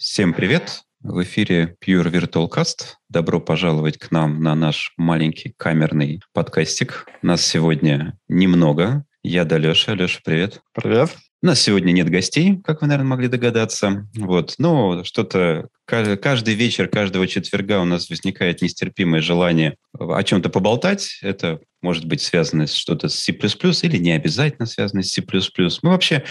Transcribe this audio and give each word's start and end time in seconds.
Всем 0.00 0.32
привет! 0.32 0.84
В 1.02 1.22
эфире 1.24 1.76
Pure 1.84 2.10
Virtual 2.10 2.48
Cast. 2.48 2.94
Добро 3.10 3.38
пожаловать 3.38 3.98
к 3.98 4.10
нам 4.10 4.42
на 4.42 4.54
наш 4.54 4.94
маленький 4.96 5.52
камерный 5.54 6.22
подкастик. 6.32 7.06
Нас 7.20 7.44
сегодня 7.44 8.18
немного. 8.26 9.04
Я 9.22 9.44
да 9.44 9.58
Леша. 9.58 9.92
Леша, 9.92 10.20
привет. 10.24 10.62
Привет. 10.72 11.14
У 11.42 11.46
нас 11.46 11.60
сегодня 11.60 11.92
нет 11.92 12.08
гостей, 12.08 12.62
как 12.64 12.80
вы, 12.80 12.86
наверное, 12.86 13.10
могли 13.10 13.28
догадаться. 13.28 14.08
Вот. 14.16 14.54
Но 14.56 15.04
что-то 15.04 15.68
каждый 15.90 16.54
вечер, 16.54 16.88
каждого 16.88 17.26
четверга 17.26 17.80
у 17.80 17.84
нас 17.84 18.08
возникает 18.08 18.62
нестерпимое 18.62 19.20
желание 19.20 19.76
о 19.98 20.22
чем-то 20.22 20.48
поболтать. 20.48 21.18
Это 21.22 21.60
может 21.82 22.04
быть 22.04 22.20
связано 22.20 22.66
с 22.66 22.74
что-то 22.74 23.08
с 23.08 23.14
C++ 23.14 23.32
или 23.32 23.96
не 23.96 24.12
обязательно 24.12 24.66
связано 24.66 25.02
с 25.02 25.12
C++. 25.12 25.22
Мы 25.82 25.90
вообще, 25.90 26.24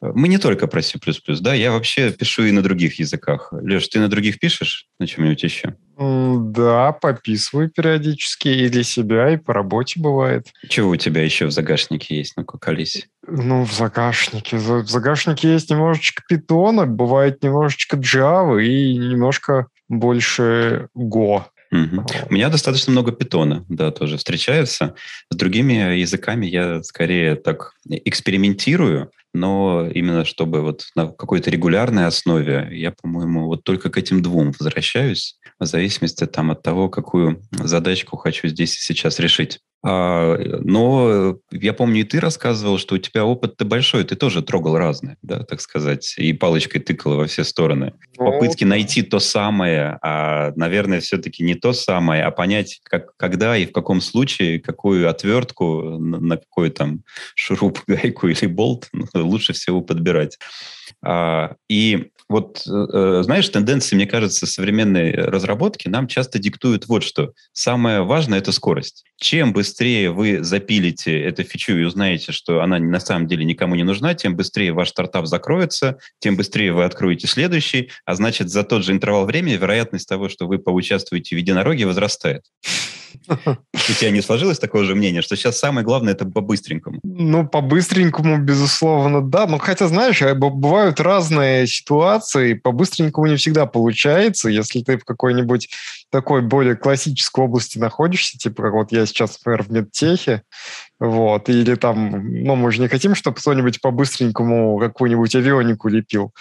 мы 0.00 0.28
не 0.28 0.38
только 0.38 0.66
про 0.66 0.82
C++, 0.82 0.98
да, 1.40 1.54
я 1.54 1.72
вообще 1.72 2.10
пишу 2.12 2.44
и 2.44 2.52
на 2.52 2.62
других 2.62 2.98
языках. 2.98 3.52
Леш, 3.52 3.88
ты 3.88 3.98
на 3.98 4.08
других 4.08 4.38
пишешь? 4.38 4.86
На 4.98 5.06
чем-нибудь 5.06 5.42
еще? 5.42 5.76
Да, 5.96 6.92
пописываю 6.92 7.70
периодически 7.70 8.48
и 8.48 8.68
для 8.68 8.82
себя, 8.82 9.30
и 9.30 9.36
по 9.36 9.52
работе 9.52 10.00
бывает. 10.00 10.48
Чего 10.68 10.90
у 10.90 10.96
тебя 10.96 11.22
еще 11.22 11.46
в 11.46 11.52
загашнике 11.52 12.16
есть? 12.16 12.34
Ну-ка, 12.36 12.58
колись. 12.58 13.06
Ну, 13.26 13.64
в 13.64 13.72
загашнике. 13.72 14.56
В 14.56 14.86
загашнике 14.86 15.52
есть 15.52 15.70
немножечко 15.70 16.22
питона, 16.28 16.86
бывает 16.86 17.42
немножечко 17.42 17.96
Java 17.96 18.62
и 18.62 18.93
немножко 18.96 19.68
больше 19.88 20.88
Go. 20.96 21.44
Угу. 21.72 22.06
У 22.30 22.34
меня 22.34 22.50
достаточно 22.50 22.92
много 22.92 23.10
питона, 23.10 23.64
да, 23.68 23.90
тоже 23.90 24.16
встречается. 24.16 24.94
С 25.30 25.36
другими 25.36 25.96
языками 25.96 26.46
я 26.46 26.82
скорее 26.84 27.34
так 27.34 27.72
экспериментирую, 27.88 29.10
но 29.32 29.88
именно 29.92 30.24
чтобы 30.24 30.60
вот 30.60 30.86
на 30.94 31.08
какой-то 31.08 31.50
регулярной 31.50 32.06
основе 32.06 32.68
я, 32.70 32.92
по-моему, 32.92 33.46
вот 33.46 33.64
только 33.64 33.90
к 33.90 33.98
этим 33.98 34.22
двум 34.22 34.52
возвращаюсь, 34.58 35.36
в 35.58 35.66
зависимости 35.66 36.26
там 36.26 36.52
от 36.52 36.62
того, 36.62 36.88
какую 36.88 37.42
задачку 37.50 38.16
хочу 38.16 38.46
здесь 38.48 38.76
и 38.76 38.80
сейчас 38.80 39.18
решить. 39.18 39.58
А, 39.86 40.38
но 40.62 41.38
я 41.50 41.74
помню, 41.74 42.00
и 42.00 42.04
ты 42.04 42.18
рассказывал, 42.18 42.78
что 42.78 42.94
у 42.94 42.98
тебя 42.98 43.26
опыт-то 43.26 43.66
большой, 43.66 44.04
ты 44.04 44.16
тоже 44.16 44.42
трогал 44.42 44.78
разные, 44.78 45.18
да, 45.20 45.40
так 45.40 45.60
сказать, 45.60 46.14
и 46.16 46.32
палочкой 46.32 46.80
тыкал 46.80 47.16
во 47.16 47.26
все 47.26 47.44
стороны. 47.44 47.92
Ну, 48.16 48.24
Попытки 48.24 48.64
найти 48.64 49.02
то 49.02 49.18
самое, 49.18 49.98
а, 50.00 50.52
наверное, 50.56 51.00
все-таки 51.00 51.44
не 51.44 51.54
то 51.54 51.74
самое, 51.74 52.24
а 52.24 52.30
понять, 52.30 52.80
как, 52.82 53.14
когда 53.18 53.58
и 53.58 53.66
в 53.66 53.72
каком 53.72 54.00
случае, 54.00 54.58
какую 54.58 55.06
отвертку, 55.08 55.98
на, 55.98 56.38
какой 56.38 56.70
там 56.70 57.02
шуруп, 57.34 57.80
гайку 57.86 58.28
или 58.28 58.46
болт 58.46 58.88
лучше 59.12 59.52
всего 59.52 59.82
подбирать. 59.82 60.38
А, 61.02 61.56
и 61.68 62.10
вот, 62.28 62.62
э, 62.66 63.20
знаешь, 63.22 63.48
тенденции, 63.48 63.96
мне 63.96 64.06
кажется, 64.06 64.46
современной 64.46 65.12
разработки 65.12 65.88
нам 65.88 66.06
часто 66.06 66.38
диктуют 66.38 66.86
вот 66.86 67.02
что. 67.02 67.32
Самое 67.52 68.02
важное– 68.02 68.38
это 68.40 68.50
скорость. 68.50 69.04
Чем 69.16 69.52
быстрее 69.52 70.10
вы 70.10 70.42
запилите 70.42 71.20
эту 71.20 71.44
фичу 71.44 71.76
и 71.76 71.84
узнаете, 71.84 72.32
что 72.32 72.62
она 72.62 72.78
на 72.78 73.00
самом 73.00 73.26
деле 73.26 73.44
никому 73.44 73.74
не 73.74 73.84
нужна, 73.84 74.14
тем 74.14 74.36
быстрее 74.36 74.72
ваш 74.72 74.88
стартап 74.88 75.26
закроется, 75.26 75.98
тем 76.18 76.36
быстрее 76.36 76.72
вы 76.72 76.84
откроете 76.84 77.26
следующий, 77.26 77.90
а 78.06 78.14
значит, 78.14 78.48
за 78.48 78.64
тот 78.64 78.84
же 78.84 78.92
интервал 78.92 79.26
времени 79.26 79.54
вероятность 79.54 80.08
того, 80.08 80.28
что 80.28 80.46
вы 80.46 80.58
поучаствуете 80.58 81.36
в 81.36 81.38
единороге, 81.38 81.86
возрастает. 81.86 82.42
У 83.28 83.92
тебя 83.98 84.10
не 84.10 84.22
сложилось 84.22 84.58
такое 84.58 84.84
же 84.84 84.94
мнение, 84.94 85.22
что 85.22 85.36
сейчас 85.36 85.58
самое 85.58 85.84
главное 85.84 86.14
это 86.14 86.24
по-быстренькому? 86.24 87.00
Ну, 87.02 87.46
по-быстренькому, 87.46 88.38
безусловно, 88.38 89.20
да. 89.22 89.46
Ну, 89.46 89.58
хотя, 89.58 89.88
знаешь, 89.88 90.22
э, 90.22 90.34
бывают 90.34 91.00
разные 91.00 91.66
ситуации, 91.66 92.54
по-быстренькому 92.54 93.26
не 93.26 93.36
всегда 93.36 93.66
получается. 93.66 94.48
Если 94.48 94.82
ты 94.82 94.98
в 94.98 95.04
какой-нибудь 95.04 95.68
такой 96.14 96.42
более 96.42 96.76
классической 96.76 97.44
области 97.44 97.76
находишься, 97.76 98.38
типа 98.38 98.62
как 98.62 98.72
вот 98.74 98.92
я 98.92 99.04
сейчас, 99.04 99.36
например, 99.40 99.64
в 99.64 99.72
медтехе, 99.72 100.42
вот, 101.00 101.48
или 101.48 101.74
там, 101.74 102.44
ну, 102.44 102.54
мы 102.54 102.70
же 102.70 102.80
не 102.80 102.86
хотим, 102.86 103.16
чтобы 103.16 103.36
кто-нибудь 103.36 103.80
по-быстренькому 103.80 104.78
какую-нибудь 104.78 105.34
авионику 105.34 105.88
лепил, 105.88 106.32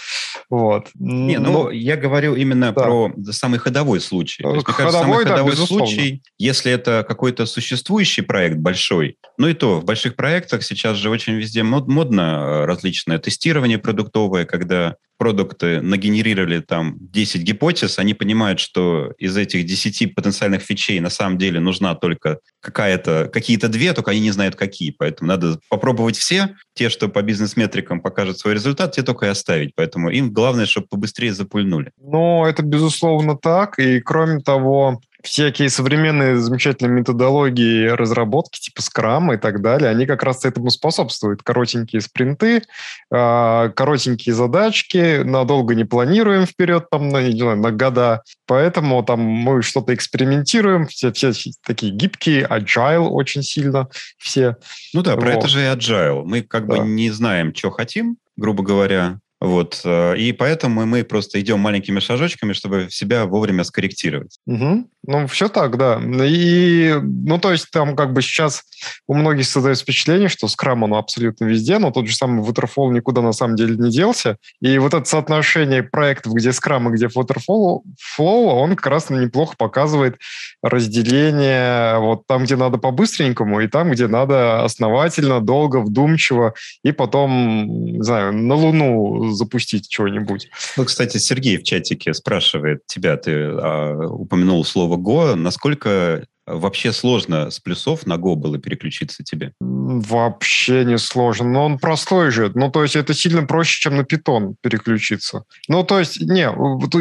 вот. 0.47 0.89
Не, 0.93 1.39
ну, 1.39 1.51
Но, 1.51 1.71
я 1.71 1.97
говорю 1.97 2.35
именно 2.35 2.71
да. 2.71 2.83
про 2.83 3.11
самый 3.31 3.57
ходовой 3.57 3.99
случай. 3.99 4.43
То 4.43 4.53
есть, 4.53 4.67
ходовой, 4.67 4.91
кажется, 4.91 5.01
самый 5.01 5.25
ходовой 5.25 5.55
да, 5.55 5.65
случай, 5.65 6.21
если 6.37 6.71
это 6.71 7.03
какой-то 7.07 7.47
существующий 7.47 8.21
проект 8.21 8.57
большой, 8.57 9.17
ну 9.39 9.47
и 9.47 9.55
то, 9.55 9.79
в 9.79 9.85
больших 9.85 10.15
проектах 10.15 10.61
сейчас 10.61 10.97
же 10.97 11.09
очень 11.09 11.33
везде 11.33 11.63
мод, 11.63 11.87
модно 11.87 12.21
э, 12.21 12.65
различное 12.65 13.17
тестирование 13.17 13.79
продуктовое, 13.79 14.45
когда 14.45 14.97
продукты 15.17 15.79
нагенерировали 15.81 16.59
там 16.59 16.97
10 16.99 17.43
гипотез, 17.43 17.97
они 17.97 18.13
понимают, 18.13 18.59
что 18.59 19.13
из 19.17 19.37
этих 19.37 19.62
10 19.63 20.15
потенциальных 20.15 20.61
фичей 20.61 20.99
на 20.99 21.09
самом 21.09 21.37
деле 21.37 21.59
нужна 21.59 21.95
только 21.95 22.39
какая-то, 22.59 23.29
какие-то 23.31 23.67
две, 23.67 23.93
только 23.93 24.11
они 24.11 24.19
не 24.19 24.31
знают 24.31 24.55
какие. 24.55 24.91
Поэтому 24.91 25.27
надо 25.27 25.59
попробовать 25.69 26.17
все. 26.17 26.55
Те, 26.73 26.89
что 26.89 27.09
по 27.09 27.21
бизнес-метрикам 27.21 28.01
покажут 28.01 28.39
свой 28.39 28.53
результат, 28.53 28.93
те 28.93 29.03
только 29.03 29.25
и 29.25 29.29
оставить. 29.29 29.73
Поэтому 29.75 30.09
им 30.09 30.31
главное, 30.31 30.65
чтобы 30.65 30.87
побыстрее 30.87 31.33
запульнули. 31.33 31.91
Ну, 32.01 32.45
это 32.45 32.63
безусловно 32.63 33.37
так. 33.37 33.79
И 33.79 33.99
кроме 33.99 34.39
того, 34.39 35.01
всякие 35.23 35.69
современные 35.69 36.37
замечательные 36.37 36.99
методологии 36.99 37.87
разработки, 37.87 38.59
типа 38.59 38.81
скрама 38.81 39.35
и 39.35 39.37
так 39.37 39.61
далее, 39.61 39.89
они 39.89 40.05
как 40.05 40.21
раз 40.21 40.43
этому 40.43 40.69
способствуют. 40.69 41.43
Коротенькие 41.43 42.01
спринты, 42.01 42.63
а, 43.09 43.69
коротенькие 43.69 44.35
задачки, 44.35 45.23
надолго 45.23 45.75
не 45.75 45.85
планируем 45.85 46.45
вперед, 46.45 46.89
там, 46.91 47.09
на, 47.09 47.23
не 47.23 47.39
знаю, 47.39 47.57
на 47.57 47.71
года. 47.71 48.23
Поэтому 48.45 49.01
там 49.03 49.21
мы 49.21 49.61
что-то 49.61 49.93
экспериментируем, 49.93 50.87
все, 50.87 51.13
все 51.13 51.31
такие 51.65 51.93
гибкие, 51.93 52.45
agile 52.45 53.07
очень 53.07 53.43
сильно 53.43 53.87
все. 54.17 54.57
Ну 54.93 55.01
да, 55.01 55.15
про 55.15 55.31
вот. 55.31 55.39
это 55.39 55.47
же 55.47 55.61
и 55.61 55.65
agile. 55.65 56.23
Мы 56.25 56.41
как 56.41 56.67
да. 56.67 56.81
бы 56.81 56.87
не 56.87 57.09
знаем, 57.11 57.55
что 57.55 57.71
хотим, 57.71 58.17
грубо 58.35 58.61
говоря, 58.61 59.19
вот. 59.43 59.81
Э, 59.83 60.15
и 60.17 60.31
поэтому 60.31 60.85
мы 60.85 61.03
просто 61.03 61.41
идем 61.41 61.59
маленькими 61.59 61.99
шажочками, 61.99 62.53
чтобы 62.53 62.87
себя 62.89 63.25
вовремя 63.25 63.65
скорректировать. 63.65 64.39
Угу. 64.45 64.87
Ну, 65.05 65.27
все 65.27 65.49
так, 65.49 65.77
да. 65.77 65.99
И, 66.01 66.93
ну, 67.01 67.37
то 67.39 67.51
есть 67.51 67.69
там 67.69 67.97
как 67.97 68.13
бы 68.13 68.21
сейчас 68.21 68.63
у 69.05 69.13
многих 69.13 69.45
создается 69.45 69.83
впечатление, 69.83 70.29
что 70.29 70.47
скрам, 70.47 70.83
он 70.83 70.93
абсолютно 70.93 71.43
везде, 71.43 71.77
но 71.77 71.91
тот 71.91 72.07
же 72.07 72.15
самый 72.15 72.41
Waterfall 72.41 72.93
никуда 72.93 73.21
на 73.21 73.33
самом 73.33 73.57
деле 73.57 73.75
не 73.75 73.91
делся. 73.91 74.37
И 74.61 74.77
вот 74.77 74.93
это 74.93 75.03
соотношение 75.03 75.83
проектов, 75.83 76.33
где 76.33 76.53
скрам 76.53 76.87
и 76.87 76.95
где 76.95 77.07
Waterfall, 77.07 77.81
Flow, 78.17 78.45
он 78.45 78.77
как 78.77 78.87
раз 78.87 79.09
неплохо 79.09 79.55
показывает 79.57 80.19
разделение 80.61 81.99
вот 81.99 82.25
там, 82.27 82.45
где 82.45 82.55
надо 82.55 82.77
по-быстренькому, 82.77 83.59
и 83.59 83.67
там, 83.67 83.91
где 83.91 84.07
надо 84.07 84.63
основательно, 84.63 85.41
долго, 85.41 85.81
вдумчиво, 85.81 86.53
и 86.81 86.93
потом, 86.93 87.65
не 87.67 88.03
знаю, 88.03 88.31
на 88.31 88.55
Луну 88.55 89.32
запустить 89.33 89.89
чего-нибудь. 89.89 90.49
Ну, 90.77 90.85
кстати, 90.85 91.17
Сергей 91.17 91.57
в 91.57 91.63
чатике 91.63 92.13
спрашивает 92.13 92.85
тебя, 92.85 93.17
ты 93.17 93.31
а, 93.33 94.07
упомянул 94.07 94.63
слово 94.65 94.97
«го», 94.97 95.35
насколько 95.35 96.25
Вообще 96.45 96.91
сложно 96.91 97.49
с 97.49 97.59
плюсов 97.61 98.05
на 98.05 98.15
Go 98.15 98.35
было 98.35 98.57
переключиться 98.57 99.23
тебе? 99.23 99.53
Вообще 99.61 100.83
не 100.83 100.97
сложно. 100.97 101.47
Но 101.47 101.65
он 101.65 101.79
простой 101.79 102.31
же. 102.31 102.51
Ну, 102.53 102.69
то 102.69 102.83
есть 102.83 102.97
это 102.97 103.13
сильно 103.13 103.43
проще, 103.43 103.79
чем 103.79 103.95
на 103.95 104.01
Python 104.01 104.55
переключиться. 104.61 105.45
Ну, 105.69 105.85
то 105.85 105.99
есть, 105.99 106.19
не, 106.19 106.49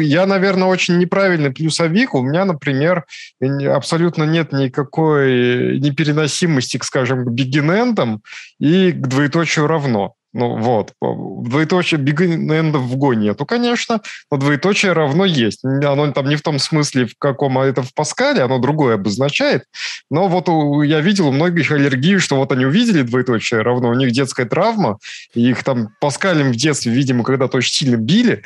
я, 0.01 0.25
наверное, 0.25 0.69
очень 0.69 0.97
неправильный 0.97 1.51
плюсовик. 1.51 2.13
У 2.13 2.21
меня, 2.21 2.45
например, 2.45 3.05
абсолютно 3.41 4.23
нет 4.23 4.53
никакой 4.53 5.77
непереносимости, 5.79 6.77
к, 6.77 6.85
скажем, 6.85 7.25
к 7.25 7.31
бигинендам 7.31 8.23
и 8.59 8.93
к 8.93 9.07
двоеточию 9.07 9.67
равно. 9.67 10.15
Ну 10.33 10.57
вот, 10.57 10.93
двоеточие 10.99 11.99
бигненда 11.99 12.79
в 12.79 12.95
Go 12.95 13.15
нету, 13.15 13.45
конечно, 13.45 14.01
но 14.31 14.37
двоеточие 14.37 14.93
равно 14.93 15.25
есть. 15.25 15.63
Оно 15.63 16.11
там 16.11 16.27
не 16.27 16.35
в 16.35 16.41
том 16.41 16.57
смысле, 16.57 17.05
в 17.05 17.15
каком 17.19 17.59
а 17.59 17.65
это 17.65 17.83
в 17.83 17.93
Паскале, 17.93 18.41
оно 18.41 18.57
другое 18.57 18.95
обозначает. 18.95 19.65
Но 20.09 20.27
вот 20.27 20.49
я 20.85 21.01
видел 21.01 21.27
у 21.27 21.31
многих 21.31 21.71
аллергию, 21.71 22.19
что 22.19 22.35
вот 22.37 22.51
они 22.51 22.65
увидели 22.65 23.03
двоеточие 23.03 23.61
равно, 23.61 23.89
у 23.89 23.93
них 23.93 24.11
детская 24.11 24.45
травма, 24.45 24.97
и 25.35 25.49
их 25.49 25.63
там 25.63 25.89
Паскалем 26.01 26.51
в 26.51 26.55
детстве, 26.55 26.91
видимо, 26.91 27.23
когда-то 27.23 27.57
очень 27.57 27.73
сильно 27.73 27.97
били, 27.97 28.43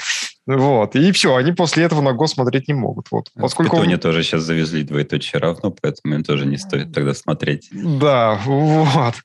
вот. 0.48 0.96
И 0.96 1.12
все, 1.12 1.36
они 1.36 1.52
после 1.52 1.84
этого 1.84 2.02
на 2.02 2.14
гос 2.14 2.32
смотреть 2.34 2.70
не 2.70 2.74
могут. 2.74 3.08
Вот. 3.12 3.30
Поскольку... 3.36 3.76
В 3.76 3.80
Питоне 3.80 3.98
тоже 3.98 4.24
сейчас 4.24 4.44
завезли 4.44 4.84
двоеточие 4.84 5.42
равно, 5.42 5.72
поэтому 5.72 6.16
им 6.16 6.24
тоже 6.24 6.46
не 6.46 6.58
стоит 6.58 6.94
тогда 6.94 7.14
смотреть. 7.14 7.68
Да, 7.72 8.40
вот. 8.46 9.16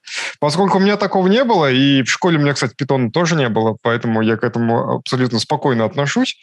Поскольку 0.40 0.78
у 0.78 0.80
меня 0.80 0.96
такого 0.96 1.28
не 1.28 1.44
было, 1.44 1.70
и 1.70 2.02
в 2.02 2.10
школе 2.10 2.38
у 2.38 2.40
меня, 2.40 2.54
кстати, 2.54 2.74
питона 2.76 3.12
тоже 3.12 3.36
не 3.36 3.48
было, 3.48 3.76
поэтому 3.82 4.20
я 4.20 4.36
к 4.36 4.42
этому 4.42 4.96
абсолютно 4.96 5.38
спокойно 5.38 5.84
отношусь. 5.84 6.36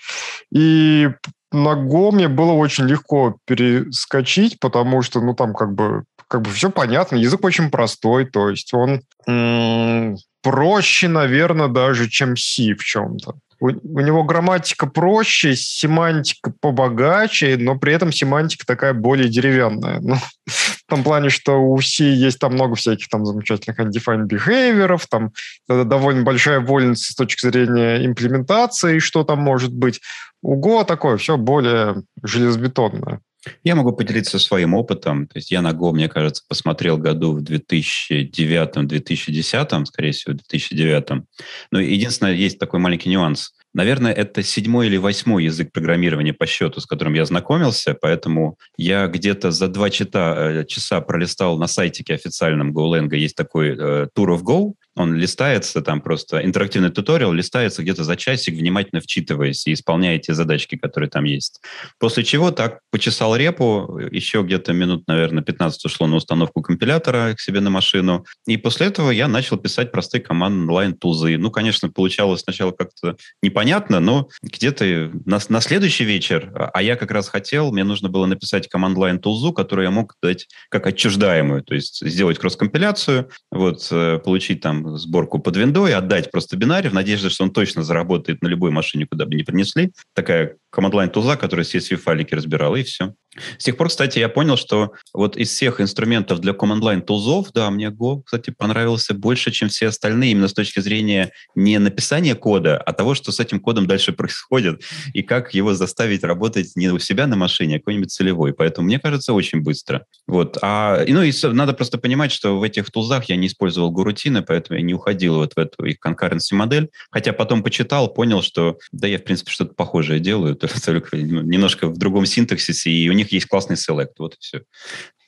И 0.53 1.09
на 1.51 1.75
Го 1.75 2.11
мне 2.11 2.29
было 2.29 2.53
очень 2.53 2.85
легко 2.85 3.35
перескочить, 3.45 4.59
потому 4.61 5.01
что, 5.01 5.19
ну, 5.19 5.33
там 5.33 5.53
как 5.53 5.73
бы, 5.73 6.03
как 6.29 6.43
бы 6.43 6.51
все 6.51 6.69
понятно, 6.69 7.17
язык 7.17 7.43
очень 7.43 7.69
простой, 7.69 8.25
то 8.25 8.49
есть 8.49 8.73
он 8.73 9.01
м- 9.27 10.15
проще, 10.41 11.09
наверное, 11.09 11.67
даже, 11.67 12.09
чем 12.09 12.37
C 12.37 12.75
в 12.75 12.83
чем-то. 12.83 13.35
У, 13.59 13.67
у 13.67 13.99
него 13.99 14.23
грамматика 14.23 14.87
проще, 14.87 15.55
семантика 15.55 16.53
побогаче, 16.61 17.57
но 17.57 17.77
при 17.77 17.93
этом 17.93 18.11
семантика 18.11 18.65
такая 18.65 18.93
более 18.93 19.29
деревянная. 19.29 19.99
Ну, 19.99 20.15
в 20.47 20.83
том 20.87 21.03
плане, 21.03 21.29
что 21.29 21.61
у 21.61 21.79
C 21.81 22.05
есть 22.05 22.39
там 22.39 22.53
много 22.53 22.75
всяких 22.75 23.09
там 23.09 23.25
замечательных 23.25 23.79
undefined 23.79 24.27
behavior, 24.27 25.01
там 25.09 25.31
довольно 25.67 26.23
большая 26.23 26.59
вольность 26.59 27.05
с 27.05 27.15
точки 27.15 27.45
зрения 27.45 28.05
имплементации, 28.05 28.99
что 28.99 29.23
там 29.23 29.39
может 29.39 29.73
быть. 29.73 30.01
У 30.41 30.59
Go 30.61 30.85
такое 30.85 31.17
все 31.17 31.37
более 31.37 32.03
железобетонное. 32.23 33.19
Я 33.63 33.75
могу 33.75 33.93
поделиться 33.93 34.39
своим 34.39 34.73
опытом. 34.73 35.27
То 35.27 35.37
есть 35.37 35.51
я 35.51 35.61
на 35.61 35.71
Go, 35.71 35.93
мне 35.93 36.09
кажется, 36.09 36.43
посмотрел 36.47 36.97
году 36.97 37.33
в 37.33 37.43
2009-2010, 37.43 39.85
скорее 39.85 40.11
всего, 40.11 40.33
2009. 40.33 41.23
Но 41.71 41.79
единственное, 41.79 42.33
есть 42.33 42.57
такой 42.59 42.79
маленький 42.79 43.09
нюанс. 43.09 43.53
Наверное, 43.73 44.11
это 44.11 44.41
седьмой 44.41 44.87
или 44.87 44.97
восьмой 44.97 45.43
язык 45.43 45.71
программирования 45.71 46.33
по 46.33 46.47
счету, 46.47 46.81
с 46.81 46.87
которым 46.87 47.13
я 47.13 47.23
знакомился, 47.25 47.93
поэтому 47.93 48.57
я 48.77 49.05
где-то 49.05 49.51
за 49.51 49.67
два 49.67 49.91
часа, 49.91 50.35
э, 50.37 50.65
часа 50.65 51.01
пролистал 51.01 51.59
на 51.59 51.67
сайтике 51.67 52.15
официальном 52.15 52.75
GoLang, 52.75 53.15
есть 53.15 53.35
такой 53.35 53.77
э, 53.77 54.07
Tour 54.17 54.35
of 54.35 54.41
Go, 54.41 54.73
он 54.95 55.15
листается, 55.15 55.81
там 55.81 56.01
просто 56.01 56.43
интерактивный 56.43 56.89
туториал 56.89 57.31
листается 57.31 57.81
где-то 57.81 58.03
за 58.03 58.15
часик, 58.15 58.55
внимательно 58.55 59.01
вчитываясь 59.01 59.65
и 59.67 59.73
исполняя 59.73 60.17
те 60.19 60.33
задачки, 60.33 60.75
которые 60.75 61.09
там 61.09 61.23
есть. 61.23 61.61
После 61.99 62.23
чего 62.23 62.51
так 62.51 62.79
почесал 62.91 63.35
репу, 63.35 63.99
еще 64.11 64.41
где-то 64.41 64.73
минут, 64.73 65.07
наверное, 65.07 65.43
15 65.43 65.85
ушло 65.85 66.07
на 66.07 66.17
установку 66.17 66.61
компилятора 66.61 67.33
к 67.35 67.39
себе 67.39 67.59
на 67.61 67.69
машину, 67.69 68.25
и 68.45 68.57
после 68.57 68.87
этого 68.87 69.11
я 69.11 69.27
начал 69.27 69.57
писать 69.57 69.91
простые 69.91 70.21
команды 70.21 70.59
онлайн 70.69 70.93
тулзы. 70.93 71.37
Ну, 71.37 71.51
конечно, 71.51 71.89
получалось 71.89 72.41
сначала 72.41 72.71
как-то 72.71 73.15
непонятно, 73.41 73.99
но 73.99 74.29
где-то 74.41 75.11
на, 75.25 75.39
на 75.49 75.61
следующий 75.61 76.03
вечер, 76.03 76.51
а, 76.55 76.69
а 76.73 76.81
я 76.81 76.95
как 76.95 77.11
раз 77.11 77.29
хотел, 77.29 77.71
мне 77.71 77.83
нужно 77.83 78.09
было 78.09 78.25
написать 78.25 78.67
команд-лайн 78.67 79.19
тулзу, 79.19 79.53
которую 79.53 79.85
я 79.85 79.91
мог 79.91 80.15
дать 80.21 80.47
как 80.69 80.87
отчуждаемую, 80.87 81.63
то 81.63 81.75
есть 81.75 82.05
сделать 82.05 82.39
кросс-компиляцию, 82.39 83.29
вот, 83.51 83.87
э, 83.91 84.19
получить 84.19 84.61
там 84.61 84.88
сборку 84.97 85.39
под 85.39 85.57
виндой, 85.57 85.93
отдать 85.93 86.31
просто 86.31 86.57
бинарий 86.57 86.89
в 86.89 86.93
надежде, 86.93 87.29
что 87.29 87.43
он 87.43 87.51
точно 87.51 87.83
заработает 87.83 88.41
на 88.41 88.47
любой 88.47 88.71
машине, 88.71 89.05
куда 89.05 89.25
бы 89.25 89.35
ни 89.35 89.43
принесли. 89.43 89.91
Такая 90.13 90.57
команд-лайн 90.69 91.09
туза, 91.09 91.35
которая 91.37 91.65
CSV-файлики 91.65 92.33
разбирала, 92.33 92.75
и 92.75 92.83
все. 92.83 93.13
С 93.57 93.63
тех 93.63 93.77
пор, 93.77 93.89
кстати, 93.89 94.19
я 94.19 94.27
понял, 94.27 94.57
что 94.57 94.93
вот 95.13 95.37
из 95.37 95.49
всех 95.49 95.79
инструментов 95.81 96.39
для 96.39 96.53
command-line 96.53 97.01
тулзов, 97.01 97.51
да, 97.53 97.69
мне 97.69 97.87
Go, 97.87 98.23
кстати, 98.25 98.49
понравился 98.49 99.13
больше, 99.13 99.51
чем 99.51 99.69
все 99.69 99.87
остальные, 99.87 100.31
именно 100.31 100.47
с 100.47 100.53
точки 100.53 100.79
зрения 100.79 101.31
не 101.55 101.77
написания 101.77 102.35
кода, 102.35 102.77
а 102.77 102.91
того, 102.91 103.13
что 103.13 103.31
с 103.31 103.39
этим 103.39 103.59
кодом 103.59 103.87
дальше 103.87 104.13
происходит, 104.19 104.83
и 105.13 105.21
как 105.21 105.53
его 105.53 105.73
заставить 105.73 106.23
работать 106.23 106.71
не 106.75 106.89
у 106.89 106.99
себя 106.99 107.27
на 107.27 107.35
машине, 107.35 107.75
а 107.75 107.79
какой-нибудь 107.79 108.11
целевой. 108.11 108.53
Поэтому, 108.53 108.87
мне 108.87 108.99
кажется, 108.99 109.33
очень 109.33 109.61
быстро. 109.61 110.05
Вот. 110.27 110.57
А, 110.61 111.03
ну, 111.07 111.21
и 111.21 111.31
надо 111.43 111.73
просто 111.73 111.97
понимать, 111.97 112.31
что 112.31 112.57
в 112.57 112.63
этих 112.63 112.91
тулзах 112.91 113.25
я 113.25 113.35
не 113.35 113.47
использовал 113.47 113.91
гурутины, 113.91 114.41
поэтому 114.41 114.79
я 114.79 114.85
не 114.85 114.93
уходил 114.93 115.35
вот 115.35 115.53
в 115.53 115.59
эту 115.59 115.85
их 115.85 115.97
concurrency 116.05 116.53
модель. 116.53 116.89
Хотя 117.11 117.33
потом 117.33 117.63
почитал, 117.63 118.11
понял, 118.11 118.41
что 118.41 118.77
да, 118.91 119.07
я, 119.07 119.19
в 119.19 119.23
принципе, 119.23 119.51
что-то 119.51 119.75
похожее 119.75 120.19
делаю, 120.19 120.55
немножко 120.63 121.87
в 121.87 121.97
другом 121.97 122.25
синтаксисе, 122.25 122.89
и 122.89 123.09
у 123.09 123.13
них 123.13 123.31
есть 123.31 123.47
классный 123.47 123.77
селект, 123.77 124.19
вот 124.19 124.35
и 124.35 124.37
все. 124.39 124.61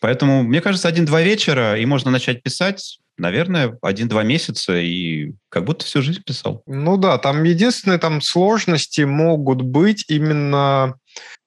Поэтому, 0.01 0.43
мне 0.43 0.61
кажется, 0.61 0.87
один-два 0.87 1.21
вечера, 1.21 1.77
и 1.77 1.85
можно 1.85 2.09
начать 2.09 2.41
писать, 2.41 2.99
наверное, 3.17 3.77
один-два 3.81 4.23
месяца, 4.23 4.75
и 4.75 5.33
как 5.49 5.63
будто 5.63 5.85
всю 5.85 6.01
жизнь 6.01 6.23
писал. 6.25 6.63
Ну 6.65 6.97
да, 6.97 7.17
там 7.19 7.43
единственные 7.43 7.99
там 7.99 8.19
сложности 8.21 9.01
могут 9.01 9.61
быть 9.61 10.05
именно, 10.07 10.95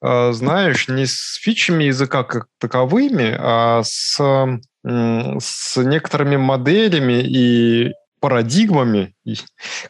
э, 0.00 0.32
знаешь, 0.32 0.88
не 0.88 1.06
с 1.06 1.38
фичами 1.42 1.84
языка 1.84 2.22
как 2.22 2.46
таковыми, 2.58 3.36
а 3.36 3.82
с, 3.82 4.20
с 4.84 5.76
некоторыми 5.82 6.36
моделями 6.36 7.22
и 7.22 7.92
парадигмами, 8.24 9.12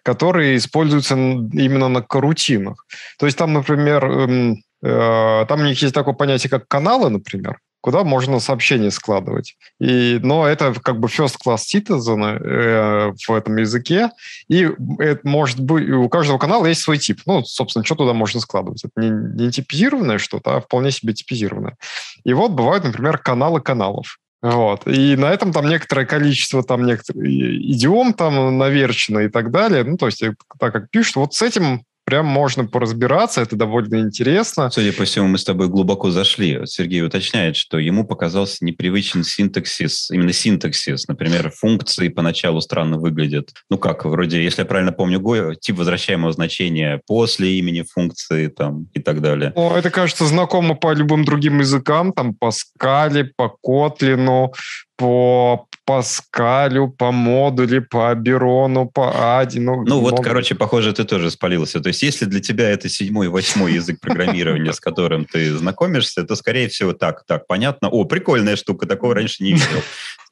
которые 0.03 0.57
используются 0.57 1.15
именно 1.15 1.89
на 1.89 2.03
карутинах. 2.03 2.85
То 3.17 3.27
есть 3.27 3.39
там, 3.39 3.53
например, 3.53 4.05
эм, 4.05 4.57
э, 4.83 5.47
там 5.47 5.61
у 5.61 5.63
них 5.63 5.81
есть 5.81 5.95
такое 5.95 6.15
понятие, 6.15 6.51
как 6.51 6.67
каналы, 6.67 7.11
например, 7.11 7.61
куда 7.81 8.03
можно 8.03 8.41
сообщения 8.41 8.91
складывать. 8.91 9.55
И, 9.79 10.19
но 10.21 10.49
это 10.49 10.75
как 10.83 10.99
бы 10.99 11.07
first 11.07 11.37
class 11.47 11.59
citizen 11.73 12.25
э, 12.25 13.13
в 13.13 13.33
этом 13.33 13.55
языке, 13.57 14.11
и 14.49 14.69
это 14.99 15.21
может 15.23 15.61
быть, 15.61 15.89
у 15.89 16.09
каждого 16.09 16.39
канала 16.39 16.67
есть 16.67 16.81
свой 16.81 16.99
тип. 16.99 17.21
Ну, 17.27 17.45
собственно, 17.45 17.85
что 17.85 17.95
туда 17.95 18.15
можно 18.15 18.41
складывать? 18.41 18.83
Это 18.85 19.01
не, 19.01 19.45
не 19.45 19.53
типизированное 19.53 20.19
что-то, 20.19 20.57
а 20.57 20.61
вполне 20.61 20.91
себе 20.91 21.13
типизированное. 21.13 21.77
И 22.25 22.33
вот 22.33 22.51
бывают, 22.51 22.83
например, 22.83 23.17
каналы 23.19 23.61
каналов. 23.61 24.19
Вот. 24.45 24.87
И 24.87 25.17
на 25.17 25.31
этом 25.31 25.53
там 25.53 25.67
некоторое 25.71 26.05
количество 26.05 26.63
там 26.63 26.85
некоторых 26.85 27.25
идиом 27.25 28.13
там 28.13 28.59
наверчено 28.59 29.21
и 29.21 29.29
так 29.29 29.51
далее. 29.51 29.85
Ну, 29.85 29.97
то 29.97 30.05
есть 30.05 30.23
э, 30.23 30.35
так 30.61 30.71
как 30.71 30.91
пишут, 30.91 31.17
вот 31.17 31.35
с 31.35 31.41
этим 31.41 31.85
прям 32.05 32.27
можно 32.27 32.67
поразбираться, 32.67 33.41
это 33.41 33.57
довольно 33.57 34.01
интересно. 34.01 34.71
Судя 34.71 34.93
по 34.93 35.05
всему, 35.05 35.29
мы 35.29 35.39
с 35.39 35.45
тобой 35.45 35.69
глубоко 35.69 36.11
зашли. 36.11 36.61
Сергей 36.67 37.03
уточняет, 37.03 37.57
что 37.57 37.79
ему 37.79 38.07
показался 38.07 38.65
непривычен 38.65 39.25
синтаксис, 39.25 40.11
именно 40.11 40.33
синтаксис. 40.33 41.09
Например, 41.09 41.51
функции 41.51 42.09
поначалу 42.09 42.61
странно 42.61 42.99
выглядят. 42.99 43.51
Ну 43.71 43.79
как, 43.79 44.05
вроде, 44.05 44.43
если 44.43 44.63
я 44.63 44.67
правильно 44.67 44.93
помню, 44.93 45.19
Go, 45.19 45.55
тип 45.55 45.77
возвращаемого 45.79 46.33
значения 46.33 47.01
после 47.07 47.59
имени 47.59 47.83
функции 47.83 48.49
там 48.49 48.87
и 48.93 49.01
так 49.01 49.21
далее. 49.21 49.53
Ну, 49.57 49.75
это, 49.75 49.91
кажется, 49.91 50.27
знакомо 50.27 50.75
по 50.75 50.93
любым 50.93 51.25
другим 51.25 51.61
языкам, 51.61 52.13
там 52.13 52.35
по 52.35 52.51
скале, 52.51 53.25
по 53.37 53.49
Котлину, 53.49 54.53
по 54.97 55.67
Паскалю, 55.87 56.89
по 56.89 57.13
модуле, 57.13 57.81
по 57.81 58.11
Аберону, 58.11 58.87
по 58.87 59.39
Ади. 59.39 59.59
Ну, 59.59 59.85
ну 59.85 60.01
вот, 60.01 60.13
много... 60.13 60.25
короче, 60.25 60.55
похоже, 60.55 60.93
ты 60.93 61.05
тоже 61.05 61.31
спалился. 61.31 61.81
То 61.81 61.89
есть 61.89 62.03
если 62.03 62.25
для 62.25 62.41
тебя 62.41 62.71
это 62.71 62.89
седьмой, 62.89 63.29
восьмой 63.29 63.75
язык 63.75 64.01
программирования, 64.01 64.73
с 64.73 64.81
которым 64.81 65.25
ты 65.25 65.55
знакомишься, 65.57 66.25
то, 66.25 66.37
скорее 66.37 66.69
всего, 66.69 66.93
так, 66.93 67.25
так, 67.27 67.47
понятно. 67.47 67.89
О, 67.89 68.05
прикольная 68.05 68.57
штука, 68.57 68.87
такого 68.87 69.15
раньше 69.15 69.43
не 69.43 69.53
видел. 69.53 69.83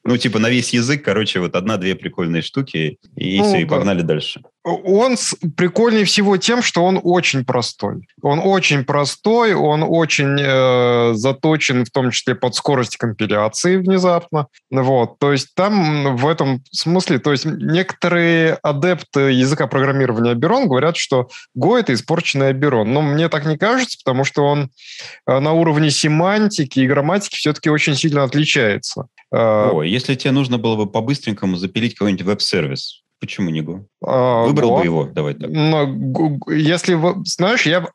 Ну, 0.04 0.16
типа 0.16 0.40
на 0.40 0.50
весь 0.50 0.72
язык, 0.72 1.04
короче, 1.04 1.38
вот 1.38 1.54
одна-две 1.54 1.94
прикольные 1.94 2.42
штуки, 2.42 2.98
и 3.16 3.38
ну, 3.38 3.44
все, 3.44 3.58
и 3.58 3.64
погнали 3.64 4.02
дальше. 4.02 4.42
Он 4.64 5.16
прикольнее 5.56 6.04
всего 6.04 6.36
тем, 6.36 6.62
что 6.62 6.84
он 6.84 7.00
очень 7.02 7.44
простой. 7.44 8.06
Он 8.20 8.40
очень 8.40 8.84
простой, 8.84 9.54
он 9.54 9.84
очень 9.84 10.36
э, 10.40 11.14
заточен, 11.14 11.84
в 11.84 11.90
том 11.90 12.10
числе 12.12 12.36
под 12.36 12.54
скорость 12.54 12.96
компиляции 12.96 13.76
внезапно. 13.76 14.46
Вот, 14.70 15.18
то 15.18 15.32
есть 15.32 15.54
там 15.54 16.16
в 16.16 16.28
этом 16.28 16.62
смысле, 16.70 17.18
то 17.18 17.32
есть 17.32 17.44
некоторые 17.44 18.54
адепты 18.54 19.32
языка 19.32 19.66
программирования 19.66 20.32
Аберон 20.32 20.68
говорят, 20.68 20.96
что 20.96 21.28
Go 21.56 21.78
это 21.78 21.94
испорченный 21.94 22.50
Аберон. 22.50 22.92
Но 22.92 23.02
мне 23.02 23.28
так 23.28 23.46
не 23.46 23.58
кажется, 23.58 23.98
потому 24.04 24.24
что 24.24 24.44
он 24.44 24.70
э, 25.26 25.38
на 25.38 25.52
уровне 25.52 25.90
семантики 25.90 26.80
и 26.80 26.86
грамматики 26.88 27.36
все-таки 27.36 27.68
очень 27.68 27.96
сильно 27.96 28.22
отличается. 28.24 29.06
Э, 29.32 29.70
О, 29.72 29.82
если 29.82 30.14
тебе 30.14 30.32
нужно 30.32 30.58
было 30.58 30.76
бы 30.76 30.86
по-быстренькому 30.86 31.56
запилить 31.56 31.94
какой-нибудь 31.94 32.26
веб-сервис, 32.26 33.02
почему 33.18 33.50
не 33.50 33.62
Go? 33.62 33.84
А, 34.04 34.44
Выбрал 34.44 34.72
Go. 34.72 34.78
бы 34.78 34.84
его, 34.84 35.04
давай 35.04 35.34
так. 35.34 35.48
Но, 35.48 35.84
если, 36.48 36.98
знаешь, 37.24 37.64
я 37.64 37.86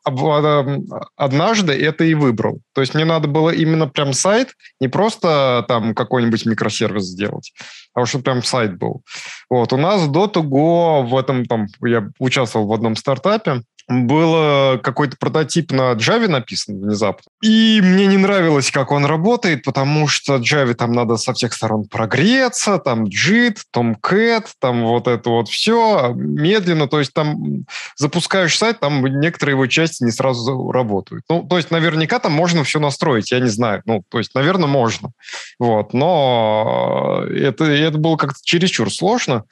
однажды 1.16 1.72
это 1.74 2.04
и 2.04 2.14
выбрал. 2.14 2.60
То 2.74 2.80
есть 2.80 2.94
мне 2.94 3.04
надо 3.04 3.28
было 3.28 3.50
именно 3.50 3.86
прям 3.86 4.14
сайт, 4.14 4.54
не 4.80 4.88
просто 4.88 5.64
там 5.68 5.94
какой-нибудь 5.94 6.46
микросервис 6.46 7.04
сделать, 7.04 7.52
а 7.94 8.06
чтобы 8.06 8.24
прям 8.24 8.42
сайт 8.42 8.78
был. 8.78 9.02
Вот, 9.50 9.72
у 9.72 9.76
нас 9.76 10.08
до 10.08 10.26
того 10.26 11.02
в 11.02 11.16
этом, 11.16 11.44
там, 11.44 11.66
я 11.84 12.08
участвовал 12.18 12.66
в 12.66 12.72
одном 12.72 12.96
стартапе, 12.96 13.62
был 13.88 14.78
какой-то 14.80 15.16
прототип 15.18 15.72
на 15.72 15.92
Java 15.92 16.28
написан 16.28 16.78
внезапно. 16.80 17.30
И 17.42 17.80
мне 17.82 18.06
не 18.06 18.18
нравилось, 18.18 18.70
как 18.70 18.92
он 18.92 19.06
работает, 19.06 19.64
потому 19.64 20.08
что 20.08 20.36
Java 20.36 20.74
там 20.74 20.92
надо 20.92 21.16
со 21.16 21.32
всех 21.32 21.54
сторон 21.54 21.86
прогреться, 21.88 22.78
там 22.78 23.04
JIT, 23.04 23.58
Tomcat, 23.74 24.46
там 24.60 24.84
вот 24.84 25.08
это 25.08 25.30
вот 25.30 25.48
все 25.48 26.12
медленно. 26.14 26.86
То 26.88 26.98
есть 26.98 27.14
там 27.14 27.64
запускаешь 27.96 28.56
сайт, 28.56 28.80
там 28.80 29.04
некоторые 29.20 29.54
его 29.54 29.66
части 29.66 30.04
не 30.04 30.10
сразу 30.10 30.70
работают. 30.70 31.24
Ну, 31.28 31.42
то 31.42 31.56
есть 31.56 31.70
наверняка 31.70 32.18
там 32.18 32.32
можно 32.32 32.64
все 32.64 32.80
настроить, 32.80 33.30
я 33.32 33.40
не 33.40 33.48
знаю. 33.48 33.82
Ну, 33.86 34.02
то 34.08 34.18
есть, 34.18 34.34
наверное, 34.34 34.68
можно. 34.68 35.12
Вот. 35.58 35.94
Но 35.94 37.24
это, 37.30 37.64
это 37.64 37.98
было 37.98 38.16
как-то 38.16 38.38
чересчур 38.42 38.92
сложно. 38.92 39.44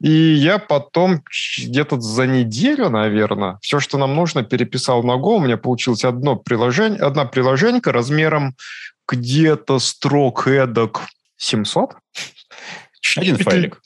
И 0.00 0.10
я 0.10 0.58
потом 0.58 1.22
где-то 1.58 2.00
за 2.00 2.26
неделю, 2.26 2.90
наверное, 2.90 3.58
все, 3.62 3.80
что 3.80 3.96
нам 3.96 4.14
нужно, 4.14 4.42
переписал 4.42 5.02
на 5.02 5.12
Go. 5.12 5.36
У 5.36 5.40
меня 5.40 5.56
получилось 5.56 6.04
одно 6.04 6.36
приложение, 6.36 7.00
одна 7.00 7.24
приложенька 7.24 7.92
размером 7.92 8.54
где-то 9.08 9.78
строк 9.78 10.46
эдак 10.46 11.02
700. 11.36 11.96
Один 13.16 13.36
файлик. 13.38 13.80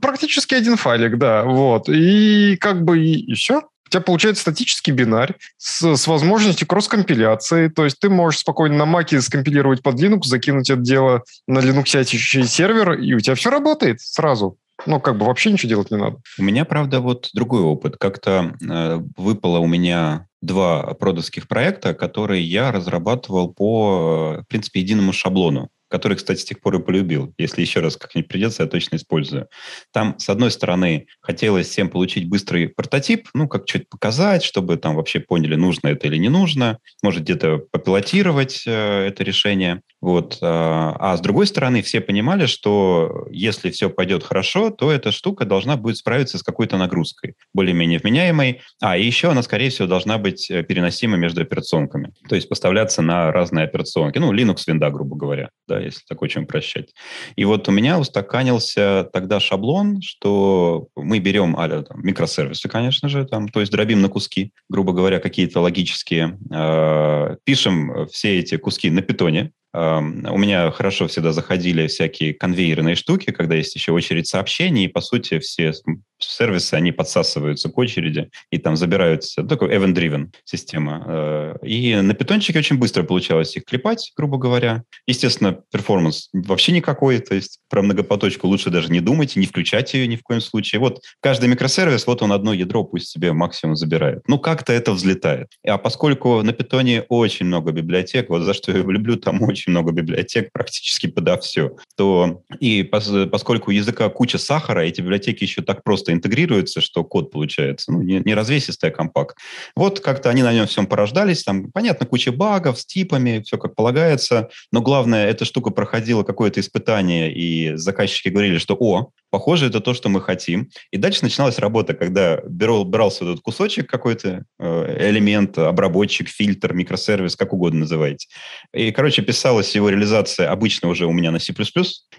Практически 0.00 0.54
один 0.54 0.76
файлик, 0.76 1.18
да. 1.18 1.44
Вот. 1.44 1.88
И 1.88 2.56
как 2.56 2.82
бы 2.82 2.98
и, 2.98 3.32
и 3.32 3.34
все. 3.34 3.62
тебя 3.88 4.00
получается 4.00 4.42
статический 4.42 4.92
бинарь 4.92 5.34
с, 5.58 5.96
с 5.96 6.06
возможностью 6.06 6.66
кросс-компиляции, 6.66 7.68
то 7.68 7.84
есть 7.84 8.00
ты 8.00 8.08
можешь 8.08 8.40
спокойно 8.40 8.84
на 8.84 8.90
Mac 8.90 9.20
скомпилировать 9.20 9.82
под 9.82 10.00
Linux, 10.00 10.24
закинуть 10.24 10.70
это 10.70 10.80
дело 10.80 11.22
на 11.46 11.58
Linux 11.58 12.04
сервер, 12.46 12.92
и 12.94 13.14
у 13.14 13.20
тебя 13.20 13.34
все 13.34 13.50
работает 13.50 14.00
сразу. 14.00 14.56
Ну, 14.86 15.00
как 15.00 15.16
бы 15.18 15.26
вообще 15.26 15.52
ничего 15.52 15.68
делать 15.68 15.90
не 15.90 15.96
надо. 15.96 16.18
У 16.38 16.42
меня, 16.42 16.64
правда, 16.64 17.00
вот 17.00 17.30
другой 17.32 17.62
опыт. 17.62 17.96
Как-то 17.96 18.56
э, 18.60 19.00
выпало 19.16 19.58
у 19.58 19.66
меня 19.66 20.26
два 20.42 20.94
продавских 20.94 21.48
проекта, 21.48 21.94
которые 21.94 22.42
я 22.42 22.70
разрабатывал 22.72 23.52
по, 23.52 24.40
в 24.42 24.48
принципе, 24.48 24.80
единому 24.80 25.12
шаблону 25.12 25.70
который, 25.94 26.16
кстати, 26.16 26.40
с 26.40 26.44
тех 26.44 26.60
пор 26.60 26.74
и 26.74 26.82
полюбил. 26.82 27.32
Если 27.38 27.60
еще 27.60 27.78
раз 27.78 27.96
как-нибудь 27.96 28.26
придется, 28.26 28.64
я 28.64 28.68
точно 28.68 28.96
использую. 28.96 29.46
Там, 29.92 30.18
с 30.18 30.28
одной 30.28 30.50
стороны, 30.50 31.06
хотелось 31.20 31.68
всем 31.68 31.88
получить 31.88 32.28
быстрый 32.28 32.68
прототип, 32.68 33.28
ну, 33.32 33.46
как 33.46 33.68
что-то 33.68 33.84
показать, 33.88 34.42
чтобы 34.42 34.76
там 34.76 34.96
вообще 34.96 35.20
поняли, 35.20 35.54
нужно 35.54 35.86
это 35.86 36.08
или 36.08 36.16
не 36.16 36.30
нужно, 36.30 36.80
может 37.00 37.22
где-то 37.22 37.58
попилотировать 37.70 38.64
э, 38.66 39.06
это 39.06 39.22
решение. 39.22 39.82
Вот. 40.04 40.36
А, 40.42 40.94
а 41.00 41.16
с 41.16 41.22
другой 41.22 41.46
стороны, 41.46 41.80
все 41.80 42.02
понимали, 42.02 42.44
что 42.44 43.26
если 43.30 43.70
все 43.70 43.88
пойдет 43.88 44.22
хорошо, 44.22 44.68
то 44.68 44.92
эта 44.92 45.10
штука 45.10 45.46
должна 45.46 45.78
будет 45.78 45.96
справиться 45.96 46.36
с 46.36 46.42
какой-то 46.42 46.76
нагрузкой, 46.76 47.36
более-менее 47.54 48.00
вменяемой. 48.00 48.60
А, 48.82 48.98
и 48.98 49.06
еще 49.06 49.30
она, 49.30 49.42
скорее 49.42 49.70
всего, 49.70 49.88
должна 49.88 50.18
быть 50.18 50.50
э, 50.50 50.62
переносима 50.62 51.16
между 51.16 51.40
операционками. 51.40 52.12
То 52.28 52.34
есть 52.34 52.50
поставляться 52.50 53.00
на 53.00 53.32
разные 53.32 53.64
операционки. 53.64 54.18
Ну, 54.18 54.30
Linux, 54.34 54.64
винда, 54.66 54.90
грубо 54.90 55.16
говоря, 55.16 55.48
да, 55.66 55.80
если 55.80 56.02
так 56.06 56.20
очень 56.20 56.42
упрощать. 56.42 56.92
И 57.36 57.46
вот 57.46 57.66
у 57.70 57.72
меня 57.72 57.98
устаканился 57.98 59.08
тогда 59.10 59.40
шаблон, 59.40 60.02
что 60.02 60.88
мы 60.96 61.18
берем 61.18 61.56
а 61.56 61.66
там, 61.82 62.04
микросервисы, 62.04 62.68
конечно 62.68 63.08
же, 63.08 63.24
там, 63.24 63.48
то 63.48 63.60
есть 63.60 63.72
дробим 63.72 64.02
на 64.02 64.10
куски, 64.10 64.52
грубо 64.68 64.92
говоря, 64.92 65.18
какие-то 65.18 65.60
логические, 65.60 66.38
э, 66.52 67.36
пишем 67.44 68.06
все 68.08 68.40
эти 68.40 68.58
куски 68.58 68.90
на 68.90 69.00
питоне, 69.00 69.52
у 69.74 70.38
меня 70.38 70.70
хорошо 70.70 71.08
всегда 71.08 71.32
заходили 71.32 71.88
всякие 71.88 72.32
конвейерные 72.32 72.94
штуки, 72.94 73.32
когда 73.32 73.56
есть 73.56 73.74
еще 73.74 73.92
очередь 73.92 74.28
сообщений, 74.28 74.84
и, 74.84 74.88
по 74.88 75.00
сути, 75.00 75.40
все 75.40 75.72
сервисы, 76.18 76.74
они 76.74 76.92
подсасываются 76.92 77.68
к 77.68 77.78
очереди 77.78 78.30
и 78.50 78.58
там 78.58 78.76
забираются. 78.76 79.42
Такой 79.42 79.74
event-driven 79.74 80.28
система. 80.44 81.04
Э, 81.06 81.54
и 81.62 81.96
на 81.96 82.14
питончике 82.14 82.58
очень 82.58 82.78
быстро 82.78 83.02
получалось 83.02 83.56
их 83.56 83.64
клепать, 83.64 84.12
грубо 84.16 84.38
говоря. 84.38 84.84
Естественно, 85.06 85.58
performance 85.72 86.28
вообще 86.32 86.72
никакой, 86.72 87.18
то 87.18 87.34
есть 87.34 87.60
про 87.68 87.82
многопоточку 87.82 88.46
лучше 88.48 88.70
даже 88.70 88.90
не 88.90 89.00
думать, 89.00 89.36
не 89.36 89.46
включать 89.46 89.94
ее 89.94 90.06
ни 90.06 90.16
в 90.16 90.22
коем 90.22 90.40
случае. 90.40 90.80
Вот 90.80 91.00
каждый 91.20 91.48
микросервис, 91.48 92.06
вот 92.06 92.22
он 92.22 92.32
одно 92.32 92.52
ядро 92.52 92.84
пусть 92.84 93.08
себе 93.08 93.32
максимум 93.32 93.76
забирает. 93.76 94.22
Ну, 94.26 94.38
как-то 94.38 94.72
это 94.72 94.92
взлетает. 94.92 95.48
А 95.66 95.78
поскольку 95.78 96.42
на 96.42 96.52
питоне 96.52 97.02
очень 97.08 97.46
много 97.46 97.72
библиотек, 97.72 98.28
вот 98.30 98.42
за 98.42 98.54
что 98.54 98.72
я 98.72 98.78
люблю, 98.78 99.16
там 99.16 99.42
очень 99.42 99.63
много 99.70 99.92
библиотек, 99.92 100.50
практически 100.52 101.06
подав 101.06 101.42
все, 101.42 101.76
то 101.96 102.42
и 102.60 102.82
поскольку 102.82 103.70
у 103.70 103.74
языка 103.74 104.08
куча 104.08 104.38
сахара, 104.38 104.80
эти 104.80 105.00
библиотеки 105.00 105.44
еще 105.44 105.62
так 105.62 105.82
просто 105.82 106.12
интегрируется, 106.12 106.80
что 106.80 107.04
код 107.04 107.30
получается, 107.30 107.92
ну, 107.92 108.02
не, 108.02 108.20
не 108.24 108.34
развесистый, 108.34 108.90
а 108.90 108.92
компакт. 108.92 109.36
Вот 109.76 110.00
как-то 110.00 110.30
они 110.30 110.42
на 110.42 110.52
нем 110.52 110.66
всем 110.66 110.86
порождались, 110.86 111.44
там, 111.44 111.70
понятно, 111.72 112.06
куча 112.06 112.32
багов 112.32 112.78
с 112.78 112.86
типами, 112.86 113.42
все 113.44 113.58
как 113.58 113.74
полагается, 113.74 114.48
но 114.72 114.80
главное, 114.80 115.26
эта 115.26 115.44
штука 115.44 115.70
проходила 115.70 116.22
какое-то 116.22 116.60
испытание, 116.60 117.32
и 117.32 117.76
заказчики 117.76 118.28
говорили, 118.28 118.58
что, 118.58 118.76
о, 118.78 119.10
похоже, 119.34 119.66
это 119.66 119.80
то, 119.80 119.94
что 119.94 120.08
мы 120.08 120.20
хотим. 120.20 120.70
И 120.92 120.96
дальше 120.96 121.24
начиналась 121.24 121.58
работа, 121.58 121.94
когда 121.94 122.40
беру, 122.46 122.84
брался 122.84 123.24
этот 123.24 123.40
кусочек 123.40 123.90
какой-то, 123.90 124.44
э, 124.60 125.08
элемент, 125.10 125.58
обработчик, 125.58 126.28
фильтр, 126.28 126.72
микросервис, 126.72 127.34
как 127.34 127.52
угодно 127.52 127.80
называйте. 127.80 128.28
И, 128.72 128.92
короче, 128.92 129.22
писалась 129.22 129.74
его 129.74 129.88
реализация 129.88 130.50
обычно 130.50 130.88
уже 130.88 131.06
у 131.06 131.12
меня 131.12 131.32
на 131.32 131.40
C++, 131.40 131.52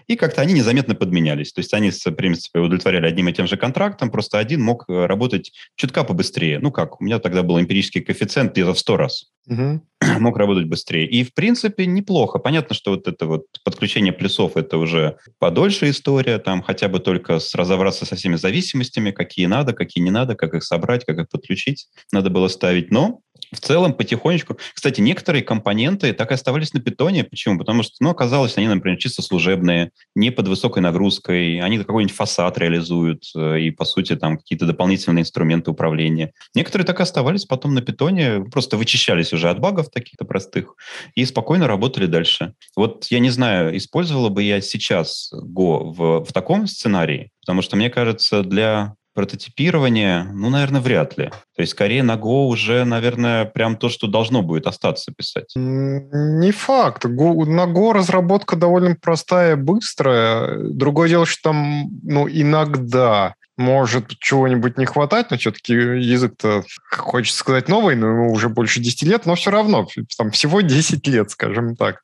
и 0.06 0.16
как-то 0.16 0.42
они 0.42 0.52
незаметно 0.52 0.94
подменялись. 0.94 1.52
То 1.52 1.60
есть 1.60 1.72
они, 1.72 1.90
в 1.90 2.10
принципе, 2.12 2.60
удовлетворяли 2.60 3.06
одним 3.06 3.30
и 3.30 3.32
тем 3.32 3.46
же 3.46 3.56
контрактом, 3.56 3.86
контрактом, 3.86 4.10
просто 4.10 4.38
один 4.38 4.62
мог 4.62 4.84
э, 4.88 5.06
работать 5.06 5.52
чутка 5.76 6.04
побыстрее. 6.04 6.58
Ну 6.58 6.70
как, 6.70 7.00
у 7.00 7.04
меня 7.04 7.18
тогда 7.18 7.42
был 7.42 7.60
эмпирический 7.60 8.00
коэффициент 8.00 8.52
где-то 8.52 8.74
в 8.74 8.78
100 8.78 8.96
раз. 8.96 9.26
Угу. 9.46 9.80
Мог 10.20 10.36
работать 10.36 10.66
быстрее. 10.66 11.06
И, 11.06 11.24
в 11.24 11.34
принципе, 11.34 11.86
неплохо. 11.86 12.38
Понятно, 12.38 12.74
что 12.74 12.90
вот 12.92 13.08
это 13.08 13.26
вот 13.26 13.46
подключение 13.64 14.12
плюсов– 14.12 14.52
это 14.56 14.76
уже 14.78 15.18
подольше 15.38 15.90
история, 15.90 16.38
там 16.38 16.62
хотя 16.62 16.88
бы 16.88 16.98
только 16.98 17.38
с, 17.38 17.54
разобраться 17.54 18.04
со 18.04 18.16
всеми 18.16 18.36
зависимостями, 18.36 19.10
какие 19.10 19.46
надо, 19.46 19.72
какие 19.72 20.02
не 20.02 20.10
надо, 20.10 20.34
как 20.34 20.54
их 20.54 20.64
собрать, 20.64 21.04
как 21.04 21.18
их 21.18 21.28
подключить. 21.28 21.86
Надо 22.12 22.30
было 22.30 22.48
ставить. 22.48 22.90
Но 22.90 23.20
в 23.52 23.60
целом 23.60 23.92
потихонечку... 23.92 24.58
Кстати, 24.74 25.00
некоторые 25.00 25.42
компоненты 25.42 26.12
так 26.12 26.30
и 26.30 26.34
оставались 26.34 26.72
на 26.72 26.80
питоне. 26.80 27.24
Почему? 27.24 27.58
Потому 27.58 27.82
что, 27.82 27.94
ну, 28.00 28.10
оказалось, 28.10 28.56
они, 28.56 28.68
например, 28.68 28.98
чисто 28.98 29.22
служебные, 29.22 29.90
не 30.14 30.30
под 30.30 30.48
высокой 30.48 30.82
нагрузкой, 30.82 31.60
они 31.60 31.78
какой-нибудь 31.78 32.14
фасад 32.14 32.58
реализуют 32.58 33.24
э, 33.36 33.60
и, 33.60 33.70
по 33.70 33.84
сути, 33.84 34.16
там 34.16 34.38
какие-то 34.38 34.66
дополнительные 34.66 35.22
инструменты 35.22 35.70
управления. 35.70 36.32
Некоторые 36.54 36.86
так 36.86 36.98
и 37.00 37.02
оставались 37.02 37.44
потом 37.44 37.74
на 37.74 37.82
питоне, 37.82 38.44
просто 38.50 38.76
вычищались 38.76 39.32
уже 39.36 39.48
от 39.50 39.60
багов 39.60 39.90
таких-то 39.90 40.24
простых 40.24 40.74
и 41.14 41.24
спокойно 41.24 41.66
работали 41.66 42.06
дальше. 42.06 42.54
Вот 42.76 43.06
я 43.10 43.20
не 43.20 43.30
знаю, 43.30 43.76
использовала 43.76 44.28
бы 44.28 44.42
я 44.42 44.60
сейчас 44.60 45.30
Go 45.32 45.92
в, 45.92 46.24
в 46.24 46.32
таком 46.32 46.66
сценарии, 46.66 47.30
потому 47.40 47.62
что, 47.62 47.76
мне 47.76 47.90
кажется, 47.90 48.42
для 48.42 48.94
прототипирование, 49.16 50.24
ну, 50.24 50.50
наверное, 50.50 50.82
вряд 50.82 51.16
ли. 51.16 51.30
То 51.56 51.62
есть, 51.62 51.72
скорее, 51.72 52.02
на 52.02 52.16
Go 52.16 52.48
уже, 52.48 52.84
наверное, 52.84 53.46
прям 53.46 53.76
то, 53.76 53.88
что 53.88 54.06
должно 54.06 54.42
будет 54.42 54.66
остаться 54.66 55.10
писать. 55.10 55.52
Не 55.56 56.50
факт. 56.50 57.06
Go, 57.06 57.46
на 57.46 57.64
Go 57.64 57.92
разработка 57.92 58.56
довольно 58.56 58.94
простая, 59.00 59.56
быстрая. 59.56 60.58
Другое 60.68 61.08
дело, 61.08 61.24
что 61.24 61.44
там, 61.44 61.88
ну, 62.02 62.28
иногда 62.28 63.34
может 63.56 64.18
чего-нибудь 64.18 64.78
не 64.78 64.86
хватать, 64.86 65.30
но 65.30 65.38
все-таки 65.38 65.72
язык-то, 65.72 66.64
хочется 66.90 67.38
сказать, 67.38 67.68
новый, 67.68 67.96
но 67.96 68.08
ему 68.08 68.32
уже 68.32 68.48
больше 68.48 68.80
10 68.80 69.02
лет, 69.02 69.26
но 69.26 69.34
все 69.34 69.50
равно, 69.50 69.86
там 70.18 70.30
всего 70.30 70.60
10 70.60 71.06
лет, 71.06 71.30
скажем 71.30 71.76
так. 71.76 72.02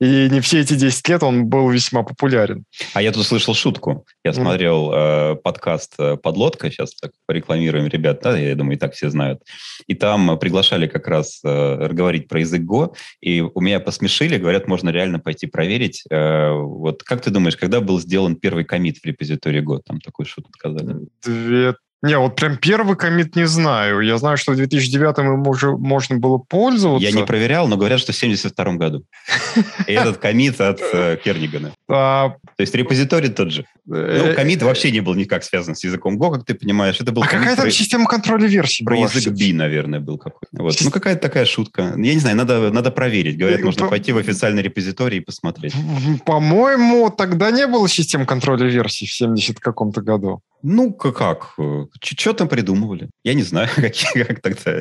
И 0.00 0.28
не 0.30 0.40
все 0.40 0.60
эти 0.60 0.74
10 0.74 1.08
лет 1.08 1.22
он 1.22 1.46
был 1.46 1.68
весьма 1.70 2.02
популярен. 2.04 2.64
А 2.94 3.02
я 3.02 3.10
тут 3.10 3.26
слышал 3.26 3.54
шутку. 3.54 4.06
Я 4.24 4.32
смотрел 4.32 4.92
э, 4.92 5.36
подкаст 5.36 5.94
э, 5.98 6.16
«Подлодка», 6.16 6.70
сейчас 6.70 6.94
так 6.94 7.10
порекламируем, 7.26 7.88
ребят, 7.88 8.20
да, 8.22 8.38
я 8.38 8.54
думаю, 8.54 8.76
и 8.76 8.78
так 8.78 8.94
все 8.94 9.10
знают. 9.10 9.42
И 9.88 9.94
там 9.94 10.38
приглашали 10.38 10.86
как 10.86 11.08
раз 11.08 11.40
э, 11.44 11.88
говорить 11.92 12.28
про 12.28 12.40
язык 12.40 12.62
Go, 12.62 12.94
и 13.20 13.40
у 13.40 13.60
меня 13.60 13.80
посмешили, 13.80 14.38
говорят, 14.38 14.68
можно 14.68 14.90
реально 14.90 15.18
пойти 15.18 15.46
проверить. 15.46 16.04
Э, 16.10 16.52
вот 16.52 17.02
как 17.02 17.20
ты 17.20 17.30
думаешь, 17.30 17.56
когда 17.56 17.80
был 17.80 18.00
сделан 18.00 18.36
первый 18.36 18.64
комит 18.64 18.98
в 18.98 19.04
репозитории 19.04 19.62
Go? 19.62 19.80
Там 19.84 20.00
такую 20.00 20.26
шутку 20.26 20.52
сказали. 20.52 21.08
Не, 22.00 22.16
вот 22.16 22.36
прям 22.36 22.56
первый 22.56 22.96
комит 22.96 23.34
не 23.34 23.46
знаю. 23.46 24.00
Я 24.02 24.18
знаю, 24.18 24.36
что 24.36 24.52
в 24.52 24.56
2009 24.56 25.18
им 25.18 25.46
уже 25.48 25.72
можно 25.72 26.16
было 26.16 26.38
пользоваться. 26.38 27.04
Я 27.04 27.12
не 27.12 27.24
проверял, 27.24 27.66
но 27.66 27.76
говорят, 27.76 27.98
что 27.98 28.12
в 28.12 28.16
72 28.16 28.74
году. 28.74 29.04
И 29.88 29.92
этот 29.92 30.18
комит 30.18 30.60
от 30.60 30.80
э, 30.80 31.18
Кернигана. 31.22 31.72
А, 31.90 32.28
То 32.28 32.60
есть 32.60 32.74
репозиторий 32.74 33.30
тот 33.30 33.50
же. 33.50 33.64
Ну, 33.86 33.96
э, 33.96 34.34
комит 34.34 34.62
вообще 34.62 34.90
не 34.90 35.00
был 35.00 35.14
никак 35.14 35.42
связан 35.42 35.74
с 35.74 35.82
языком 35.82 36.20
Go, 36.20 36.30
как 36.30 36.44
ты 36.44 36.54
понимаешь. 36.54 37.00
Это 37.00 37.12
был 37.12 37.22
а 37.22 37.26
какая 37.26 37.56
там 37.56 37.70
система 37.70 38.06
контроля 38.06 38.46
версий 38.46 38.84
Про 38.84 38.98
язык 38.98 39.32
B, 39.32 39.54
наверное, 39.54 39.98
был 39.98 40.18
какой-то. 40.18 40.62
Вот. 40.62 40.76
Ну, 40.82 40.90
какая-то 40.90 41.22
такая 41.22 41.46
шутка. 41.46 41.94
Я 41.96 42.14
не 42.14 42.20
знаю, 42.20 42.36
надо, 42.36 42.70
надо 42.70 42.90
проверить. 42.90 43.38
Говорят, 43.38 43.62
можно 43.62 43.86
э, 43.86 43.88
пойти 43.88 44.12
в 44.12 44.18
официальный 44.18 44.62
репозиторий 44.62 45.18
и 45.18 45.20
посмотреть. 45.20 45.74
По-моему, 46.26 47.08
тогда 47.08 47.50
не 47.50 47.66
было 47.66 47.88
систем 47.88 48.26
контроля 48.26 48.66
версий 48.66 49.06
в 49.06 49.12
70 49.12 49.58
каком-то 49.58 50.02
году. 50.02 50.42
Ну, 50.62 50.92
как? 50.92 51.54
Что 52.02 52.32
там 52.32 52.48
придумывали? 52.48 53.08
Я 53.24 53.34
не 53.34 53.42
знаю, 53.42 53.68
какие, 53.76 54.24
как 54.24 54.40
тогда. 54.40 54.80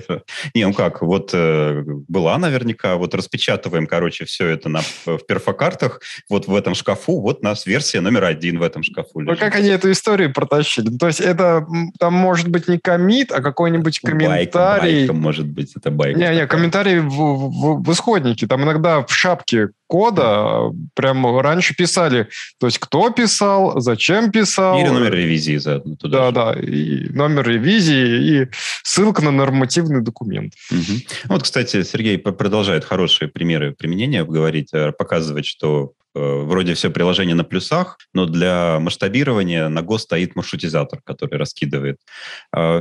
Не, 0.53 0.65
ну 0.65 0.73
как, 0.73 1.01
вот 1.01 1.31
э, 1.33 1.83
была 2.07 2.37
наверняка, 2.37 2.95
вот 2.95 3.13
распечатываем, 3.13 3.87
короче, 3.87 4.25
все 4.25 4.47
это 4.47 4.69
на, 4.69 4.81
в 5.05 5.19
перфокартах, 5.27 6.01
вот 6.29 6.47
в 6.47 6.55
этом 6.55 6.75
шкафу, 6.75 7.21
вот 7.21 7.39
у 7.41 7.43
нас 7.43 7.65
версия 7.65 8.01
номер 8.01 8.25
один 8.25 8.59
в 8.59 8.63
этом 8.63 8.83
шкафу 8.83 9.19
лежит. 9.19 9.39
Ну, 9.39 9.45
как 9.45 9.55
они 9.55 9.69
эту 9.69 9.91
историю 9.91 10.33
протащили? 10.33 10.89
То 10.97 11.07
есть 11.07 11.19
это 11.19 11.65
там 11.99 12.13
может 12.13 12.47
быть 12.47 12.67
не 12.67 12.79
комит, 12.79 13.31
а 13.31 13.41
какой-нибудь 13.41 13.99
комментарий. 13.99 14.45
Байка, 14.45 14.81
байка, 14.81 15.13
может 15.13 15.47
быть, 15.47 15.73
это 15.75 15.91
байка. 15.91 16.19
Не, 16.19 16.35
не, 16.35 16.47
комментарий 16.47 16.99
в, 16.99 17.09
в, 17.09 17.83
в 17.83 17.91
исходнике. 17.91 18.47
Там 18.47 18.63
иногда 18.63 19.05
в 19.05 19.11
шапке 19.11 19.69
кода 19.87 20.71
прям 20.95 21.39
раньше 21.39 21.73
писали, 21.75 22.27
то 22.59 22.67
есть 22.67 22.77
кто 22.77 23.09
писал, 23.09 23.79
зачем 23.79 24.31
писал. 24.31 24.79
Или 24.79 24.89
номер 24.89 25.13
ревизии 25.13 25.57
заодно 25.67 25.95
туда. 25.95 26.31
Да, 26.31 26.53
же. 26.53 26.61
да, 26.61 26.67
и 26.67 27.09
номер 27.09 27.47
ревизии, 27.47 28.41
и 28.41 28.47
ссылка 28.83 29.21
на 29.21 29.31
нормативный 29.31 30.01
документ. 30.01 30.53
Угу. 30.71 30.99
Вот, 31.25 31.43
кстати, 31.43 31.83
Сергей 31.83 32.17
продолжает 32.17 32.85
хорошие 32.85 33.27
примеры 33.27 33.73
применения 33.73 34.23
говорить, 34.23 34.69
э, 34.73 34.91
показывать, 34.91 35.45
что 35.45 35.93
вроде 36.17 36.73
все 36.73 36.89
приложение 36.89 37.35
на 37.35 37.43
плюсах, 37.43 37.97
но 38.13 38.25
для 38.25 38.79
масштабирования 38.79 39.69
на 39.69 39.79
Go 39.79 39.97
стоит 39.97 40.35
маршрутизатор, 40.35 41.01
который 41.03 41.37
раскидывает. 41.37 41.97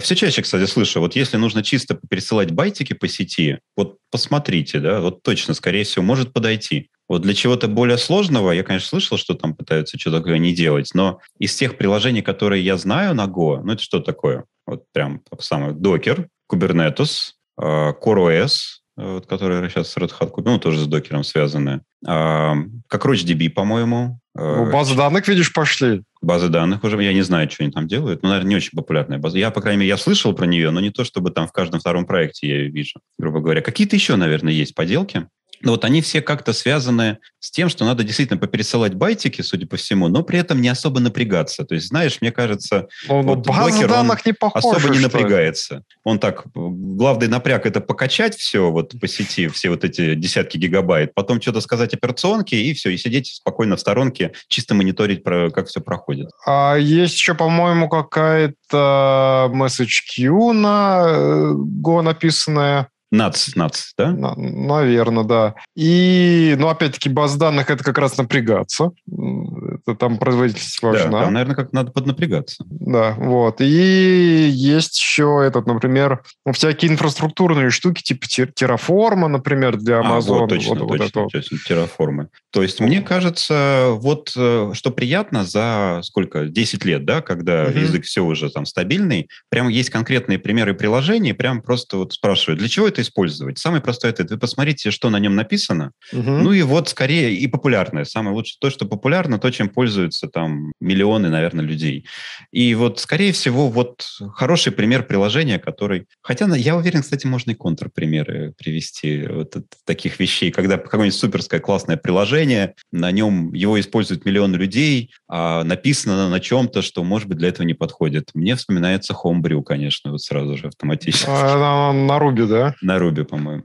Все 0.01 0.15
чаще, 0.15 0.43
кстати, 0.43 0.69
слышу, 0.69 1.01
вот 1.01 1.17
если 1.17 1.37
нужно 1.37 1.63
чисто 1.63 1.99
пересылать 2.09 2.53
байтики 2.53 2.93
по 2.93 3.09
сети, 3.09 3.59
вот 3.77 3.99
посмотрите, 4.11 4.81
да, 4.81 5.01
вот 5.01 5.23
точно, 5.23 5.55
скорее 5.55 5.85
всего, 5.85 6.05
может 6.05 6.33
подойти. 6.33 6.91
Вот 7.09 7.23
для 7.23 7.35
чего-то 7.35 7.69
более 7.69 7.99
сложного, 7.99 8.51
я, 8.51 8.63
конечно, 8.63 8.89
слышал, 8.89 9.17
что 9.17 9.35
там 9.35 9.55
пытаются 9.55 9.99
что-то 9.99 10.19
такое 10.19 10.39
не 10.39 10.55
делать, 10.55 10.91
но 10.95 11.21
из 11.39 11.55
тех 11.55 11.79
приложений, 11.79 12.23
которые 12.23 12.65
я 12.65 12.77
знаю 12.77 13.15
на 13.15 13.27
Go, 13.27 13.61
ну 13.63 13.75
это 13.75 13.83
что 13.83 14.01
такое? 14.01 14.45
Вот 14.67 14.85
прям 14.93 15.23
самое 15.39 15.73
Docker, 15.73 16.27
Kubernetes, 16.51 17.33
а, 17.57 17.93
CoreOS, 17.93 18.81
вот, 18.97 19.27
которые 19.27 19.69
сейчас 19.69 19.91
с 19.91 19.97
Red 19.97 20.11
Hat 20.19 20.31
купил, 20.31 20.53
ну, 20.53 20.59
тоже 20.59 20.81
с 20.81 20.87
докером 20.87 21.23
связаны. 21.23 21.83
А, 22.07 22.55
как 22.89 23.05
RoachDB, 23.05 23.51
по-моему. 23.51 24.19
А, 24.35 24.65
ну, 24.65 24.73
базы 24.73 24.97
данных, 24.97 25.29
видишь, 25.29 25.53
пошли. 25.53 26.03
Базы 26.23 26.49
данных 26.49 26.83
уже, 26.83 27.03
я 27.03 27.13
не 27.13 27.23
знаю, 27.23 27.51
что 27.51 27.63
они 27.63 27.73
там 27.73 27.87
делают. 27.87 28.23
Ну, 28.23 28.31
наверное, 28.31 28.49
не 28.49 28.57
очень 28.57 28.71
популярная 28.75 29.19
база. 29.19 29.39
Я, 29.39 29.51
по 29.51 29.61
крайней 29.61 29.81
мере, 29.81 29.91
я 29.91 29.97
слышал 29.99 30.33
про 30.33 30.47
нее, 30.47 30.71
но 30.71 30.81
не 30.81 30.91
то, 30.91 31.05
чтобы 31.05 31.31
там 31.31 31.47
в 31.47 31.53
каждом 31.53 31.81
втором 31.81 32.07
проекте 32.07 32.49
я 32.49 32.57
ее 32.57 32.71
вижу, 32.71 33.01
грубо 33.19 33.41
говоря. 33.41 33.61
Какие-то 33.61 33.97
еще, 33.97 34.17
наверное, 34.17 34.53
есть 34.53 34.75
поделки. 34.75 35.29
Но 35.61 35.73
вот 35.73 35.85
они 35.85 36.03
все 36.03 36.21
как-то 36.21 36.53
связаны 36.53 37.19
с 37.39 37.51
тем, 37.51 37.69
что 37.69 37.85
надо 37.85 38.05
действительно 38.05 38.39
попересылать 38.39 38.95
байтики, 38.95 39.43
судя 39.43 39.67
по 39.67 39.77
всему, 39.77 40.09
но 40.09 40.23
при 40.23 40.39
этом 40.39 40.61
не 40.61 40.69
особо 40.69 41.01
напрягаться. 41.01 41.65
То 41.65 41.75
есть, 41.75 41.89
знаешь, 41.89 42.19
мне 42.21 42.33
кажется, 42.33 42.89
ну, 43.09 43.23
вот 43.23 43.47
Docker, 43.47 43.89
данных 43.89 44.27
не 44.27 44.33
похожа, 44.33 44.77
особо 44.77 44.95
не 44.95 45.01
напрягается. 45.01 45.83
Он 46.05 46.19
так, 46.19 46.45
главный 46.55 47.29
напряг 47.29 47.67
это 47.67 47.81
покачать 47.81 48.37
все 48.37 48.71
вот 48.71 48.99
по 49.01 49.09
сети, 49.09 49.49
все 49.49 49.71
вот 49.71 49.85
эти 49.85 50.15
десятки 50.15 50.59
гигабайт, 50.59 51.15
потом 51.15 51.41
что-то 51.41 51.61
сказать 51.61 51.95
операционке, 51.95 52.57
и 52.57 52.73
все, 52.75 52.91
и 52.91 52.97
сидеть 52.97 53.29
спокойно 53.29 53.77
в 53.77 53.81
сторонке, 53.81 54.33
чисто 54.49 54.75
мониторить, 54.75 55.23
как 55.25 55.69
все 55.69 55.81
проходит. 55.81 56.29
А 56.47 56.77
есть 56.77 57.15
еще, 57.15 57.35
по-моему, 57.35 57.89
какая-то 57.89 59.51
message 59.53 60.03
queue 60.17 60.53
на 60.53 61.05
э, 61.07 61.53
Go 61.55 62.03
написанная. 62.03 62.89
НАЦ, 63.17 63.57
НАЦ, 63.57 63.93
да? 63.99 64.13
На, 64.13 64.35
наверное, 64.37 65.25
да. 65.25 65.55
И, 65.75 66.55
ну, 66.59 66.69
опять-таки, 66.69 67.09
баз 67.09 67.37
данных– 67.37 67.71
это 67.71 67.83
как 67.83 67.99
раз 67.99 68.17
напрягаться. 68.17 68.93
Это 69.09 69.97
там 69.97 70.19
производительность 70.19 70.83
важна. 70.83 71.11
Да, 71.11 71.25
там, 71.25 71.35
наверное, 71.35 71.57
как 71.57 71.73
надо 71.73 71.93
поднапрягаться. 71.93 72.65
Да, 72.69 73.15
вот. 73.19 73.61
И 73.61 74.49
есть 74.49 74.99
еще 74.99 75.43
этот, 75.47 75.67
например, 75.67 76.23
всякие 76.53 76.93
инфраструктурные 76.93 77.71
штуки, 77.71 78.03
типа 78.03 78.27
терраформа, 78.27 79.29
например, 79.29 79.77
для 79.77 80.01
Amazon. 80.01 80.37
А, 80.37 80.41
вот, 80.41 80.49
точно, 80.49 80.75
вот, 80.75 80.89
точно, 80.89 81.23
вот 81.23 81.33
точно, 81.33 81.59
терраформы. 81.67 82.29
То 82.53 82.63
есть, 82.63 82.81
мне 82.81 83.01
кажется, 83.01 83.89
вот 83.91 84.33
э, 84.37 84.71
что 84.75 84.91
приятно 84.91 85.45
за 85.45 86.01
сколько, 86.03 86.47
10 86.47 86.85
лет, 86.85 87.05
да, 87.05 87.23
когда 87.23 87.65
угу. 87.65 87.79
язык 87.79 88.05
все 88.05 88.23
уже 88.23 88.51
там 88.51 88.67
стабильный, 88.67 89.29
прямо 89.51 89.71
есть 89.71 89.91
конкретные 89.91 90.39
примеры 90.39 90.75
приложений, 90.75 91.35
прям 91.35 91.63
просто 91.63 91.99
вот 91.99 92.13
спрашивают, 92.13 92.61
для 92.61 92.69
чего 92.69 92.89
это 92.89 93.03
использовать? 93.07 93.59
Самый 93.59 93.81
простой 93.81 94.11
ответ. 94.11 94.31
Вы 94.31 94.39
посмотрите, 94.39 94.91
что 94.91 95.11
на 95.11 95.19
нем 95.19 95.35
написано. 95.35 95.93
Угу. 96.13 96.31
Ну 96.31 96.53
и 96.53 96.63
вот 96.63 96.89
скорее 96.89 97.35
и 97.35 97.47
популярное. 97.47 98.05
Самое 98.05 98.35
лучшее 98.35 98.57
то, 98.61 98.71
что 98.71 98.87
популярно, 98.87 99.39
то, 99.39 99.51
чем 99.51 99.69
пользуются 99.69 100.29
там 100.29 100.73
миллионы, 100.81 101.29
наверное, 101.29 101.65
людей. 101.65 102.07
И 102.53 102.75
вот, 102.75 103.01
скорее 103.01 103.33
всего, 103.33 103.69
вот 103.69 104.07
хороший 104.35 104.73
пример 104.73 105.05
приложения, 105.05 105.59
который... 105.59 106.07
Хотя 106.23 106.47
я 106.57 106.77
уверен, 106.77 107.03
кстати, 107.03 107.27
можно 107.27 107.53
и 107.53 107.55
контрпримеры 107.55 108.53
привести 108.59 109.27
вот 109.27 109.55
таких 109.85 110.19
вещей, 110.21 110.51
когда 110.51 110.77
какое-нибудь 110.77 111.19
суперское 111.19 111.61
классное 111.61 111.97
приложение, 111.97 112.75
на 112.93 113.11
нем 113.11 113.53
его 113.55 113.79
используют 113.81 114.25
миллион 114.25 114.55
людей, 114.55 115.11
а 115.29 115.65
написано 115.65 116.29
на 116.29 116.41
чем-то, 116.41 116.83
что, 116.83 117.05
может 117.05 117.29
быть, 117.29 117.39
для 117.39 117.49
этого 117.49 117.67
не 117.67 117.75
подходит. 117.75 118.31
Мне 118.35 118.57
вспоминается 118.57 119.15
Homebrew, 119.15 119.63
конечно, 119.63 120.13
вот 120.13 120.23
сразу 120.23 120.57
же 120.57 120.69
автоматически. 120.69 121.27
А, 121.29 121.93
на, 121.93 121.93
на 121.93 122.19
Ruby, 122.19 122.47
да? 122.47 122.75
На 122.87 123.01
Руби, 123.01 123.25
по-моему. 123.25 123.65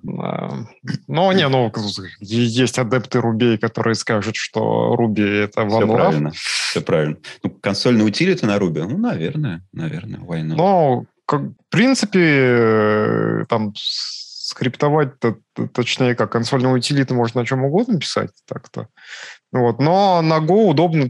Ну, 1.08 1.32
не, 1.32 1.48
ну, 1.48 1.72
есть 2.22 2.80
адепты 2.80 3.20
Ruby, 3.20 3.60
которые 3.60 3.94
скажут, 3.94 4.36
что 4.36 4.96
Ruby 4.98 5.44
это 5.44 5.68
Все 5.70 5.88
правильно, 5.88 6.32
все 6.32 6.82
правильно. 6.82 7.18
Ну, 7.44 7.52
консольный 7.62 8.04
утилиты 8.04 8.48
на 8.48 8.58
Руби, 8.58 8.82
ну, 8.82 8.98
наверное, 8.98 9.64
наверное, 9.74 10.22
not? 10.22 10.56
Ну, 10.56 11.06
в 11.28 11.54
принципе, 11.70 12.20
э, 12.20 13.46
там 13.48 13.74
скриптовать, 13.76 15.12
точнее, 15.72 16.16
как 16.16 16.32
консольную 16.32 16.76
утилиту 16.76 17.14
можно 17.14 17.42
на 17.42 17.48
чем 17.48 17.64
угодно 17.64 18.00
писать 18.00 18.32
так-то. 18.48 18.88
Вот. 19.52 19.80
Но 19.80 20.22
на 20.22 20.40
Go 20.40 20.66
удобно 20.66 21.10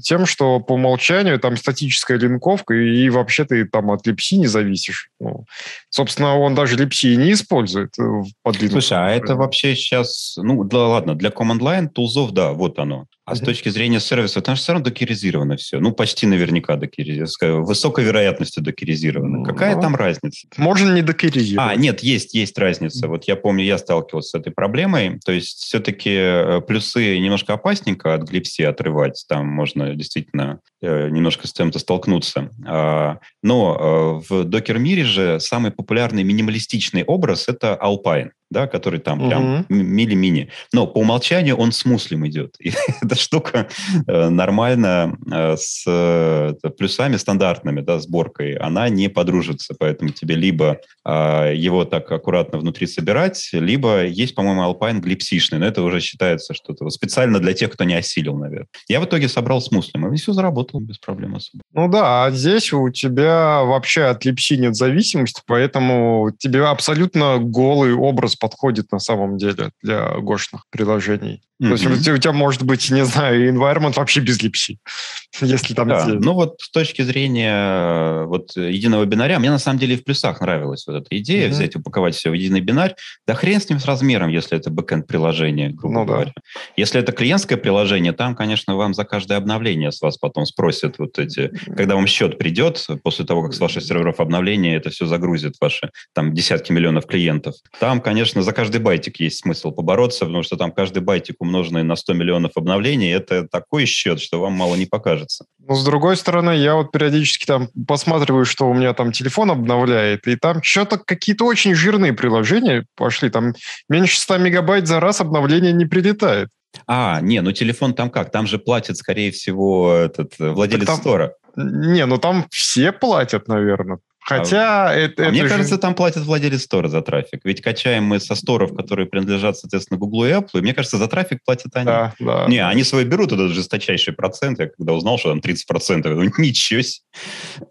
тем, 0.00 0.26
что 0.26 0.60
по 0.60 0.72
умолчанию 0.72 1.38
там 1.38 1.56
статическая 1.56 2.18
линковка, 2.18 2.74
и 2.74 3.08
вообще 3.08 3.44
ты 3.44 3.64
там 3.66 3.90
от 3.90 4.06
липси 4.06 4.38
не 4.38 4.46
зависишь. 4.46 5.10
Ну, 5.22 5.44
собственно, 5.88 6.36
он 6.36 6.54
даже 6.54 6.76
липси 6.76 7.16
не 7.16 7.32
использует 7.32 7.96
э, 7.98 8.02
под 8.42 8.56
Linux. 8.56 8.70
Слушай, 8.70 8.98
а 8.98 9.10
это 9.10 9.36
вообще 9.36 9.76
сейчас... 9.76 10.34
Ну, 10.36 10.64
да 10.64 10.88
ладно, 10.88 11.14
для 11.14 11.30
command 11.30 11.60
line 11.60 11.88
тулзов, 11.88 12.32
да, 12.32 12.52
вот 12.52 12.78
оно. 12.80 13.06
А 13.24 13.32
mm-hmm. 13.32 13.36
с 13.36 13.40
точки 13.40 13.68
зрения 13.68 14.00
сервиса, 14.00 14.40
там 14.40 14.56
же 14.56 14.62
все 14.62 14.72
равно 14.72 14.86
докеризировано 14.86 15.56
все. 15.56 15.78
Ну, 15.78 15.92
почти 15.92 16.26
наверняка 16.26 16.74
докеризировано. 16.74 17.60
Высокой 17.62 18.04
вероятностью 18.04 18.64
докеризировано. 18.64 19.44
Какая 19.44 19.80
там 19.80 19.94
разница? 19.94 20.48
Можно 20.56 20.92
не 20.92 21.02
докеризировать. 21.02 21.70
А, 21.70 21.76
нет, 21.76 22.00
есть, 22.00 22.34
есть 22.34 22.58
разница. 22.58 23.06
Вот 23.06 23.24
я 23.24 23.36
помню, 23.36 23.64
я 23.64 23.78
сталкивался 23.78 24.30
с 24.30 24.40
этой 24.40 24.52
проблемой. 24.52 25.20
То 25.24 25.30
есть 25.30 25.58
все-таки 25.60 26.10
э, 26.10 26.60
плюсы 26.66 27.16
немножко 27.20 27.52
опасненько 27.52 28.12
от 28.12 28.22
глипси 28.22 28.62
отрывать. 28.62 29.24
Там 29.28 29.46
можно 29.46 29.94
действительно 29.94 30.58
э, 30.80 31.08
немножко 31.10 31.46
с 31.46 31.52
чем-то 31.52 31.78
столкнуться. 31.78 32.50
А, 32.66 33.18
но 33.40 34.22
э, 34.28 34.34
в 34.34 34.44
докер-мире 34.44 35.04
же 35.12 35.38
самый 35.38 35.70
популярный 35.70 36.24
минималистичный 36.24 37.04
образ– 37.04 37.46
это 37.48 37.78
Alpine 37.80 38.30
да, 38.52 38.66
который 38.66 39.00
там 39.00 39.20
угу. 39.20 39.28
прям 39.28 39.66
мили-мини. 39.68 40.50
Но 40.72 40.86
по 40.86 40.98
умолчанию 40.98 41.56
он 41.56 41.72
с 41.72 41.84
муслим 41.84 42.26
идет. 42.26 42.54
И 42.60 42.72
эта 43.02 43.14
штука 43.14 43.68
э, 44.06 44.28
нормально 44.28 45.18
э, 45.30 45.56
с 45.56 45.84
э, 45.86 46.52
плюсами 46.78 47.16
стандартными, 47.16 47.80
да, 47.80 47.98
сборкой, 47.98 48.54
она 48.54 48.88
не 48.88 49.08
подружится. 49.08 49.74
Поэтому 49.78 50.10
тебе 50.10 50.34
либо 50.34 50.78
э, 51.04 51.54
его 51.56 51.84
так 51.84 52.10
аккуратно 52.12 52.58
внутри 52.58 52.86
собирать, 52.86 53.50
либо 53.52 54.04
есть, 54.04 54.34
по-моему, 54.34 54.62
Alpine 54.62 55.00
глипсишный, 55.00 55.58
но 55.58 55.66
это 55.66 55.82
уже 55.82 56.00
считается 56.00 56.54
что-то 56.54 56.88
специально 56.90 57.38
для 57.38 57.54
тех, 57.54 57.72
кто 57.72 57.84
не 57.84 57.94
осилил, 57.94 58.36
наверное. 58.36 58.68
Я 58.88 59.00
в 59.00 59.04
итоге 59.04 59.28
собрал 59.28 59.60
с 59.60 59.70
муслим, 59.70 60.12
и 60.12 60.16
все 60.16 60.32
заработало 60.32 60.80
без 60.80 60.98
проблем 60.98 61.36
особо. 61.36 61.62
Ну 61.72 61.88
да, 61.88 62.24
а 62.24 62.30
здесь 62.30 62.72
у 62.72 62.90
тебя 62.90 63.62
вообще 63.62 64.04
от 64.04 64.24
липси 64.24 64.56
нет 64.56 64.76
зависимости, 64.76 65.42
поэтому 65.46 66.30
тебе 66.38 66.66
абсолютно 66.66 67.38
голый 67.38 67.94
образ 67.94 68.36
подходит 68.42 68.90
на 68.90 68.98
самом 68.98 69.38
деле 69.38 69.70
для 69.82 70.18
гошных 70.18 70.64
приложений. 70.68 71.42
Mm-hmm. 71.62 71.68
То 71.68 71.90
есть 71.90 72.08
у 72.08 72.18
тебя 72.18 72.32
может 72.32 72.64
быть, 72.64 72.90
не 72.90 73.04
знаю, 73.04 73.48
environment 73.48 73.92
вообще 73.94 74.18
без 74.20 74.42
липси, 74.42 74.78
если 75.40 75.74
там... 75.74 75.88
Да. 75.88 76.06
Ну 76.06 76.32
вот 76.32 76.56
с 76.60 76.70
точки 76.72 77.02
зрения 77.02 77.52
э, 77.52 78.24
вот 78.24 78.56
единого 78.56 79.04
бинаря, 79.04 79.38
мне 79.38 79.50
на 79.50 79.60
самом 79.60 79.78
деле 79.78 79.94
и 79.94 79.96
в 79.96 80.02
плюсах 80.02 80.40
нравилась 80.40 80.84
вот 80.88 80.96
эта 80.96 81.16
идея, 81.18 81.46
mm-hmm. 81.46 81.50
взять, 81.50 81.76
упаковать 81.76 82.16
все 82.16 82.30
в 82.30 82.32
единый 82.32 82.60
бинарь. 82.60 82.96
Да 83.28 83.34
хрен 83.34 83.60
с 83.60 83.68
ним 83.68 83.78
с 83.78 83.84
размером, 83.84 84.28
если 84.28 84.58
это 84.58 84.70
бэкэнд 84.70 85.06
приложение, 85.06 85.70
грубо 85.70 86.00
ну, 86.00 86.04
говоря. 86.04 86.32
Да. 86.34 86.42
Если 86.76 87.00
это 87.00 87.12
клиентское 87.12 87.58
приложение, 87.58 88.12
там, 88.12 88.34
конечно, 88.34 88.74
вам 88.74 88.92
за 88.92 89.04
каждое 89.04 89.38
обновление 89.38 89.92
с 89.92 90.02
вас 90.02 90.18
потом 90.18 90.46
спросят 90.46 90.98
вот 90.98 91.16
эти... 91.20 91.52
Когда 91.76 91.94
вам 91.94 92.08
счет 92.08 92.38
придет, 92.38 92.84
после 93.04 93.24
того, 93.24 93.44
как 93.44 93.54
с 93.54 93.60
ваших 93.60 93.84
серверов 93.84 94.18
обновление, 94.18 94.76
это 94.76 94.90
все 94.90 95.06
загрузит 95.06 95.54
ваши 95.60 95.90
там 96.12 96.34
десятки 96.34 96.72
миллионов 96.72 97.06
клиентов. 97.06 97.54
Там, 97.78 98.00
конечно, 98.00 98.31
за 98.40 98.52
каждый 98.52 98.80
байтик 98.80 99.20
есть 99.20 99.40
смысл 99.40 99.70
побороться, 99.70 100.24
потому 100.24 100.42
что 100.42 100.56
там 100.56 100.72
каждый 100.72 101.02
байтик 101.02 101.36
умноженный 101.40 101.82
на 101.82 101.96
100 101.96 102.14
миллионов 102.14 102.52
обновлений, 102.56 103.12
это 103.12 103.46
такой 103.46 103.84
счет, 103.84 104.20
что 104.20 104.40
вам 104.40 104.54
мало 104.54 104.76
не 104.76 104.86
покажется. 104.86 105.44
Ну, 105.58 105.74
с 105.74 105.84
другой 105.84 106.16
стороны, 106.16 106.56
я 106.56 106.76
вот 106.76 106.92
периодически 106.92 107.44
там 107.44 107.68
посматриваю, 107.86 108.46
что 108.46 108.68
у 108.70 108.74
меня 108.74 108.94
там 108.94 109.12
телефон 109.12 109.50
обновляет, 109.50 110.26
и 110.26 110.36
там 110.36 110.62
что-то 110.62 110.96
какие-то 110.98 111.44
очень 111.44 111.74
жирные 111.74 112.14
приложения 112.14 112.86
пошли, 112.96 113.28
там 113.28 113.52
меньше 113.90 114.18
100 114.18 114.38
мегабайт 114.38 114.86
за 114.86 115.00
раз 115.00 115.20
обновление 115.20 115.72
не 115.72 115.84
прилетает. 115.84 116.48
А, 116.86 117.20
не, 117.20 117.40
ну 117.42 117.52
телефон 117.52 117.94
там 117.94 118.10
как? 118.10 118.30
Там 118.30 118.46
же 118.46 118.58
платит, 118.58 118.96
скорее 118.96 119.30
всего, 119.30 119.92
этот 119.92 120.34
э, 120.38 120.50
владелец 120.50 120.86
там, 120.86 120.96
стора. 120.96 121.34
Не, 121.56 122.06
ну 122.06 122.18
там 122.18 122.46
все 122.50 122.92
платят, 122.92 123.48
наверное. 123.48 123.98
Хотя 124.24 124.88
а, 124.88 124.94
это, 124.94 125.22
а 125.22 125.26
это 125.26 125.32
мне 125.32 125.42
же... 125.42 125.48
кажется, 125.48 125.78
там 125.78 125.94
платит 125.94 126.22
владелец 126.22 126.62
стора 126.62 126.88
за 126.88 127.02
трафик. 127.02 127.40
Ведь 127.44 127.60
качаем 127.60 128.04
мы 128.04 128.20
со 128.20 128.34
сторов, 128.34 128.74
которые 128.74 129.06
принадлежат, 129.06 129.58
соответственно, 129.58 129.98
Google 129.98 130.26
и 130.26 130.30
Apple, 130.30 130.58
и 130.58 130.60
мне 130.60 130.74
кажется, 130.74 130.96
за 130.96 131.08
трафик 131.08 131.40
платят 131.44 131.74
они. 131.74 131.86
Да, 131.86 132.14
да. 132.20 132.46
Не, 132.46 132.64
они 132.64 132.84
свой 132.84 133.04
берут, 133.04 133.32
этот 133.32 133.50
жесточайший 133.50 134.14
процент. 134.14 134.60
Я 134.60 134.68
когда 134.68 134.92
узнал, 134.92 135.18
что 135.18 135.30
там 135.30 135.40
30%, 135.40 135.56
я 135.88 136.02
думаю, 136.02 136.32
ничего 136.38 136.82
себе. 136.82 137.04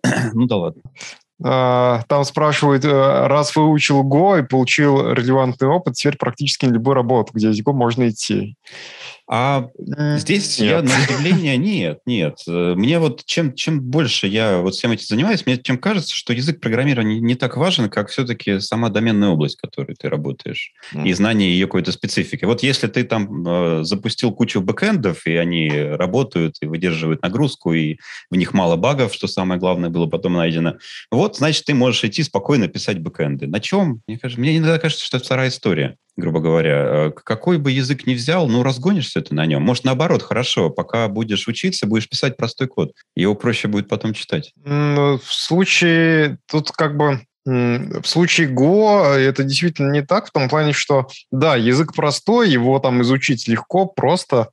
ну 0.34 0.46
да 0.46 0.58
ладно. 0.58 0.82
А, 1.44 2.04
там 2.08 2.24
спрашивают, 2.24 2.86
э, 2.86 3.28
раз 3.28 3.56
выучил 3.56 4.04
Go 4.04 4.40
и 4.40 4.46
получил 4.46 5.12
релевантный 5.12 5.70
опыт, 5.70 5.96
теперь 5.96 6.18
практически 6.18 6.66
на 6.66 6.74
любую 6.74 6.96
работу, 6.96 7.32
где 7.34 7.48
есть 7.48 7.62
Go, 7.62 7.74
можно 7.74 8.10
идти. 8.10 8.56
А 9.34 9.70
здесь 10.18 10.60
нет. 10.60 10.70
я, 10.70 10.82
на 10.82 10.92
удивление, 11.06 11.56
нет, 11.56 12.00
нет. 12.06 12.40
Мне 12.46 13.00
вот 13.00 13.24
чем, 13.24 13.54
чем 13.54 13.80
больше 13.80 14.28
я 14.28 14.60
вот 14.60 14.76
всем 14.76 14.92
этим 14.92 15.06
занимаюсь, 15.08 15.46
мне 15.46 15.58
чем 15.58 15.78
кажется, 15.78 16.14
что 16.14 16.34
язык 16.34 16.60
программирования 16.60 17.16
не, 17.16 17.22
не 17.22 17.36
так 17.36 17.56
важен, 17.56 17.90
как 17.90 18.10
все-таки 18.10 18.60
сама 18.60 18.90
доменная 18.90 19.30
область, 19.30 19.58
в 19.58 19.62
которой 19.62 19.96
ты 19.96 20.10
работаешь, 20.10 20.74
mm. 20.94 21.08
и 21.08 21.14
знание 21.14 21.50
ее 21.50 21.68
какой-то 21.68 21.94
специфики. 21.94 22.44
Вот 22.44 22.62
если 22.62 22.88
ты 22.88 23.06
там 23.06 23.48
э, 23.48 23.84
запустил 23.86 24.34
кучу 24.34 24.60
бэкэндов, 24.60 25.26
и 25.26 25.38
они 25.38 25.70
работают, 25.72 26.58
и 26.60 26.66
выдерживают 26.66 27.22
нагрузку, 27.22 27.72
и 27.72 28.00
в 28.30 28.36
них 28.36 28.54
мало 28.54 28.76
багов, 28.76 29.14
что 29.14 29.28
самое 29.28 29.62
главное 29.62 29.90
было 29.90 30.08
потом 30.08 30.34
найдено, 30.34 30.76
вот, 31.10 31.38
значит, 31.38 31.64
ты 31.64 31.74
можешь 31.74 32.04
идти 32.04 32.22
спокойно 32.24 32.68
писать 32.68 33.00
бэкэнды. 33.00 33.48
На 33.48 33.62
чем? 33.62 34.02
Мне, 34.08 34.20
кажется, 34.20 34.42
мне 34.42 34.58
иногда 34.58 34.78
кажется, 34.78 35.06
что 35.06 35.16
это 35.16 35.26
вторая 35.26 35.48
история 35.48 35.96
грубо 36.22 36.40
говоря. 36.40 37.08
Э, 37.08 37.12
какой 37.12 37.58
бы 37.58 37.72
язык 37.72 38.08
ни 38.08 38.14
взял, 38.14 38.48
ну, 38.48 38.64
разгонишься 38.64 39.22
ты 39.22 39.36
на 39.36 39.46
нем. 39.46 39.62
Может, 39.64 39.84
наоборот, 39.84 40.24
хорошо, 40.24 40.70
пока 40.70 41.08
будешь 41.10 41.48
учиться, 41.48 41.88
будешь 41.88 42.08
писать 42.08 42.38
простой 42.38 42.68
код. 42.68 42.94
Его 43.16 43.36
проще 43.36 43.68
будет 43.68 43.90
потом 43.90 44.14
читать. 44.14 44.54
Ну, 44.64 45.18
в 45.18 45.34
случае, 45.34 46.38
тут 46.50 46.72
как 46.72 46.96
бы 46.96 47.22
в 47.44 48.04
случае 48.04 48.50
Go 48.50 49.04
это 49.16 49.44
действительно 49.44 49.92
не 49.92 50.04
так, 50.04 50.28
в 50.28 50.32
том 50.32 50.48
плане, 50.48 50.74
что, 50.74 51.08
да, 51.32 51.56
язык 51.56 51.94
простой, 51.96 52.50
его 52.50 52.78
там 52.80 53.02
изучить 53.02 53.48
легко, 53.48 53.88
просто, 53.88 54.50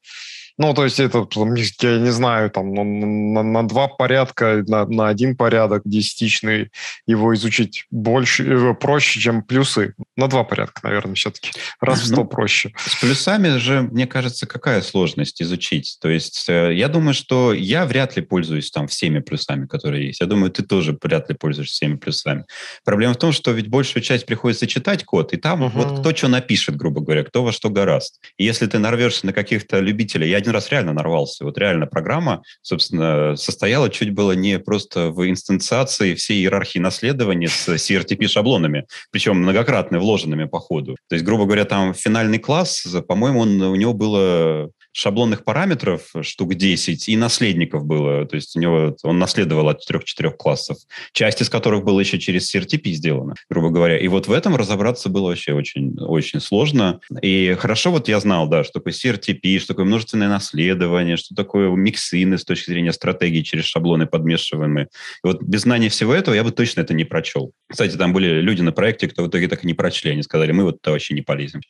ну, 0.59 0.75
то 0.75 0.85
есть 0.85 0.99
это, 0.99 1.27
я 1.37 1.99
не 1.99 2.11
знаю, 2.11 2.51
там 2.51 2.75
на, 2.75 2.83
на, 2.83 3.43
на 3.43 3.69
два 3.69 3.87
порядка, 3.87 4.65
на, 4.67 4.87
на 4.87 5.09
один 5.09 5.37
порядок 5.37 5.83
десятичный 5.85 6.71
его 7.07 7.33
изучить 7.35 7.87
больше, 7.91 8.45
э, 8.45 8.75
проще, 8.75 9.21
чем 9.21 9.43
плюсы. 9.43 9.95
На 10.17 10.27
два 10.27 10.43
порядка, 10.43 10.81
наверное, 10.83 11.15
все-таки. 11.15 11.53
Раз 11.81 12.01
в 12.01 12.07
сто 12.07 12.17
ну, 12.17 12.25
проще. 12.25 12.73
С 12.77 12.97
плюсами 12.97 13.57
же, 13.59 13.83
мне 13.83 14.09
кажется, 14.09 14.47
какая 14.47 14.83
сложность 14.83 15.41
изучить? 15.41 15.99
То 16.01 16.09
есть 16.09 16.49
э, 16.49 16.75
я 16.75 16.89
думаю, 16.89 17.15
что 17.15 17.53
я 17.53 17.87
вряд 17.87 18.17
ли 18.17 18.23
пользуюсь 18.23 18.73
там 18.73 18.89
всеми 18.89 19.21
плюсами, 19.21 19.67
которые 19.67 20.09
есть. 20.09 20.21
Я 20.21 20.27
думаю, 20.27 20.51
ты 20.51 20.65
тоже 20.65 20.99
вряд 21.01 21.29
ли 21.29 21.37
пользуешься 21.37 21.75
всеми 21.75 21.97
плюсами. 21.97 22.45
Проблема 22.85 23.15
в 23.15 23.19
том, 23.19 23.31
что 23.31 23.53
ведь 23.53 23.69
большую 23.69 24.03
часть 24.03 24.27
приходится 24.27 24.67
читать 24.67 25.05
код, 25.05 25.33
и 25.33 25.37
там 25.37 25.63
угу. 25.63 25.79
вот 25.79 26.01
кто 26.01 26.17
что 26.17 26.27
напишет, 26.27 26.77
грубо 26.77 27.01
говоря, 27.01 27.23
кто 27.23 27.45
во 27.45 27.53
что 27.53 27.71
гораст. 27.71 28.21
И 28.37 28.45
если 28.45 28.67
ты 28.67 28.81
нарвешься 28.81 29.25
на 29.25 29.33
каких-то 29.33 29.79
любителей, 29.79 30.29
я 30.29 30.41
один 30.49 30.55
раз 30.55 30.71
реально 30.71 30.95
нарвался. 30.95 31.45
Вот 31.45 31.59
реально 31.59 31.87
программа, 31.87 32.43
собственно, 32.63 33.37
состояла 33.37 33.91
чуть 33.91 34.15
было 34.15 34.33
не 34.33 34.59
просто 34.59 35.11
в 35.11 35.29
инстанциации 35.29 36.15
всей 36.15 36.41
иерархии 36.41 36.79
наследования 36.79 37.49
с 37.49 37.69
CRTP-шаблонами, 37.69 38.85
причем 39.11 39.37
многократно 39.37 39.99
вложенными 39.99 40.45
по 40.45 40.59
ходу. 40.59 40.97
То 41.09 41.17
есть, 41.17 41.25
грубо 41.25 41.45
говоря, 41.45 41.65
там 41.65 41.93
финальный 41.93 42.39
класс, 42.39 42.87
по-моему, 43.07 43.41
у 43.41 43.75
него 43.77 43.93
было 43.93 44.71
шаблонных 44.93 45.45
параметров 45.45 46.11
штук 46.23 46.55
10, 46.55 47.09
и 47.09 47.17
наследников 47.17 47.85
было. 47.85 48.27
То 48.27 48.37
есть 48.37 48.57
у 48.57 48.61
него 48.61 48.97
он 49.03 49.19
наследовал 49.19 49.69
от 49.69 49.85
трех-четырех 49.87 50.37
классов, 50.37 50.79
часть 51.13 51.41
из 51.41 51.49
которых 51.49 51.85
была 51.85 52.01
еще 52.01 52.19
через 52.19 52.55
CRTP 52.55 52.93
сделана, 52.93 53.35
грубо 53.49 53.71
говоря. 53.71 53.99
И 53.99 54.09
вот 54.09 54.27
в 54.27 54.33
этом 54.33 54.57
разобраться 54.57 55.09
было 55.09 55.29
вообще 55.29 55.53
очень, 55.53 55.97
очень 55.99 56.41
сложно. 56.41 57.01
И 57.23 57.57
хорошо 57.59 57.91
вот 57.91 58.09
я 58.09 58.21
знал, 58.21 58.49
да, 58.49 58.65
что 58.65 58.81
такое 58.81 58.93
CRTP, 58.93 59.59
что 59.59 59.69
такое 59.69 59.85
множественное 59.85 60.29
наследование, 60.29 61.17
что 61.17 61.35
такое 61.35 61.71
миксины 61.71 62.39
с 62.39 62.45
точки 62.45 62.71
зрения 62.71 62.93
стратегии 62.93 63.43
через 63.43 63.65
шаблоны 63.65 64.07
подмешиваемые. 64.07 64.89
И 65.25 65.27
вот 65.27 65.43
без 65.43 65.63
знания 65.63 65.89
всего 65.89 66.15
этого 66.15 66.35
я 66.35 66.45
бы 66.45 66.51
точно 66.51 66.81
это 66.81 66.95
не 66.95 67.05
прочел. 67.05 67.53
Кстати, 67.69 67.97
там 67.97 68.13
были 68.13 68.41
люди 68.41 68.63
на 68.63 68.73
проекте, 68.73 69.09
кто 69.09 69.25
в 69.25 69.29
итоге 69.29 69.49
так 69.49 69.65
и 69.65 69.67
не 69.67 69.75
прочли. 69.75 70.11
Они 70.11 70.23
сказали, 70.23 70.53
мы 70.53 70.65
вот 70.65 70.79
вообще 70.85 71.15
не 71.15 71.23
полезем 71.23 71.61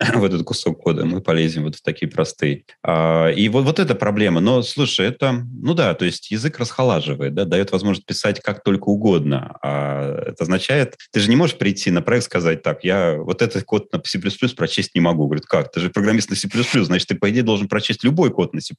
в 0.00 0.24
этот 0.24 0.42
кусок 0.42 0.82
кода, 0.82 1.04
мы 1.04 1.20
полезем 1.20 1.64
вот 1.64 1.76
в 1.76 1.82
такие 1.82 2.10
простые. 2.10 2.64
А, 2.82 3.28
и 3.30 3.48
вот, 3.48 3.64
вот 3.64 3.78
эта 3.78 3.94
проблема. 3.94 4.40
Но, 4.40 4.62
слушай, 4.62 5.06
это, 5.06 5.32
ну 5.32 5.74
да, 5.74 5.94
то 5.94 6.04
есть 6.04 6.30
язык 6.30 6.58
расхолаживает, 6.58 7.34
да, 7.34 7.44
дает 7.44 7.72
возможность 7.72 8.06
писать 8.06 8.40
как 8.40 8.62
только 8.62 8.88
угодно. 8.88 9.58
А 9.62 10.20
это 10.26 10.44
означает, 10.44 10.96
ты 11.12 11.20
же 11.20 11.28
не 11.28 11.36
можешь 11.36 11.58
прийти 11.58 11.90
на 11.90 12.02
проект 12.02 12.16
и 12.16 12.26
сказать, 12.26 12.62
так, 12.62 12.84
я 12.84 13.16
вот 13.16 13.42
этот 13.42 13.64
код 13.64 13.92
на 13.92 14.00
C++ 14.04 14.18
прочесть 14.56 14.94
не 14.94 15.00
могу. 15.00 15.26
Говорит, 15.26 15.46
как? 15.46 15.70
Ты 15.72 15.80
же 15.80 15.90
программист 15.90 16.30
на 16.30 16.36
C++, 16.36 16.48
значит, 16.84 17.08
ты, 17.08 17.14
по 17.14 17.28
идее, 17.30 17.42
должен 17.42 17.68
прочесть 17.68 18.04
любой 18.04 18.30
код 18.30 18.54
на 18.54 18.60
C++. 18.60 18.74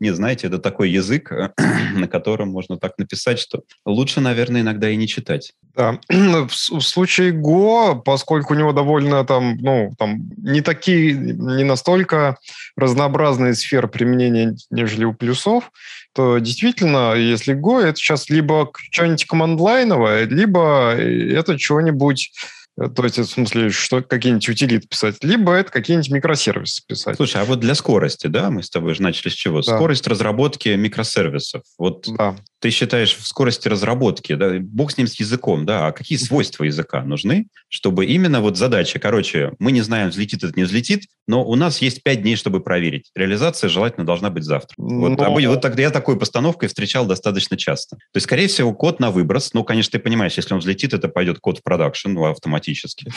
Нет, 0.00 0.16
знаете, 0.16 0.46
это 0.46 0.58
такой 0.58 0.90
язык, 0.90 1.30
на 1.94 2.08
котором 2.08 2.48
можно 2.48 2.78
так 2.78 2.98
написать, 2.98 3.38
что 3.38 3.62
лучше, 3.84 4.20
наверное, 4.20 4.62
иногда 4.62 4.90
и 4.90 4.96
не 4.96 5.06
читать. 5.06 5.52
Да. 5.76 6.00
В, 6.08 6.48
в 6.48 6.80
случае 6.80 7.32
Go, 7.32 8.00
поскольку 8.02 8.54
у 8.54 8.56
него 8.56 8.72
довольно 8.72 9.24
там, 9.24 9.56
ну, 9.58 9.92
там 9.98 10.30
не 10.36 10.60
такие, 10.60 11.12
не 11.12 11.64
настолько 11.64 12.38
разнообразные 12.88 13.54
сферы 13.54 13.88
применения, 13.88 14.56
нежели 14.70 15.04
у 15.04 15.14
плюсов, 15.14 15.70
то 16.14 16.38
действительно, 16.38 17.14
если 17.14 17.54
Go, 17.54 17.80
это 17.80 17.96
сейчас 17.96 18.28
либо 18.28 18.70
что-нибудь 18.90 19.26
командлайновое, 19.26 20.24
либо 20.24 20.92
это 20.92 21.58
чего-нибудь 21.58 22.32
Э, 22.32 22.57
то 22.94 23.04
есть, 23.04 23.18
в 23.18 23.24
смысле, 23.24 23.70
что 23.70 24.02
какие-нибудь 24.02 24.48
утилиты 24.48 24.86
писать, 24.86 25.16
либо 25.22 25.52
это 25.52 25.70
какие-нибудь 25.72 26.10
микросервисы 26.10 26.82
писать. 26.86 27.16
Слушай, 27.16 27.42
а 27.42 27.44
вот 27.44 27.58
для 27.60 27.74
скорости, 27.74 28.28
да, 28.28 28.50
мы 28.50 28.62
с 28.62 28.70
тобой 28.70 28.94
же 28.94 29.02
начали 29.02 29.30
с 29.30 29.34
чего? 29.34 29.62
Да. 29.62 29.74
Скорость 29.76 30.06
разработки 30.06 30.68
микросервисов. 30.68 31.62
Вот 31.76 32.06
да. 32.08 32.36
ты 32.60 32.70
считаешь 32.70 33.16
в 33.16 33.26
скорости 33.26 33.66
разработки, 33.66 34.34
да, 34.34 34.58
бог 34.60 34.92
с 34.92 34.96
ним 34.96 35.08
с 35.08 35.18
языком, 35.18 35.66
да, 35.66 35.88
а 35.88 35.92
какие 35.92 36.18
свойства 36.18 36.64
языка 36.64 37.02
нужны, 37.02 37.48
чтобы 37.68 38.06
именно 38.06 38.40
вот 38.40 38.56
задача, 38.56 38.98
короче, 38.98 39.52
мы 39.58 39.72
не 39.72 39.80
знаем, 39.80 40.10
взлетит 40.10 40.44
это, 40.44 40.52
не 40.54 40.62
взлетит, 40.62 41.06
но 41.26 41.44
у 41.44 41.56
нас 41.56 41.82
есть 41.82 42.02
пять 42.02 42.22
дней, 42.22 42.36
чтобы 42.36 42.60
проверить. 42.60 43.10
Реализация 43.14 43.68
желательно 43.68 44.06
должна 44.06 44.30
быть 44.30 44.44
завтра. 44.44 44.74
Но... 44.78 45.00
Вот, 45.00 45.20
а 45.20 45.28
вот 45.28 45.60
тогда 45.60 45.82
я 45.82 45.90
такой 45.90 46.18
постановкой 46.18 46.68
встречал 46.68 47.06
достаточно 47.06 47.56
часто. 47.56 47.96
То 47.96 48.16
есть, 48.16 48.24
скорее 48.24 48.46
всего, 48.46 48.72
код 48.72 49.00
на 49.00 49.10
выброс, 49.10 49.52
ну, 49.52 49.64
конечно, 49.64 49.92
ты 49.92 49.98
понимаешь, 49.98 50.34
если 50.36 50.54
он 50.54 50.60
взлетит, 50.60 50.94
это 50.94 51.08
пойдет 51.08 51.38
код 51.40 51.58
в 51.58 51.62
продакшн, 51.62 52.12
ну, 52.12 52.24
автоматически 52.24 52.67
автоматически. 52.68 53.10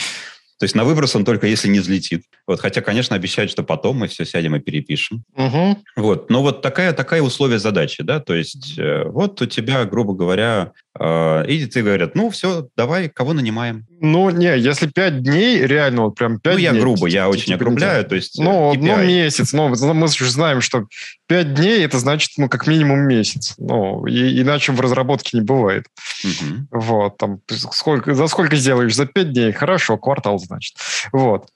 То 0.60 0.66
есть 0.66 0.76
на 0.76 0.84
выброс 0.84 1.16
он 1.16 1.26
только 1.26 1.48
если 1.48 1.68
не 1.70 1.80
взлетит. 1.80 2.22
Вот, 2.46 2.60
хотя, 2.60 2.82
конечно, 2.82 3.16
обещают, 3.16 3.50
что 3.50 3.64
потом 3.64 3.98
мы 3.98 4.08
все 4.08 4.26
сядем 4.26 4.56
и 4.56 4.60
перепишем. 4.60 5.24
Угу. 5.36 5.78
Вот, 5.96 6.30
но 6.30 6.44
вот 6.44 6.62
такая, 6.62 6.94
такая 6.94 7.24
условие 7.24 7.58
задачи, 7.58 8.04
да, 8.04 8.20
то 8.20 8.36
есть 8.36 8.78
э, 8.78 9.06
вот 9.06 9.42
у 9.42 9.48
тебя, 9.48 9.86
грубо 9.86 10.14
говоря, 10.14 10.74
э, 11.00 11.48
и 11.48 11.66
ты 11.66 11.82
говорят, 11.82 12.14
ну 12.14 12.30
все, 12.30 12.68
давай, 12.78 13.10
кого 13.10 13.34
нанимаем? 13.34 13.88
Ну, 14.00 14.30
не, 14.30 14.56
если 14.56 14.86
пять 14.86 15.24
дней, 15.24 15.66
реально 15.66 16.04
вот 16.04 16.12
прям 16.12 16.40
пять 16.40 16.58
дней. 16.58 16.70
Ну, 16.70 16.76
я 16.76 16.80
грубо, 16.80 17.08
я 17.08 17.28
очень 17.28 17.56
округляю, 17.56 18.06
то 18.06 18.14
есть... 18.14 18.38
Ну, 18.38 18.76
ну, 18.76 18.98
месяц, 18.98 19.54
но 19.54 19.70
мы 19.70 20.08
же 20.08 20.30
знаем, 20.30 20.62
что 20.62 20.86
пять 21.32 21.54
дней, 21.54 21.86
это 21.86 21.98
значит, 21.98 22.32
ну, 22.36 22.50
как 22.50 22.68
минимум 22.68 23.08
месяц. 23.08 23.56
Ну, 23.58 24.06
и, 24.06 24.42
иначе 24.42 24.74
в 24.74 24.82
разработке 24.82 25.38
не 25.38 25.42
бывает. 25.42 25.86
Угу. 26.26 26.82
Вот, 26.82 27.18
там, 27.18 27.40
сколько, 27.48 28.14
за 28.14 28.28
сколько 28.28 28.58
сделаешь? 28.58 28.94
За 28.94 29.06
пять 29.06 29.32
дней? 29.32 29.54
Хорошо, 29.54 29.98
квартал, 29.98 30.40
значит. 30.40 30.76
Вот. 31.14 31.48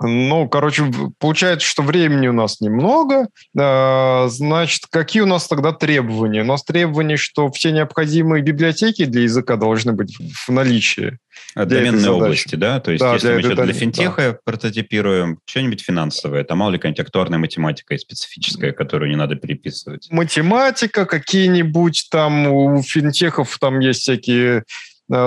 Ну, 0.00 0.48
короче, 0.48 0.84
получается, 1.18 1.66
что 1.66 1.82
времени 1.82 2.28
у 2.28 2.32
нас 2.32 2.60
немного. 2.60 3.28
Э, 3.58 4.28
значит, 4.28 4.84
какие 4.90 5.22
у 5.22 5.26
нас 5.26 5.48
тогда 5.48 5.72
требования? 5.72 6.42
У 6.42 6.46
нас 6.46 6.62
требования, 6.62 7.16
что 7.16 7.50
все 7.50 7.72
необходимые 7.72 8.42
библиотеки 8.42 9.04
для 9.06 9.22
языка 9.22 9.56
должны 9.56 9.92
быть 9.92 10.16
в 10.16 10.50
наличии. 10.50 11.18
Доменной 11.54 12.08
области, 12.10 12.54
да? 12.54 12.78
То 12.78 12.92
есть, 12.92 13.02
да, 13.02 13.14
если 13.14 13.26
для, 13.28 13.36
мы 13.36 13.54
для, 13.54 13.64
для 13.64 13.72
финтеха 13.72 14.32
да. 14.32 14.38
прототипируем, 14.44 15.38
что-нибудь 15.46 15.82
финансовое, 15.82 16.44
там 16.44 16.58
мало 16.58 16.70
ли 16.70 16.78
какая-нибудь 16.78 17.00
актуарная 17.00 17.38
математика 17.38 17.94
и 17.94 17.98
специфическая, 17.98 18.72
которую 18.72 19.10
не 19.10 19.16
надо 19.16 19.34
переписывать. 19.34 20.08
Математика, 20.10 21.06
какие-нибудь 21.06 22.06
там 22.10 22.46
у 22.46 22.82
финтехов 22.82 23.58
там 23.58 23.80
есть 23.80 24.02
всякие 24.02 24.64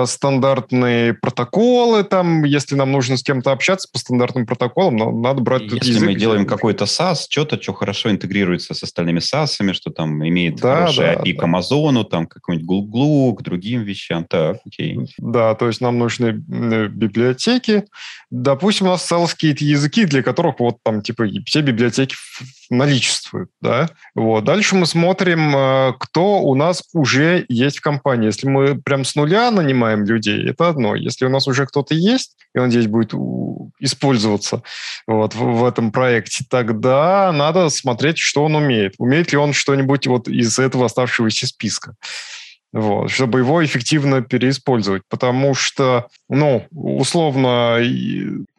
стандартные 0.06 1.14
протоколы, 1.14 2.04
там, 2.04 2.44
если 2.44 2.74
нам 2.76 2.92
нужно 2.92 3.16
с 3.16 3.22
кем-то 3.22 3.52
общаться 3.52 3.88
по 3.92 3.98
стандартным 3.98 4.46
протоколам, 4.46 4.96
нам 4.96 5.22
надо 5.22 5.40
брать 5.40 5.62
Если 5.62 5.92
язык, 5.92 6.02
мы 6.02 6.14
делаем 6.14 6.46
какой-то 6.46 6.84
SAS, 6.84 7.26
что-то, 7.28 7.60
что 7.60 7.72
хорошо 7.72 8.10
интегрируется 8.10 8.74
с 8.74 8.82
остальными 8.82 9.18
SAS, 9.18 9.72
что 9.72 9.90
там 9.90 10.26
имеет 10.26 10.56
да, 10.56 10.80
хороший 10.80 11.04
да, 11.04 11.14
API 11.14 11.34
да. 11.34 11.40
к 11.40 11.42
Амазону, 11.44 12.04
там, 12.04 12.26
какой-нибудь 12.26 12.66
Google, 12.66 13.34
к 13.34 13.42
другим 13.42 13.82
вещам, 13.82 14.24
так, 14.24 14.58
окей. 14.64 14.98
Да, 15.18 15.54
то 15.54 15.66
есть 15.66 15.80
нам 15.80 15.98
нужны 15.98 16.26
э, 16.26 16.86
библиотеки. 16.88 17.84
Допустим, 18.30 18.86
у 18.86 18.90
нас 18.90 19.06
целых 19.06 19.32
какие-то 19.32 19.64
языки, 19.64 20.04
для 20.04 20.22
которых 20.22 20.60
вот 20.60 20.76
там, 20.82 21.02
типа, 21.02 21.26
все 21.46 21.60
библиотеки 21.60 22.14
наличествуют, 22.72 23.50
да. 23.60 23.90
Вот. 24.14 24.44
Dальше 24.44 24.74
мы 24.76 24.86
смотрим, 24.86 25.54
э, 25.54 25.92
кто 25.98 26.40
у 26.40 26.54
нас 26.54 26.82
уже 26.92 27.44
есть 27.48 27.78
в 27.78 27.80
компании. 27.82 28.26
Если 28.26 28.48
мы 28.48 28.80
прям 28.80 29.04
с 29.04 29.14
нуля 29.14 29.50
на 29.50 29.62
нанимаем 29.62 30.04
людей, 30.04 30.48
это 30.48 30.68
одно. 30.68 30.94
Если 30.94 31.24
у 31.24 31.28
нас 31.28 31.46
уже 31.46 31.66
кто-то 31.66 31.94
есть, 31.94 32.36
и 32.54 32.58
он 32.58 32.70
здесь 32.70 32.86
будет 32.86 33.14
использоваться 33.78 34.62
вот, 35.06 35.34
в 35.34 35.64
этом 35.64 35.92
проекте, 35.92 36.44
тогда 36.48 37.32
надо 37.32 37.68
смотреть, 37.68 38.18
что 38.18 38.44
он 38.44 38.56
умеет. 38.56 38.94
Умеет 38.98 39.32
ли 39.32 39.38
он 39.38 39.52
что-нибудь 39.52 40.06
вот 40.06 40.28
из 40.28 40.58
этого 40.58 40.86
оставшегося 40.86 41.46
списка. 41.46 41.94
Вот, 42.72 43.10
чтобы 43.10 43.40
его 43.40 43.64
эффективно 43.64 44.22
переиспользовать. 44.22 45.02
Потому 45.08 45.54
что, 45.54 46.08
ну, 46.28 46.66
условно, 46.70 47.78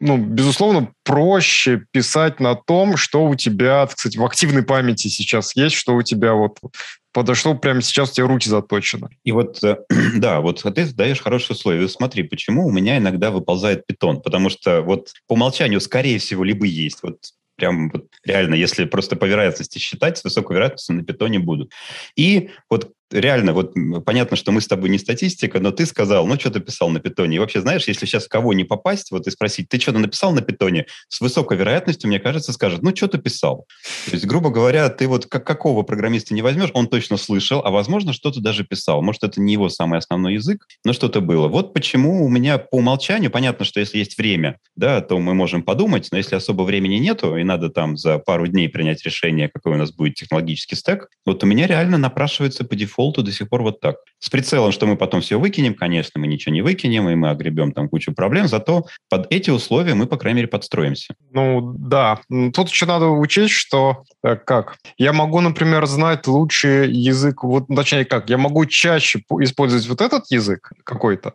ну, 0.00 0.16
безусловно, 0.18 0.90
проще 1.02 1.84
писать 1.90 2.40
на 2.40 2.54
том, 2.54 2.96
что 2.96 3.26
у 3.26 3.34
тебя, 3.34 3.86
кстати, 3.86 4.16
в 4.16 4.24
активной 4.24 4.62
памяти 4.62 5.08
сейчас 5.08 5.56
есть, 5.56 5.74
что 5.74 5.94
у 5.94 6.02
тебя 6.02 6.34
вот 6.34 6.58
подошло 7.12 7.54
прямо 7.54 7.80
сейчас, 7.80 8.10
у 8.10 8.14
тебя 8.14 8.26
руки 8.26 8.48
заточены. 8.48 9.08
И 9.24 9.32
вот, 9.32 9.62
э, 9.62 9.78
да, 10.16 10.40
вот 10.40 10.62
ты 10.62 10.92
даешь 10.92 11.20
хорошие 11.20 11.54
условия. 11.54 11.88
Смотри, 11.88 12.24
почему 12.24 12.66
у 12.66 12.70
меня 12.70 12.98
иногда 12.98 13.30
выползает 13.30 13.86
питон? 13.86 14.20
Потому 14.20 14.50
что 14.50 14.82
вот 14.82 15.12
по 15.26 15.34
умолчанию, 15.34 15.80
скорее 15.80 16.18
всего, 16.18 16.44
либо 16.44 16.66
есть. 16.66 16.98
Вот 17.02 17.18
прям 17.56 17.90
вот 17.90 18.06
реально, 18.24 18.54
если 18.54 18.84
просто 18.84 19.16
по 19.16 19.24
вероятности 19.24 19.78
считать, 19.78 20.18
с 20.18 20.24
высокой 20.24 20.54
вероятностью 20.54 20.96
на 20.96 21.04
питоне 21.04 21.38
будут. 21.38 21.72
И 22.16 22.50
вот 22.68 22.92
реально, 23.14 23.52
вот 23.52 23.74
понятно, 24.04 24.36
что 24.36 24.52
мы 24.52 24.60
с 24.60 24.66
тобой 24.66 24.90
не 24.90 24.98
статистика, 24.98 25.60
но 25.60 25.70
ты 25.70 25.86
сказал, 25.86 26.26
ну, 26.26 26.38
что 26.38 26.50
ты 26.50 26.60
писал 26.60 26.90
на 26.90 27.00
питоне. 27.00 27.36
И 27.36 27.38
вообще, 27.38 27.60
знаешь, 27.60 27.86
если 27.86 28.06
сейчас 28.06 28.26
кого 28.26 28.52
не 28.52 28.64
попасть, 28.64 29.10
вот 29.10 29.26
и 29.26 29.30
спросить, 29.30 29.68
ты 29.68 29.80
что-то 29.80 29.98
написал 29.98 30.32
на 30.32 30.42
питоне, 30.42 30.86
с 31.08 31.20
высокой 31.20 31.56
вероятностью, 31.56 32.08
мне 32.08 32.18
кажется, 32.18 32.52
скажет, 32.52 32.82
ну, 32.82 32.94
что 32.94 33.08
ты 33.08 33.18
писал. 33.18 33.66
То 34.06 34.12
есть, 34.12 34.26
грубо 34.26 34.50
говоря, 34.50 34.88
ты 34.88 35.06
вот 35.06 35.26
как, 35.26 35.46
какого 35.46 35.82
программиста 35.82 36.34
не 36.34 36.42
возьмешь, 36.42 36.70
он 36.74 36.88
точно 36.88 37.16
слышал, 37.16 37.62
а, 37.64 37.70
возможно, 37.70 38.12
что-то 38.12 38.40
даже 38.40 38.64
писал. 38.64 39.02
Может, 39.02 39.24
это 39.24 39.40
не 39.40 39.52
его 39.52 39.68
самый 39.68 39.98
основной 39.98 40.34
язык, 40.34 40.66
но 40.84 40.92
что-то 40.92 41.20
было. 41.20 41.48
Вот 41.48 41.72
почему 41.72 42.24
у 42.24 42.28
меня 42.28 42.58
по 42.58 42.76
умолчанию, 42.76 43.30
понятно, 43.30 43.64
что 43.64 43.80
если 43.80 43.98
есть 43.98 44.18
время, 44.18 44.58
да, 44.76 45.00
то 45.00 45.18
мы 45.18 45.34
можем 45.34 45.62
подумать, 45.62 46.08
но 46.10 46.18
если 46.18 46.34
особо 46.34 46.62
времени 46.62 46.96
нету, 46.96 47.36
и 47.36 47.44
надо 47.44 47.70
там 47.70 47.96
за 47.96 48.18
пару 48.18 48.46
дней 48.46 48.68
принять 48.68 49.04
решение, 49.04 49.48
какой 49.48 49.74
у 49.74 49.76
нас 49.76 49.92
будет 49.92 50.14
технологический 50.14 50.76
стек, 50.76 51.08
вот 51.24 51.42
у 51.44 51.46
меня 51.46 51.66
реально 51.66 51.98
напрашивается 51.98 52.64
по 52.64 52.74
дефолту 52.74 53.03
дефолту 53.04 53.22
до 53.22 53.32
сих 53.32 53.48
пор 53.48 53.62
вот 53.62 53.80
так. 53.80 53.96
С 54.18 54.30
прицелом, 54.30 54.72
что 54.72 54.86
мы 54.86 54.96
потом 54.96 55.20
все 55.20 55.38
выкинем, 55.38 55.74
конечно, 55.74 56.20
мы 56.20 56.26
ничего 56.26 56.54
не 56.54 56.62
выкинем, 56.62 57.08
и 57.08 57.14
мы 57.14 57.30
огребем 57.30 57.72
там 57.72 57.88
кучу 57.88 58.12
проблем, 58.12 58.48
зато 58.48 58.84
под 59.10 59.26
эти 59.30 59.50
условия 59.50 59.94
мы, 59.94 60.06
по 60.06 60.16
крайней 60.16 60.36
мере, 60.38 60.48
подстроимся. 60.48 61.14
Ну, 61.32 61.74
да. 61.78 62.20
Тут 62.28 62.68
еще 62.68 62.86
надо 62.86 63.06
учесть, 63.06 63.54
что 63.54 64.04
э, 64.22 64.36
как? 64.36 64.76
Я 64.98 65.12
могу, 65.12 65.40
например, 65.40 65.86
знать 65.86 66.26
лучший 66.26 66.90
язык, 66.92 67.44
вот, 67.44 67.66
точнее, 67.68 68.04
как? 68.04 68.30
Я 68.30 68.38
могу 68.38 68.66
чаще 68.66 69.22
использовать 69.40 69.88
вот 69.88 70.00
этот 70.00 70.24
язык 70.30 70.72
какой-то, 70.84 71.34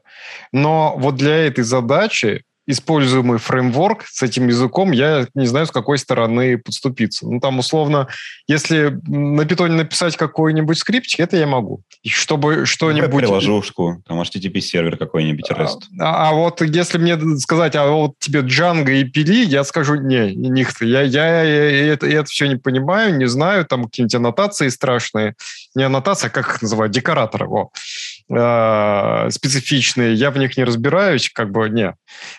но 0.52 0.96
вот 0.98 1.16
для 1.16 1.36
этой 1.48 1.64
задачи 1.64 2.44
используемый 2.70 3.40
фреймворк 3.40 4.06
с 4.06 4.22
этим 4.22 4.48
языком, 4.48 4.92
я 4.92 5.26
не 5.34 5.48
знаю, 5.48 5.66
с 5.66 5.72
какой 5.72 5.98
стороны 5.98 6.60
подступиться. 6.60 7.28
Ну, 7.28 7.40
там, 7.40 7.58
условно, 7.58 8.08
если 8.48 8.96
на 9.08 9.44
питоне 9.46 9.74
написать 9.74 10.16
какой-нибудь 10.16 10.78
скриптик, 10.78 11.20
это 11.20 11.36
я 11.36 11.48
могу. 11.48 11.82
Чтобы 12.06 12.68
что-нибудь... 12.68 13.10
Приложушку, 13.10 14.04
там 14.08 14.22
HTTP-сервер 14.22 14.98
какой-нибудь, 14.98 15.50
REST. 15.50 15.80
А, 16.00 16.30
а 16.30 16.34
вот 16.34 16.62
если 16.62 17.00
мне 17.00 17.18
сказать, 17.40 17.76
а 17.76 17.88
вот 17.88 18.14
тебе 18.20 18.42
Django 18.42 18.92
и 18.92 19.04
пили, 19.04 19.46
я 19.46 19.64
скажу, 19.64 19.96
не, 19.96 20.36
нихто. 20.36 20.86
Я, 20.86 21.02
я, 21.02 21.42
я 21.42 21.94
это, 21.94 22.06
я 22.06 22.20
это 22.20 22.30
все 22.30 22.46
не 22.46 22.58
понимаю, 22.58 23.18
не 23.18 23.28
знаю, 23.28 23.66
там 23.66 23.86
какие-нибудь 23.86 24.16
аннотации 24.16 24.68
страшные. 24.68 25.34
Не 25.74 25.84
аннотация, 25.84 26.28
а 26.28 26.32
как 26.32 26.50
их 26.50 26.62
называют, 26.62 26.94
декораторы, 26.94 27.48
во. 27.48 27.72
Э, 28.32 29.28
специфичные, 29.32 30.14
я 30.14 30.30
в 30.30 30.38
них 30.38 30.56
не 30.56 30.64
разбираюсь, 30.64 31.32
как 31.34 31.52
бы, 31.52 31.68
не. 31.68 31.96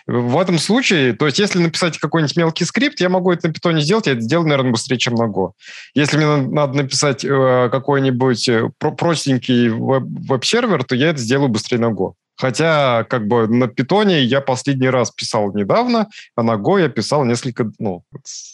В 0.07 0.39
этом 0.39 0.57
случае, 0.57 1.11
то 1.13 1.25
есть 1.25 1.37
если 1.37 1.59
написать 1.59 1.97
какой-нибудь 1.97 2.37
мелкий 2.37 2.63
скрипт, 2.63 3.01
я 3.01 3.09
могу 3.09 3.31
это 3.31 3.47
на 3.47 3.53
питоне 3.53 3.81
сделать, 3.81 4.07
я 4.07 4.13
это 4.13 4.21
сделаю, 4.21 4.47
наверное, 4.47 4.71
быстрее, 4.71 4.97
чем 4.97 5.15
на 5.15 5.23
Go. 5.23 5.51
Если 5.93 6.15
мне 6.15 6.47
надо 6.47 6.77
написать 6.77 7.25
э, 7.25 7.69
какой-нибудь 7.69 8.47
э, 8.47 8.69
простенький 8.79 9.67
веб-сервер, 9.67 10.85
то 10.85 10.95
я 10.95 11.09
это 11.09 11.19
сделаю 11.19 11.49
быстрее 11.49 11.79
на 11.79 11.91
Go. 11.91 12.13
Хотя, 12.37 13.03
как 13.03 13.27
бы 13.27 13.47
на 13.47 13.67
питоне 13.67 14.23
я 14.23 14.39
последний 14.39 14.89
раз 14.89 15.11
писал 15.11 15.53
недавно, 15.53 16.07
а 16.37 16.43
на 16.43 16.53
Go 16.53 16.79
я 16.79 16.87
писал 16.87 17.25
несколько, 17.25 17.69
ну, 17.79 18.03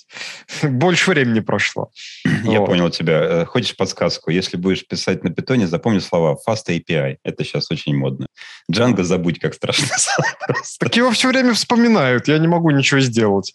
больше 0.63 1.11
времени 1.11 1.39
прошло. 1.39 1.91
Я 2.43 2.59
вот. 2.59 2.67
понял 2.67 2.89
тебя. 2.89 3.21
Э, 3.23 3.45
хочешь 3.45 3.75
подсказку? 3.75 4.31
Если 4.31 4.57
будешь 4.57 4.85
писать 4.87 5.23
на 5.23 5.29
питоне, 5.29 5.67
запомни 5.67 5.99
слова 5.99 6.37
Fast 6.47 6.69
API. 6.69 7.17
Это 7.23 7.43
сейчас 7.43 7.71
очень 7.71 7.95
модно. 7.95 8.27
Django 8.71 9.03
забудь, 9.03 9.39
как 9.39 9.53
страшно 9.53 9.87
Так 10.79 10.95
его 10.95 11.11
все 11.11 11.29
время 11.29 11.53
вспоминают. 11.53 12.27
Я 12.27 12.37
не 12.37 12.47
могу 12.47 12.69
ничего 12.71 12.99
сделать. 12.99 13.53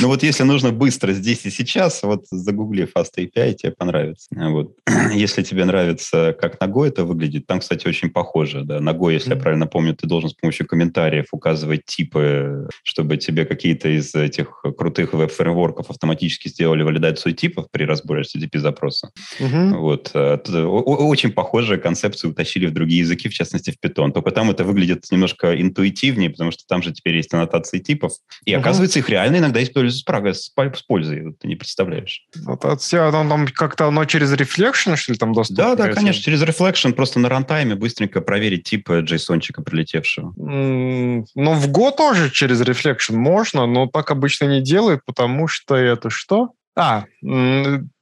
Ну 0.00 0.08
вот 0.08 0.22
если 0.22 0.44
нужно 0.44 0.70
быстро 0.70 1.12
здесь 1.12 1.44
и 1.44 1.50
сейчас, 1.50 2.02
вот 2.02 2.26
загугли 2.30 2.88
Fast 2.96 3.16
API, 3.18 3.54
тебе 3.54 3.72
понравится. 3.72 4.28
Вот. 4.30 4.76
Если 5.12 5.42
тебе 5.42 5.64
нравится, 5.64 6.36
как 6.40 6.56
Go 6.60 6.86
это 6.86 7.04
выглядит, 7.04 7.46
там, 7.46 7.60
кстати, 7.60 7.86
очень 7.86 8.10
похоже. 8.10 8.62
Да? 8.64 8.78
Go, 8.78 9.12
если 9.12 9.30
я 9.30 9.36
правильно 9.36 9.66
помню, 9.66 9.94
ты 9.94 10.06
должен 10.06 10.30
с 10.30 10.34
помощью 10.34 10.66
комментариев 10.66 11.26
указывать 11.32 11.84
типы, 11.84 12.68
чтобы 12.82 13.16
тебе 13.16 13.44
какие-то 13.44 13.88
из 13.88 14.14
этих 14.14 14.62
крутых 14.76 15.12
веб-фреймворков 15.12 15.90
автоматически 15.90 16.48
сделали 16.48 16.82
валидацию 16.82 17.34
типов 17.34 17.66
при 17.70 17.84
разборе 17.84 18.22
HTTP-запроса. 18.22 19.10
Угу. 19.40 19.78
Вот. 19.78 20.10
Э, 20.14 20.36
очень 20.36 21.32
похожие 21.32 21.78
концепции 21.78 22.28
утащили 22.28 22.66
в 22.66 22.72
другие 22.72 23.00
языки, 23.00 23.28
в 23.28 23.34
частности, 23.34 23.70
в 23.70 23.84
Python. 23.84 24.12
Только 24.12 24.30
там 24.30 24.43
это 24.50 24.64
выглядит 24.64 25.04
немножко 25.10 25.60
интуитивнее, 25.60 26.30
потому 26.30 26.50
что 26.50 26.64
там 26.66 26.82
же 26.82 26.92
теперь 26.92 27.16
есть 27.16 27.32
аннотации 27.32 27.78
типов. 27.78 28.12
И 28.44 28.54
угу. 28.54 28.60
оказывается, 28.60 28.98
их 28.98 29.08
реально 29.08 29.38
иногда 29.38 29.62
используют 29.62 29.94
с, 30.36 30.52
с 30.76 30.82
пользой. 30.82 31.34
Ты 31.40 31.48
не 31.48 31.56
представляешь. 31.56 32.26
От 32.46 32.82
себя, 32.82 33.10
там, 33.10 33.28
там 33.28 33.46
как-то 33.48 33.86
оно 33.86 34.04
через 34.04 34.32
Reflection, 34.32 34.96
что 34.96 35.12
ли, 35.12 35.18
там 35.18 35.32
доступно? 35.32 35.76
Да, 35.76 35.86
да, 35.86 35.92
конечно. 35.92 36.22
Через 36.22 36.42
Reflection 36.42 36.92
просто 36.92 37.18
на 37.18 37.28
рантайме 37.28 37.74
быстренько 37.74 38.20
проверить 38.20 38.64
тип 38.64 38.88
JSON 38.88 39.40
прилетевшего. 39.64 40.32
Ну, 40.36 41.24
в 41.34 41.70
Go 41.70 41.94
тоже 41.96 42.30
через 42.30 42.60
Reflection 42.60 43.16
можно, 43.16 43.66
но 43.66 43.86
так 43.86 44.10
обычно 44.10 44.46
не 44.46 44.60
делают, 44.60 45.04
потому 45.04 45.48
что 45.48 45.76
это 45.76 46.10
что? 46.10 46.52
А, 46.76 47.04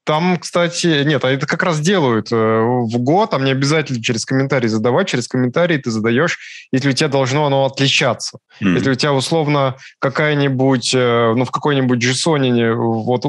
там, 0.05 0.37
кстати, 0.37 1.05
нет, 1.05 1.25
а 1.25 1.31
это 1.31 1.47
как 1.47 1.63
раз 1.63 1.81
делают 1.81 2.33
э, 2.33 2.37
в 2.37 2.97
Go, 2.97 3.29
там 3.29 3.45
не 3.45 3.53
обязательно 3.53 4.03
через 4.03 4.25
комментарий 4.25 4.69
задавать, 4.69 5.09
через 5.09 5.29
комментарий 5.29 5.79
ты 5.79 5.91
задаешь, 5.91 6.39
если 6.73 6.91
у 6.91 6.93
тебя 6.93 7.09
должно 7.09 7.47
оно 7.47 7.65
отличаться. 7.65 8.39
Mm-hmm. 8.61 8.75
Если 8.75 8.91
у 8.91 8.95
тебя 8.95 9.13
условно 9.13 9.77
какая-нибудь, 10.01 10.93
э, 10.95 11.35
ну, 11.37 11.45
в 11.45 11.51
какой-нибудь 11.51 12.03
JSON, 12.03 12.75
вот, 12.75 13.25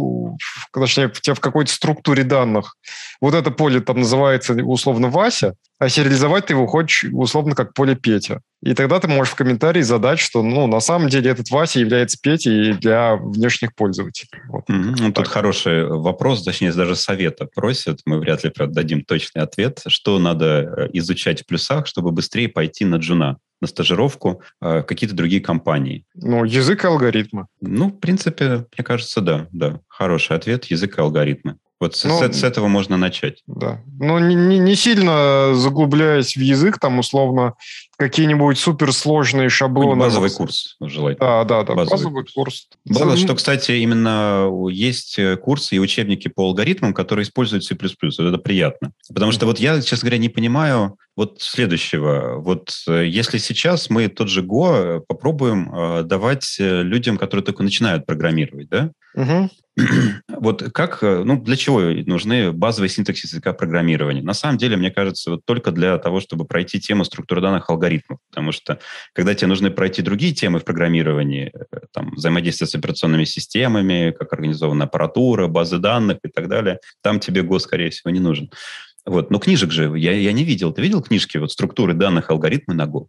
точнее, 0.73 1.09
в 1.09 1.21
тебя 1.21 1.35
в 1.35 1.39
какой-то 1.39 1.71
структуре 1.71 2.23
данных, 2.23 2.75
вот 3.21 3.35
это 3.35 3.51
поле 3.51 3.79
там 3.79 3.99
называется 3.99 4.53
условно 4.53 5.09
Вася, 5.09 5.53
а 5.79 5.89
сериализовать 5.89 6.45
ты 6.45 6.53
его 6.53 6.67
хочешь 6.67 7.09
условно 7.11 7.55
как 7.55 7.73
поле 7.73 7.95
Петя. 7.95 8.41
И 8.61 8.73
тогда 8.73 8.99
ты 8.99 9.07
можешь 9.07 9.33
в 9.33 9.35
комментарии 9.35 9.81
задать, 9.81 10.19
что 10.19 10.41
ну, 10.41 10.67
на 10.67 10.79
самом 10.79 11.09
деле 11.09 11.31
этот 11.31 11.49
Вася 11.49 11.79
является 11.79 12.17
Петей 12.21 12.73
для 12.73 13.15
внешних 13.17 13.75
пользователей. 13.75 14.29
Вот. 14.47 14.69
Mm-hmm. 14.69 14.95
Ну, 14.99 15.11
тут 15.11 15.27
хороший 15.27 15.85
вопрос, 15.85 16.43
точнее, 16.43 16.71
даже 16.71 16.95
совета 16.95 17.45
просят. 17.53 17.99
Мы 18.05 18.19
вряд 18.19 18.43
ли 18.45 18.51
дадим 18.55 19.03
точный 19.03 19.41
ответ. 19.41 19.81
Что 19.87 20.17
надо 20.17 20.45
э, 20.45 20.89
изучать 20.93 21.41
в 21.41 21.45
плюсах, 21.45 21.87
чтобы 21.87 22.11
быстрее 22.11 22.47
пойти 22.47 22.85
на 22.85 22.95
джуна? 22.95 23.37
на 23.63 23.67
стажировку 23.67 24.41
э, 24.61 24.83
какие-то 24.83 25.15
другие 25.15 25.41
компании? 25.41 26.05
Ну, 26.15 26.43
язык 26.43 26.83
и 26.83 26.87
алгоритмы. 26.87 27.47
Ну, 27.61 27.87
в 27.87 27.97
принципе, 27.97 28.65
мне 28.75 28.83
кажется, 28.83 29.21
да, 29.21 29.47
да. 29.53 29.79
Хороший 29.87 30.35
ответ– 30.35 30.65
язык 30.71 30.97
и 30.97 31.01
алгоритмы. 31.01 31.55
Вот 31.83 31.99
ну, 32.05 32.17
с, 32.17 32.39
с 32.39 32.43
этого 32.45 32.69
можно 32.69 32.95
начать. 32.95 33.43
Да. 33.45 33.81
Ну, 33.99 34.17
не, 34.17 34.35
не, 34.35 34.57
не 34.57 34.75
сильно 34.75 35.53
заглубляясь 35.53 36.37
в 36.37 36.39
язык, 36.39 36.79
там, 36.79 36.99
условно, 36.99 37.55
какие-нибудь 37.97 38.57
суперсложные 38.57 39.49
шаблоны. 39.49 39.99
Базовый 39.99 40.29
курс, 40.29 40.77
желательно. 40.79 41.27
Да, 41.27 41.43
да, 41.43 41.63
да, 41.63 41.73
базовый, 41.73 41.97
базовый 41.97 42.25
курс. 42.33 42.69
Было, 42.85 43.17
что, 43.17 43.35
кстати, 43.35 43.73
именно 43.73 44.49
есть 44.69 45.19
э, 45.19 45.35
курсы 45.35 45.75
и 45.75 45.79
учебники 45.79 46.29
по 46.29 46.43
алгоритмам, 46.45 46.93
которые 46.93 47.23
используют 47.23 47.65
C++. 47.65 47.75
Вот 47.75 48.19
это 48.19 48.37
приятно. 48.37 48.93
Потому 49.13 49.33
что 49.33 49.45
вот 49.45 49.59
я, 49.59 49.81
честно 49.81 50.05
говоря, 50.05 50.19
не 50.19 50.29
понимаю 50.29 50.95
вот 51.15 51.41
следующего. 51.41 52.37
Вот 52.39 52.73
э, 52.87 53.05
если 53.07 53.37
сейчас 53.37 53.89
мы 53.89 54.07
тот 54.07 54.29
же 54.29 54.41
Go 54.41 55.01
попробуем 55.07 55.73
э, 55.73 56.03
давать 56.03 56.55
людям, 56.59 57.17
которые 57.17 57.43
только 57.43 57.63
начинают 57.63 58.05
программировать, 58.05 58.69
да? 58.69 58.91
Угу. 59.15 59.49
вот 60.27 60.71
как, 60.71 61.03
э, 61.03 61.23
ну, 61.23 61.41
для 61.41 61.55
чего 61.55 61.81
нужны 61.81 62.51
базовые 62.51 62.89
синтаксис 62.89 63.31
языка 63.31 63.53
программирования? 63.53 64.21
На 64.21 64.33
самом 64.33 64.57
деле, 64.57 64.77
мне 64.77 64.91
кажется, 64.91 65.31
вот 65.31 65.45
только 65.45 65.71
для 65.71 65.97
того, 65.97 66.19
чтобы 66.19 66.45
пройти 66.45 66.79
тему 66.79 67.03
структуры 67.05 67.41
данных 67.41 67.69
алгоритмов, 67.69 68.19
потому 68.29 68.51
что 68.51 68.79
когда 69.13 69.33
тебе 69.33 69.47
нужны 69.47 69.71
пройти 69.71 70.01
другие 70.01 70.33
темы 70.33 70.59
в 70.59 70.65
программировании, 70.65 71.51
э, 71.53 71.79
там, 71.91 72.11
взаимодействие 72.15 72.67
с 72.67 72.75
операционными 72.75 73.25
системами, 73.25 74.13
как 74.17 74.33
организована 74.33 74.85
аппаратура, 74.85 75.47
базы 75.47 75.79
данных 75.79 76.19
и 76.23 76.29
так 76.29 76.47
далее, 76.49 76.79
там 77.01 77.19
тебе 77.19 77.41
ГО, 77.41 77.59
скорее 77.59 77.89
всего, 77.89 78.11
не 78.11 78.19
нужен. 78.19 78.51
Вот. 79.05 79.31
Но 79.31 79.39
книжек 79.39 79.71
же 79.71 79.97
я, 79.97 80.13
я 80.13 80.31
не 80.31 80.43
видел. 80.43 80.71
Ты 80.71 80.81
видел 80.81 81.01
книжки, 81.01 81.37
вот 81.37 81.51
структуры 81.51 81.93
данных, 81.93 82.29
алгоритмы 82.31 82.73
на 82.73 82.83
Go? 82.83 83.07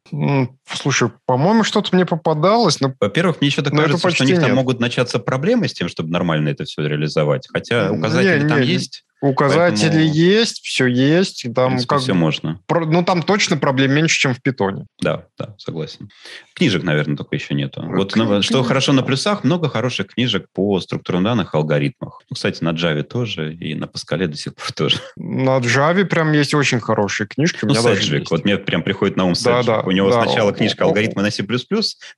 Слушай, 0.69 1.11
по-моему, 1.27 1.63
что-то 1.63 1.95
мне 1.95 2.05
попадалось. 2.05 2.81
Но... 2.81 2.95
Во-первых, 3.01 3.41
мне 3.41 3.51
что-то 3.51 3.71
кажется, 3.71 4.11
что 4.11 4.25
у 4.25 4.27
них 4.27 4.39
нет. 4.39 4.47
там 4.47 4.57
могут 4.57 4.81
начаться 4.81 5.19
проблемы 5.19 5.69
с 5.69 5.73
тем, 5.73 5.89
чтобы 5.89 6.11
нормально 6.11 6.49
это 6.49 6.65
все 6.65 6.87
реализовать. 6.87 7.47
Хотя 7.53 7.93
указатели 7.93 8.43
не, 8.43 8.49
там 8.49 8.61
не, 8.61 8.67
есть. 8.67 9.05
Указатели 9.25 9.89
Поэтому... 9.89 10.15
есть, 10.15 10.61
все 10.63 10.87
есть. 10.87 11.47
Там 11.55 11.71
принципе, 11.71 11.89
как... 11.89 12.01
все 12.01 12.13
можно. 12.13 12.61
Ну, 12.69 13.03
там 13.03 13.23
точно 13.23 13.57
проблем 13.57 13.93
меньше, 13.93 14.21
чем 14.21 14.35
в 14.35 14.43
питоне. 14.43 14.85
Да, 15.01 15.25
да, 15.39 15.55
согласен. 15.57 16.11
Книжек, 16.55 16.83
наверное, 16.83 17.17
только 17.17 17.35
еще 17.35 17.55
нету. 17.55 17.83
Ну, 17.83 17.97
вот 17.97 18.15
на, 18.17 18.43
что 18.43 18.63
хорошо 18.63 18.93
на 18.93 19.03
плюсах, 19.03 19.43
много 19.43 19.71
хороших 19.71 20.09
книжек 20.09 20.47
по 20.53 20.79
структурным 20.79 21.25
данных, 21.25 21.55
алгоритмах. 21.55 22.21
Ну, 22.29 22.35
кстати, 22.35 22.63
на 22.63 22.73
Java 22.73 23.03
тоже 23.03 23.55
и 23.55 23.75
на 23.75 23.87
Паскале 23.87 24.27
до 24.27 24.37
сих 24.37 24.55
пор 24.55 24.73
тоже. 24.77 24.99
На 25.17 25.59
Java 25.59 26.05
прям 26.05 26.33
есть 26.33 26.53
очень 26.53 26.81
хорошие 26.81 27.27
книжки. 27.27 27.61
Ну, 27.63 27.75
Седжвик. 27.75 28.31
Вот 28.31 28.45
мне 28.45 28.59
прям 28.59 28.83
приходит 28.83 29.17
на 29.17 29.25
ум 29.25 29.33
да, 29.43 29.63
Да, 29.63 29.81
У 29.81 29.91
него 29.91 30.11
да, 30.11 30.23
сначала 30.23 30.53
книжка 30.53 30.85
алгоритмы 30.85 31.23
на 31.23 31.31
C++, 31.31 31.43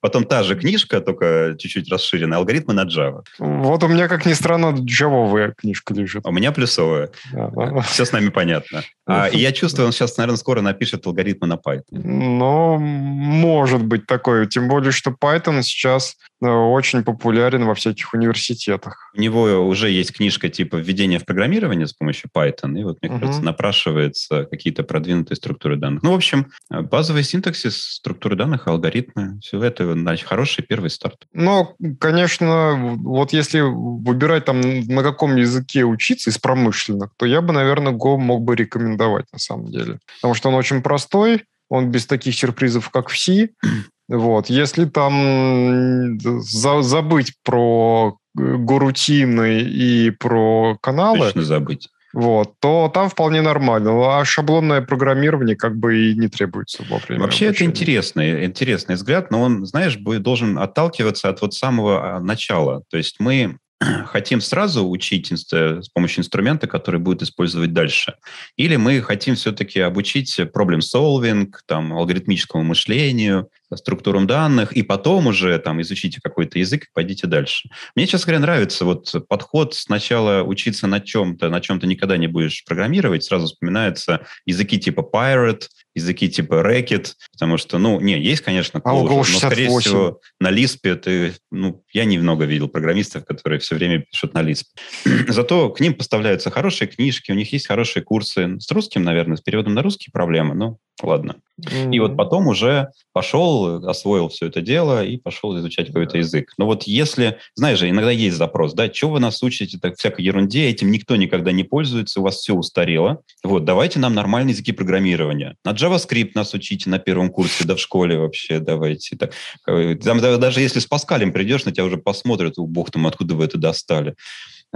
потом 0.01 0.25
та 0.25 0.43
же 0.43 0.57
книжка, 0.57 1.01
только 1.01 1.55
чуть-чуть 1.57 1.89
расширенная, 1.89 2.39
алгоритмы 2.39 2.75
на 2.75 2.85
Java. 2.85 3.23
Вот 3.39 3.85
у 3.85 3.87
меня, 3.87 4.09
как 4.09 4.27
ни 4.27 4.33
странно, 4.33 4.75
джавовая 4.77 5.55
книжка 5.57 5.95
лежит. 5.95 6.27
У 6.27 6.33
меня 6.33 6.51
плюсовая. 6.51 6.96
Да, 7.33 7.51
да. 7.51 7.81
Все 7.83 8.05
с 8.05 8.13
нами 8.13 8.29
понятно. 8.29 8.83
А, 9.07 9.29
и 9.29 9.39
я 9.39 9.53
чувствую, 9.53 9.87
он 9.87 9.93
сейчас, 9.93 10.17
наверное, 10.17 10.37
скоро 10.37 10.61
напишет 10.61 11.07
алгоритмы 11.07 11.47
на 11.47 11.55
Python. 11.55 11.83
Ну, 11.93 12.79
может 12.79 13.85
быть 13.85 14.07
такое. 14.07 14.47
Тем 14.47 14.67
более, 14.69 14.91
что 14.91 15.11
Python 15.13 15.63
сейчас 15.63 16.17
э, 16.43 16.49
очень 16.49 17.05
популярен 17.05 17.65
во 17.67 17.75
всяких 17.77 18.13
университетах. 18.15 19.13
У 19.17 19.21
него 19.21 19.43
уже 19.67 19.91
есть 19.91 20.13
книжка 20.13 20.49
типа 20.49 20.77
«Введение 20.77 21.21
в 21.21 21.25
программирование 21.25 21.87
с 21.87 21.93
помощью 21.93 22.31
Python», 22.37 22.79
и 22.79 22.83
вот, 22.83 22.99
мне 23.01 23.13
uh-huh. 23.13 23.21
кажется, 23.21 23.43
напрашивается 23.43 24.45
какие-то 24.51 24.83
продвинутые 24.83 25.37
структуры 25.37 25.77
данных. 25.77 26.03
Ну, 26.03 26.11
в 26.11 26.17
общем, 26.17 26.49
базовый 26.69 27.23
синтаксис, 27.23 27.77
структуры 27.77 28.35
данных, 28.35 28.67
алгоритмы, 28.67 29.39
все 29.41 29.63
это 29.63 29.93
значит, 29.93 30.27
хороший 30.27 30.65
первый 30.65 30.91
старт. 30.91 31.27
Ну, 31.33 31.77
конечно, 32.01 32.97
вот 32.97 33.33
если 33.33 33.61
выбирать 33.61 34.47
там 34.47 34.61
на 34.61 35.05
каком 35.05 35.37
языке 35.37 35.85
учиться 35.85 36.31
из 36.31 36.39
промышленных, 36.39 37.11
то 37.17 37.25
я 37.25 37.41
бы, 37.41 37.53
наверное, 37.53 37.93
Go 37.93 38.17
мог 38.17 38.43
бы 38.43 38.57
рекомендовать 38.57 38.96
на 38.97 39.39
самом 39.39 39.71
деле. 39.71 39.99
Потому 40.17 40.35
что 40.35 40.49
он 40.49 40.55
очень 40.55 40.83
простой, 40.83 41.45
он 41.69 41.91
без 41.91 42.07
таких 42.07 42.35
сюрпризов, 42.35 42.91
как 42.91 43.09
в 43.09 43.19
C. 43.19 43.51
Вот. 44.09 44.49
Если 44.49 44.85
там 44.85 46.21
за, 46.21 46.83
забыть 46.83 47.33
про 47.43 48.17
горутины 48.35 49.63
и 49.63 50.11
про 50.11 50.79
каналы... 50.81 51.27
Точно 51.27 51.43
забыть. 51.43 51.89
Вот, 52.13 52.55
то 52.61 52.91
там 52.95 53.11
вполне 53.11 53.43
нормально. 53.43 54.19
А 54.19 54.25
шаблонное 54.25 54.81
программирование 54.81 55.55
как 55.55 55.77
бы 55.77 55.99
и 55.99 56.15
не 56.15 56.29
требуется 56.29 56.83
во 56.89 56.99
время 56.99 57.25
Вообще 57.25 57.49
обучения. 57.49 57.69
это 57.69 57.79
интересный, 57.79 58.45
интересный 58.47 58.95
взгляд, 58.95 59.31
но 59.31 59.43
он, 59.43 59.67
знаешь, 59.67 59.97
должен 59.97 60.59
отталкиваться 60.59 61.29
от 61.29 61.43
вот 61.43 61.53
самого 61.53 62.17
а, 62.17 62.21
начала. 62.21 62.85
То 62.89 62.97
есть 62.97 63.17
мы 63.19 63.59
хотим 64.07 64.41
сразу 64.41 64.89
учить 64.89 65.31
с 65.31 65.89
помощью 65.91 66.21
инструмента, 66.21 66.67
который 66.67 67.01
будет 67.01 67.23
использовать 67.23 67.73
дальше? 67.73 68.15
Или 68.57 68.77
мы 68.77 69.01
хотим 69.03 69.35
все-таки 69.35 69.81
обучить 69.81 70.39
problem-solving, 70.39 71.53
там, 71.67 71.93
алгоритмическому 71.93 72.65
мышлению, 72.65 73.51
структурам 73.75 74.27
данных, 74.27 74.73
и 74.73 74.83
потом 74.83 75.27
уже 75.27 75.59
там 75.59 75.81
изучите 75.83 76.21
какой-то 76.23 76.59
язык 76.59 76.85
и 76.85 76.89
пойдите 76.93 77.27
дальше. 77.27 77.69
Мне, 77.95 78.07
честно 78.07 78.27
говоря, 78.27 78.41
нравится 78.41 78.85
вот 78.85 79.13
подход 79.29 79.75
сначала 79.75 80.43
учиться 80.43 80.87
на 80.87 81.01
чем-то, 81.01 81.49
на 81.49 81.61
чем 81.61 81.81
то 81.81 81.87
никогда 81.87 82.17
не 82.17 82.29
будешь 82.29 82.65
программировать, 82.65 83.25
сразу 83.25 83.47
вспоминаются 83.47 84.27
языки 84.45 84.79
типа 84.79 85.09
Pirate, 85.13 85.65
языки 85.97 86.29
типа 86.29 86.55
Racket, 86.63 87.15
потому 87.33 87.57
что, 87.57 87.79
ну, 87.79 88.01
не, 88.01 88.21
есть, 88.21 88.43
конечно, 88.43 88.79
Clojure, 88.79 89.25
а 89.27 89.33
но, 89.33 89.39
скорее 89.39 89.81
всего, 89.81 90.21
на 90.39 90.53
Lisp 90.53 90.95
ты, 90.97 91.35
ну, 91.51 91.83
я 91.93 92.05
немного 92.05 92.45
видел 92.45 92.69
программистов, 92.69 93.25
которые 93.25 93.59
все 93.59 93.75
время 93.75 94.01
пишут 94.01 94.35
на 94.35 94.43
Lisp. 94.43 94.65
Зато 95.29 95.71
к 95.71 95.81
ним 95.81 95.95
поставляются 95.95 96.51
хорошие 96.51 96.87
книжки, 96.87 97.33
у 97.33 97.35
них 97.35 97.53
есть 97.53 97.67
хорошие 97.67 98.03
курсы. 98.03 98.61
С 98.61 98.71
русским, 98.71 99.03
наверное, 99.03 99.37
с 99.37 99.41
переводом 99.41 99.75
на 99.75 99.83
русский 99.83 100.11
проблемы, 100.11 100.55
но 100.55 100.79
ладно. 101.03 101.37
Mm-hmm. 101.61 101.95
И 101.95 102.01
вот 102.01 102.17
потом 102.17 102.49
уже 102.49 102.91
пошел, 103.13 103.87
освоил 103.87 104.29
все 104.29 104.47
это 104.47 104.61
дело 104.61 105.03
и 105.03 105.17
пошел 105.17 105.59
изучать 105.59 105.87
какой-то 105.87 106.19
язык. 106.19 106.53
Но 106.59 106.67
вот 106.67 106.83
если, 106.83 107.39
знаешь 107.55 107.79
же, 107.79 107.89
иногда 107.89 108.11
есть 108.11 108.37
запрос, 108.37 108.75
да, 108.75 108.93
что 108.93 109.09
вы 109.09 109.21
нас 109.21 109.43
учите 109.43 109.79
так 109.79 109.97
всякой 109.97 110.27
ерунде, 110.27 110.69
этим 110.69 110.91
никто 110.91 111.17
никогда 111.17 111.53
не 111.53 111.65
пользуется, 111.65 112.21
у 112.21 112.25
вас 112.25 112.37
все 112.37 112.55
устарело. 112.55 113.23
Вот, 113.43 113.65
давайте 113.65 113.99
нам 113.99 114.15
нормальные 114.15 114.53
языки 114.53 114.73
программирования. 114.73 115.57
На 115.65 115.73
JavaScript 115.73 116.33
нас 116.35 116.53
учите 116.53 116.91
на 116.91 116.99
первом 116.99 117.31
курсе, 117.31 117.65
да 117.65 117.75
в 117.75 117.81
школе 117.81 118.19
вообще 118.19 118.59
давайте. 118.61 119.17
Так. 119.17 119.33
Э, 119.67 119.95
там, 119.95 120.21
даже 120.21 120.61
если 120.61 120.79
с 120.79 120.87
Паскалем 120.87 121.33
придешь, 121.33 121.65
на 121.65 121.73
тебя 121.73 121.85
уже 121.85 121.97
посмотрят, 121.97 122.55
бог 122.59 122.91
там, 122.91 123.07
откуда 123.07 123.35
вы 123.35 123.45
это 123.45 123.57
достали 123.57 124.15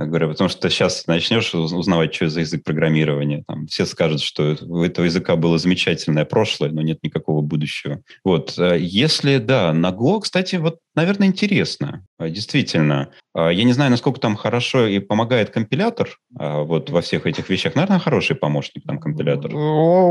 говорю, 0.07 0.29
потому 0.29 0.49
что 0.49 0.71
сейчас 0.71 1.07
начнешь 1.07 1.55
узнавать, 1.55 2.15
что 2.15 2.29
за 2.29 2.41
язык 2.41 2.65
программирования. 2.65 3.45
Там 3.47 3.67
все 3.67 3.87
скажут, 3.87 4.21
что 4.21 4.57
у 4.63 4.83
этого 4.83 5.05
языка 5.05 5.37
было 5.37 5.59
замечательное 5.59 6.25
прошлое, 6.25 6.71
но 6.71 6.83
нет 6.83 6.99
никакого 7.03 7.41
будущего. 7.41 8.01
Вот. 8.25 8.59
Э, 8.59 8.79
если, 8.79 9.39
да, 9.39 9.73
на 9.73 9.91
Go, 9.91 10.21
кстати, 10.21 10.57
вот, 10.57 10.79
наверное, 10.95 11.29
интересно. 11.29 12.07
Э, 12.19 12.31
действительно. 12.31 13.11
Э, 13.37 13.51
я 13.53 13.65
не 13.65 13.73
знаю, 13.73 13.91
насколько 13.91 14.21
там 14.21 14.37
хорошо 14.37 14.87
и 14.87 14.99
помогает 14.99 15.51
компилятор 15.51 16.17
вот 16.31 16.91
во 16.91 17.01
всех 17.01 17.27
этих 17.27 17.49
вещах. 17.49 17.75
Наверное, 17.75 17.99
хороший 17.99 18.37
помощник 18.37 18.85
там 18.87 18.99
компилятор. 18.99 19.51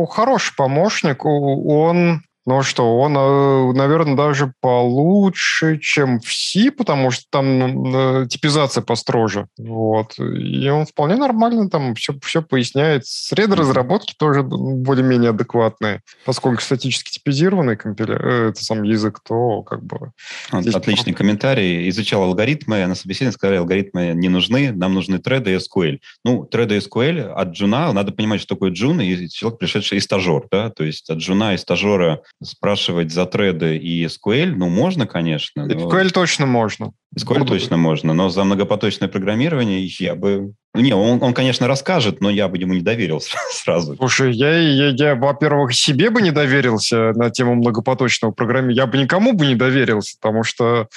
Хороший 0.07 0.53
помощник. 0.55 1.25
Он 1.25 2.21
ну 2.45 2.63
что, 2.63 2.97
он, 2.97 3.15
э, 3.15 3.73
наверное, 3.73 4.15
даже 4.15 4.53
получше, 4.61 5.77
чем 5.79 6.19
в 6.19 6.31
C, 6.31 6.71
потому 6.71 7.11
что 7.11 7.25
там 7.29 8.27
типизация 8.27 8.81
построже. 8.81 9.47
Вот. 9.57 10.17
И 10.17 10.67
он 10.69 10.85
вполне 10.85 11.15
нормально 11.15 11.69
там 11.69 11.95
все, 11.95 12.13
все 12.23 12.41
поясняет. 12.41 13.05
Среды 13.05 13.55
разработки 13.55 14.13
тоже 14.17 14.43
более-менее 14.43 15.31
адекватные. 15.31 16.01
Поскольку 16.25 16.61
статически 16.61 17.11
типизированный 17.11 17.75
компиля... 17.75 18.15
Э, 18.15 18.49
это 18.49 18.63
сам 18.63 18.83
язык, 18.83 19.19
то 19.27 19.61
как 19.63 19.83
бы... 19.83 20.11
Отличный 20.51 21.13
комментарий. 21.13 21.87
Изучал 21.89 22.23
алгоритмы, 22.23 22.85
на 22.85 22.95
собеседовании 22.95 23.35
сказали, 23.35 23.57
алгоритмы 23.57 24.13
не 24.15 24.29
нужны, 24.29 24.71
нам 24.71 24.93
нужны 24.93 25.19
треды 25.19 25.53
и 25.53 25.57
SQL. 25.57 25.99
Ну, 26.23 26.45
треды 26.45 26.77
и 26.77 26.79
SQL 26.79 27.31
от 27.31 27.49
джуна, 27.49 27.91
надо 27.93 28.11
понимать, 28.11 28.41
что 28.41 28.55
такое 28.55 28.71
джун, 28.71 29.01
и 29.01 29.29
человек, 29.29 29.59
пришедший 29.59 29.97
и 29.97 30.01
стажер, 30.01 30.47
да, 30.51 30.69
то 30.69 30.83
есть 30.83 31.09
от 31.09 31.17
джуна 31.19 31.53
и 31.53 31.57
стажера 31.57 32.21
спрашивать 32.41 33.11
за 33.11 33.25
треды 33.25 33.77
и 33.77 34.05
SQL, 34.05 34.53
ну, 34.55 34.69
можно, 34.69 35.05
конечно. 35.05 35.65
Но... 35.65 35.73
SQL 35.73 36.09
точно 36.09 36.45
можно. 36.45 36.93
SQL 37.17 37.39
Буду... 37.39 37.53
точно 37.53 37.77
можно, 37.77 38.13
но 38.13 38.29
за 38.29 38.43
многопоточное 38.43 39.09
программирование 39.09 39.85
я 39.99 40.15
бы... 40.15 40.53
Ну, 40.73 40.81
не, 40.81 40.93
он, 40.93 41.21
он, 41.21 41.33
конечно, 41.33 41.67
расскажет, 41.67 42.21
но 42.21 42.29
я 42.29 42.47
бы 42.47 42.57
ему 42.57 42.73
не 42.73 42.81
доверил 42.81 43.21
сразу. 43.51 43.95
Слушай, 43.95 44.33
я, 44.33 44.57
я, 44.57 44.89
я, 44.89 45.15
во-первых, 45.15 45.73
себе 45.73 46.09
бы 46.09 46.21
не 46.21 46.31
доверился 46.31 47.13
на 47.13 47.29
тему 47.29 47.55
многопоточного 47.55 48.31
программирования. 48.31 48.81
Я 48.81 48.87
бы 48.87 48.97
никому 48.97 49.33
бы 49.33 49.45
не 49.45 49.55
доверился, 49.55 50.15
потому 50.21 50.43
что 50.43 50.87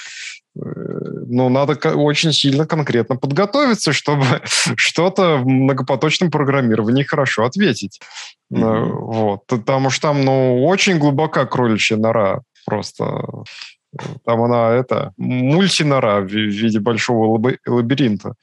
ну, 0.55 1.49
надо 1.49 1.73
очень 1.95 2.31
сильно 2.31 2.65
конкретно 2.67 3.15
подготовиться, 3.15 3.91
чтобы 3.91 4.25
что-то 4.75 5.37
в 5.37 5.47
многопоточном 5.47 6.29
программировании 6.29 7.03
хорошо 7.03 7.45
ответить. 7.45 7.99
Mm-hmm. 8.53 8.85
Вот. 8.85 9.45
Потому 9.47 9.89
что 9.89 10.09
там, 10.09 10.23
ну, 10.23 10.63
очень 10.65 10.99
глубока 10.99 11.45
кроличья 11.45 11.97
нора 11.97 12.41
просто. 12.65 13.25
Там 14.25 14.41
она, 14.41 14.73
это, 14.73 15.13
мультинора 15.17 16.21
в 16.21 16.27
виде 16.27 16.79
большого 16.79 17.55
лабиринта. 17.65 18.33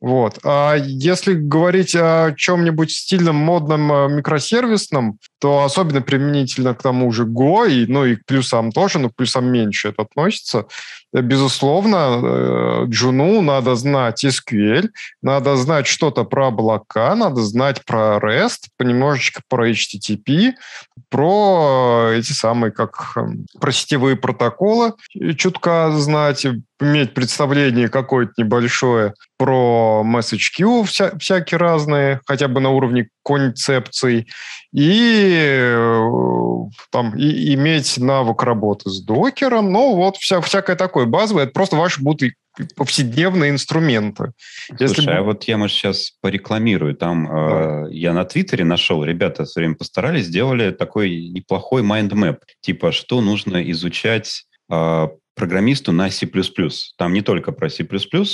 Вот. 0.00 0.38
А 0.44 0.76
если 0.76 1.34
говорить 1.34 1.96
о 1.96 2.32
чем-нибудь 2.36 2.92
стильном, 2.92 3.34
модном, 3.34 3.92
э, 3.92 4.08
микросервисном, 4.08 5.18
то 5.40 5.64
особенно 5.64 6.02
применительно 6.02 6.74
к 6.74 6.82
тому 6.82 7.10
же 7.10 7.24
Go, 7.24 7.68
и, 7.68 7.86
ну 7.86 8.04
и 8.04 8.14
к 8.14 8.24
плюсам 8.24 8.70
тоже, 8.70 9.00
но 9.00 9.10
к 9.10 9.16
плюсам 9.16 9.46
меньше 9.46 9.88
это 9.88 10.02
относится, 10.02 10.66
э, 11.12 11.20
безусловно, 11.20 12.20
э, 12.22 12.84
Джуну 12.86 13.42
надо 13.42 13.74
знать 13.74 14.24
SQL, 14.24 14.88
надо 15.20 15.56
знать 15.56 15.88
что-то 15.88 16.22
про 16.22 16.48
облака, 16.48 17.16
надо 17.16 17.42
знать 17.42 17.84
про 17.84 18.18
REST, 18.18 18.68
понемножечко 18.76 19.42
про 19.48 19.68
HTTP, 19.68 20.52
про 21.08 22.10
эти 22.12 22.32
самые, 22.32 22.70
как 22.70 23.14
эм, 23.16 23.46
про 23.60 23.72
сетевые 23.72 24.14
протоколы 24.14 24.92
чутка 25.36 25.90
знать, 25.96 26.46
иметь 26.80 27.14
представление 27.14 27.88
какое-то 27.88 28.32
небольшое 28.36 29.14
про 29.36 30.02
message 30.04 30.52
queue 30.58 30.84
вся, 30.84 31.16
всякие 31.18 31.58
разные, 31.58 32.20
хотя 32.26 32.48
бы 32.48 32.60
на 32.60 32.70
уровне 32.70 33.08
концепций, 33.24 34.28
и 34.72 35.36
э, 35.40 36.08
там 36.90 37.16
и, 37.16 37.54
иметь 37.54 37.98
навык 37.98 38.42
работы 38.42 38.90
с 38.90 39.00
докером, 39.02 39.72
ну 39.72 39.96
вот 39.96 40.16
вся, 40.16 40.40
всякое 40.40 40.76
такое 40.76 41.06
базовое, 41.06 41.44
это 41.44 41.52
просто 41.52 41.76
ваши 41.76 42.02
будут 42.02 42.32
повседневные 42.76 43.50
инструменты. 43.50 44.32
Слушай, 44.76 44.82
Если... 44.82 45.10
а 45.10 45.22
вот 45.22 45.44
я, 45.44 45.58
может, 45.58 45.76
сейчас 45.76 46.12
порекламирую. 46.20 46.94
Там 46.96 47.26
да. 47.26 47.86
э, 47.86 47.92
я 47.92 48.12
на 48.12 48.24
Твиттере 48.24 48.64
нашел, 48.64 49.04
ребята 49.04 49.44
все 49.44 49.60
время 49.60 49.76
постарались, 49.76 50.26
сделали 50.26 50.70
такой 50.72 51.28
неплохой 51.28 51.82
map, 51.82 52.38
типа, 52.60 52.92
что 52.92 53.20
нужно 53.20 53.70
изучать 53.70 54.44
э, 54.70 55.08
программисту 55.38 55.92
на 55.92 56.10
C++. 56.10 56.28
Там 56.96 57.12
не 57.12 57.22
только 57.22 57.52
про 57.52 57.70
C++, 57.70 57.86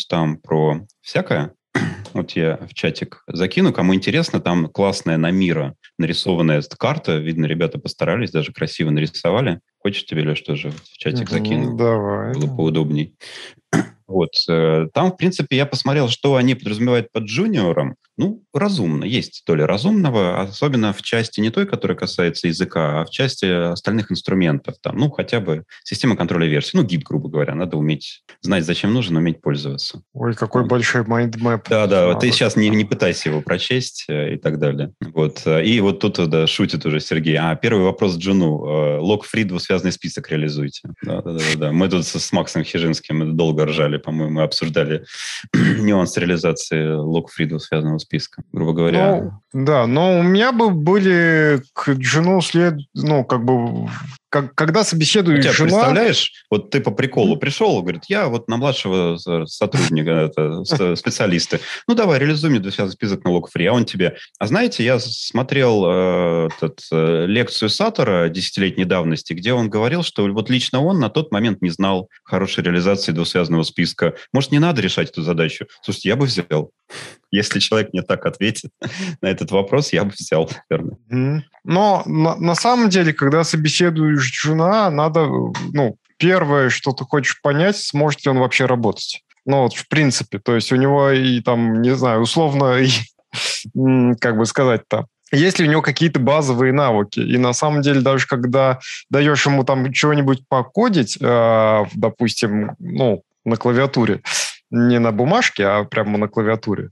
там 0.09 0.38
про 0.38 0.86
всякое. 1.00 1.52
Вот 2.12 2.30
я 2.32 2.59
в 2.68 2.74
чатик 2.74 3.24
закину. 3.26 3.72
Кому 3.72 3.94
интересно, 3.94 4.40
там 4.40 4.68
классная 4.68 5.16
на 5.16 5.32
мира 5.32 5.74
нарисованная 5.98 6.62
карта. 6.78 7.16
Видно, 7.16 7.46
ребята 7.46 7.78
постарались, 7.78 8.30
даже 8.30 8.52
красиво 8.52 8.90
нарисовали. 8.90 9.61
Хочешь 9.78 10.07
тебе, 10.07 10.22
Леш, 10.22 10.40
тоже 10.40 10.70
в 10.70 10.96
чатик 10.96 11.28
закину? 11.28 11.76
Давай. 11.76 12.32
Было 12.34 12.57
поудобней. 12.57 13.16
Вот. 14.07 14.32
Э, 14.48 14.88
там, 14.92 15.12
в 15.12 15.16
принципе, 15.16 15.57
я 15.57 15.66
посмотрел, 15.66 16.09
что 16.09 16.36
они 16.36 16.55
подразумевают 16.55 17.11
под 17.12 17.24
джуниором. 17.24 17.96
Ну, 18.16 18.44
разумно. 18.52 19.05
Есть 19.05 19.42
доля 19.44 19.66
разумного, 19.66 20.40
особенно 20.40 20.92
в 20.92 21.02
части 21.02 21.40
не 21.40 21.50
той, 21.50 21.66
которая 21.66 21.96
касается 21.96 22.46
языка, 22.46 23.00
а 23.00 23.05
в 23.05 23.11
части 23.11 23.44
остальных 23.72 24.12
инструментов. 24.12 24.76
Там, 24.80 24.98
ну, 24.98 25.11
хотя 25.11 25.40
бы 25.40 25.64
система 25.82 26.16
контроля 26.16 26.46
версий. 26.46 26.76
Ну, 26.76 26.84
Git, 26.85 27.03
грубо 27.02 27.28
говоря. 27.28 27.55
Надо 27.57 27.76
уметь 27.76 28.22
знать, 28.40 28.64
зачем 28.64 28.94
нужен, 28.94 29.16
уметь 29.16 29.40
пользоваться. 29.40 30.02
Ой, 30.12 30.34
какой 30.34 30.62
вот. 30.62 30.70
большой 30.70 31.05
mind 31.05 31.37
map. 31.37 31.68
Да, 31.68 31.86
да. 31.88 32.07
Вот 32.07 32.20
ты 32.20 32.30
сейчас 32.30 32.55
не, 32.55 32.68
не 32.68 32.84
пытайся 32.84 33.30
его 33.30 33.40
прочесть 33.40 34.05
э, 34.09 34.34
и 34.34 34.36
так 34.36 34.61
далее. 34.61 34.92
Вот. 35.00 35.42
Э, 35.46 35.64
и 35.64 35.80
вот 35.80 35.98
тут 35.98 36.28
да, 36.28 36.46
шутит 36.46 36.86
уже 36.86 37.00
Сергей. 37.00 37.36
А, 37.36 37.57
первый 37.57 37.82
вопрос 37.82 38.16
Джуну. 38.16 39.00
Lock-free 39.01 39.59
двусвязанный 39.59 39.93
список 39.92 40.30
реализуйте. 40.30 40.88
Да, 41.02 41.20
да, 41.20 41.32
да, 41.32 41.44
да. 41.57 41.72
Мы 41.72 41.88
тут 41.88 42.07
с 42.07 42.32
Максом 42.32 42.62
Хижинским 42.62 43.36
долго 43.36 43.66
ржали, 43.66 43.96
по-моему, 44.05 44.40
обсуждали 44.40 45.05
нюанс 45.52 46.16
реализации 46.16 46.94
лог-фрида 46.94 47.59
связанного 47.59 47.98
списка, 47.98 48.42
грубо 48.52 48.72
говоря. 48.72 49.22
Ну, 49.52 49.64
да, 49.64 49.86
но 49.86 50.18
у 50.18 50.22
меня 50.22 50.52
бы 50.52 50.70
были 50.70 51.62
к 51.72 51.90
Джуну 51.90 52.40
след, 52.40 52.74
ну, 52.94 53.24
как 53.24 53.44
бы 53.44 53.88
как, 54.35 54.53
когда 54.57 54.82
собеседуешь 54.82 55.45
жена... 55.45 55.68
представляешь, 55.68 56.32
вот 56.51 56.70
ты 56.70 56.80
по 56.80 56.91
приколу 56.91 57.37
пришел, 57.37 57.80
говорит, 57.80 58.07
я 58.09 58.26
вот 58.26 58.49
на 58.49 58.57
младшего 58.57 59.16
сотрудника, 59.47 60.11
это, 60.11 60.64
специалиста, 60.97 61.61
ну 61.87 61.95
давай, 61.95 62.18
реализуй 62.18 62.51
мне 62.51 62.61
список 62.91 63.22
налогов 63.22 63.53
фри, 63.53 63.66
а 63.66 63.72
он 63.72 63.85
тебе... 63.85 64.16
А 64.41 64.49
знаете, 64.49 64.85
я 64.85 64.99
смотрел 64.99 65.85
э, 65.87 66.49
этот, 66.57 66.80
э, 66.91 67.26
лекцию 67.28 67.68
Сатора 67.68 68.28
десятилетней 68.28 68.85
давности, 68.85 69.35
где 69.35 69.53
он 69.53 69.70
говорил, 69.70 70.03
что 70.03 70.26
вот 70.26 70.51
лично 70.51 70.80
он 70.80 70.99
на 70.99 71.11
тот 71.11 71.30
момент 71.30 71.62
не 71.62 71.70
знал 71.70 72.09
хорошей 72.24 72.64
реализации 72.64 73.12
двусвязного 73.12 73.62
списка. 73.62 74.14
Может, 74.32 74.51
не 74.51 74.59
надо 74.59 74.82
решать 74.82 75.11
эту 75.11 75.22
задачу? 75.22 75.66
Слушайте, 75.80 76.09
я 76.09 76.16
бы 76.16 76.26
взял. 76.26 76.72
Если 77.30 77.59
человек 77.59 77.93
мне 77.93 78.03
так 78.03 78.26
ответит 78.26 78.70
на 79.20 79.28
этот 79.28 79.51
вопрос, 79.51 79.93
я 79.93 80.05
бы 80.05 80.12
взял, 80.16 80.51
наверное. 80.68 81.45
Но 81.64 82.03
на, 82.05 82.37
на 82.37 82.55
самом 82.55 82.91
деле, 82.91 83.12
когда 83.12 83.43
собеседуешь 83.43 84.24
жена, 84.33 84.91
надо, 84.91 85.27
ну, 85.72 85.97
первое, 86.16 86.70
что 86.70 86.93
ты 86.93 87.05
хочешь 87.05 87.41
понять, 87.43 87.77
сможет 87.77 88.25
ли 88.25 88.31
он 88.31 88.39
вообще 88.39 88.66
работать. 88.66 89.22
Ну, 89.47 89.62
вот 89.62 89.75
в 89.75 89.89
принципе. 89.89 90.39
То 90.39 90.55
есть 90.55 90.72
у 90.72 90.77
него 90.77 91.11
и 91.11 91.41
там, 91.41 91.83
не 91.83 91.95
знаю, 91.95 92.20
условно, 92.20 92.79
и, 92.81 92.91
как 94.20 94.39
бы 94.39 94.47
сказать-то, 94.47 95.07
есть 95.33 95.59
ли 95.59 95.66
у 95.66 95.70
него 95.70 95.83
какие-то 95.83 96.20
базовые 96.20 96.72
навыки. 96.72 97.20
И 97.20 97.37
на 97.39 97.53
самом 97.53 97.83
деле, 97.83 98.01
даже 98.01 98.27
когда 98.27 98.79
даешь 99.11 99.47
ему 99.47 99.64
там 99.64 99.93
чего-нибудь 99.93 100.47
покодить, 100.49 101.18
э, 101.20 101.85
допустим, 101.95 102.77
ну, 102.79 103.22
на 103.45 103.57
клавиатуре, 103.57 104.22
не 104.70 104.99
на 104.99 105.12
бумажке, 105.12 105.66
а 105.66 105.85
прямо 105.85 106.18
на 106.18 106.29
клавиатуре. 106.29 106.91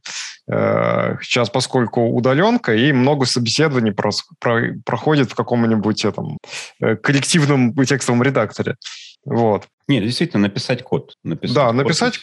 Э, 0.50 1.16
сейчас, 1.22 1.50
поскольку 1.50 2.08
удаленка, 2.08 2.74
и 2.74 2.92
много 2.92 3.26
собеседований 3.26 3.92
проходит 3.92 5.30
в 5.30 5.34
каком-нибудь 5.34 6.04
этом 6.04 6.38
э, 6.80 6.96
коллективном 6.96 7.74
текстовом 7.84 8.22
редакторе. 8.22 8.76
Вот. 9.24 9.68
Нет, 9.86 10.04
действительно, 10.04 10.42
написать 10.42 10.82
код. 10.82 11.14
Написать 11.22 11.54
да, 11.54 11.66
код 11.66 11.76
написать. 11.76 12.20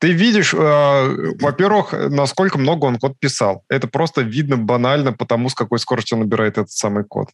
Ты 0.00 0.10
видишь, 0.10 0.52
э, 0.52 1.32
во-первых, 1.40 1.92
насколько 1.92 2.58
много 2.58 2.86
он 2.86 2.98
код 2.98 3.20
писал. 3.20 3.62
Это 3.68 3.86
просто 3.86 4.22
видно 4.22 4.56
банально 4.56 5.12
потому, 5.12 5.48
с 5.48 5.54
какой 5.54 5.78
скоростью 5.78 6.18
он 6.18 6.24
набирает 6.24 6.58
этот 6.58 6.72
самый 6.72 7.04
код. 7.04 7.28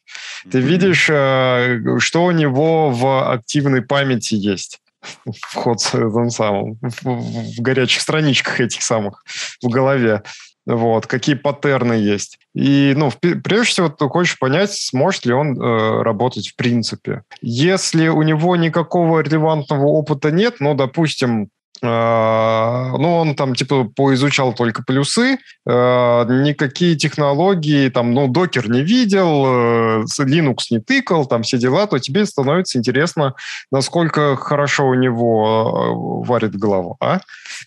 Ты 0.50 0.60
видишь, 0.60 1.08
э, 1.10 1.80
что 1.98 2.24
у 2.26 2.30
него 2.30 2.90
в 2.90 3.32
активной 3.32 3.80
памяти 3.80 4.34
есть 4.34 4.80
в, 5.24 6.28
самым, 6.30 6.78
в, 6.82 7.04
в 7.04 7.60
горячих 7.60 8.00
страничках 8.02 8.60
этих 8.60 8.82
самых 8.82 9.22
в 9.62 9.68
голове. 9.68 10.22
Вот, 10.66 11.06
какие 11.06 11.34
паттерны 11.34 11.94
есть. 11.94 12.38
И, 12.54 12.92
ну, 12.94 13.10
прежде 13.20 13.70
всего, 13.70 13.88
ты 13.88 14.06
хочешь 14.06 14.38
понять, 14.38 14.72
сможет 14.74 15.24
ли 15.24 15.32
он 15.32 15.58
э, 15.58 16.02
работать 16.02 16.48
в 16.48 16.56
принципе. 16.56 17.22
Если 17.40 18.08
у 18.08 18.20
него 18.20 18.54
никакого 18.54 19.20
релевантного 19.20 19.86
опыта 19.86 20.30
нет, 20.30 20.56
ну, 20.60 20.74
допустим, 20.74 21.48
ну, 21.82 23.16
он 23.16 23.34
там, 23.34 23.54
типа, 23.54 23.84
поизучал 23.84 24.52
только 24.52 24.82
плюсы, 24.82 25.38
а, 25.66 26.24
никакие 26.24 26.96
технологии, 26.96 27.88
там, 27.88 28.12
ну, 28.12 28.28
докер 28.28 28.68
не 28.70 28.82
видел, 28.82 29.44
э, 29.46 30.04
Linux 30.20 30.56
не 30.70 30.80
тыкал, 30.80 31.26
там, 31.26 31.42
все 31.42 31.58
дела, 31.58 31.86
то 31.86 31.98
тебе 31.98 32.26
становится 32.26 32.78
интересно, 32.78 33.34
насколько 33.70 34.36
хорошо 34.36 34.88
у 34.88 34.94
него 34.94 36.24
э, 36.24 36.28
варит 36.28 36.56
голова, 36.56 37.20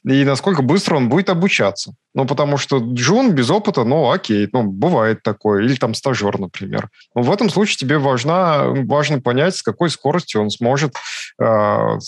и 0.03 0.23
насколько 0.23 0.61
быстро 0.61 0.95
он 0.95 1.09
будет 1.09 1.29
обучаться. 1.29 1.93
Ну, 2.13 2.25
потому 2.25 2.57
что 2.57 2.79
джун 2.79 3.31
без 3.31 3.49
опыта, 3.49 3.83
ну, 3.83 4.11
окей, 4.11 4.49
ну, 4.51 4.63
бывает 4.63 5.23
такое. 5.23 5.63
Или 5.63 5.75
там 5.75 5.93
стажер, 5.93 6.39
например. 6.39 6.89
Но 7.15 7.21
в 7.21 7.31
этом 7.31 7.49
случае 7.49 7.77
тебе 7.77 7.97
важно, 7.97 8.73
важно 8.85 9.21
понять, 9.21 9.55
с 9.55 9.63
какой 9.63 9.89
скоростью 9.89 10.41
он 10.41 10.49
сможет, 10.49 10.95
э, 11.41 11.99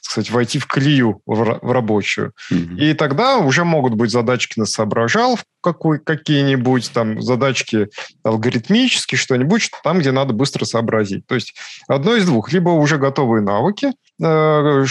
сказать, 0.00 0.30
войти 0.30 0.58
в 0.58 0.66
клею 0.66 1.20
в, 1.26 1.58
в 1.62 1.72
рабочую. 1.72 2.32
Mm-hmm. 2.50 2.76
И 2.78 2.94
тогда 2.94 3.36
уже 3.36 3.64
могут 3.64 3.94
быть 3.94 4.10
задачки 4.10 4.58
на 4.58 4.66
соображал 4.66 5.38
какой, 5.62 6.00
какие-нибудь, 6.00 6.90
там, 6.92 7.22
задачки 7.22 7.88
алгоритмические, 8.24 9.18
что-нибудь, 9.18 9.62
что 9.62 9.78
там, 9.82 10.00
где 10.00 10.10
надо 10.10 10.32
быстро 10.32 10.64
сообразить. 10.64 11.26
То 11.26 11.36
есть 11.36 11.54
одно 11.86 12.16
из 12.16 12.26
двух. 12.26 12.52
Либо 12.52 12.70
уже 12.70 12.98
готовые 12.98 13.42
навыки 13.42 13.92
э, 14.20 14.84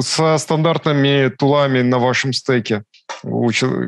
со 0.00 0.38
стандартными 0.38 1.28
тулами 1.28 1.82
на 1.82 1.98
вашем 1.98 2.32
стеке, 2.32 2.84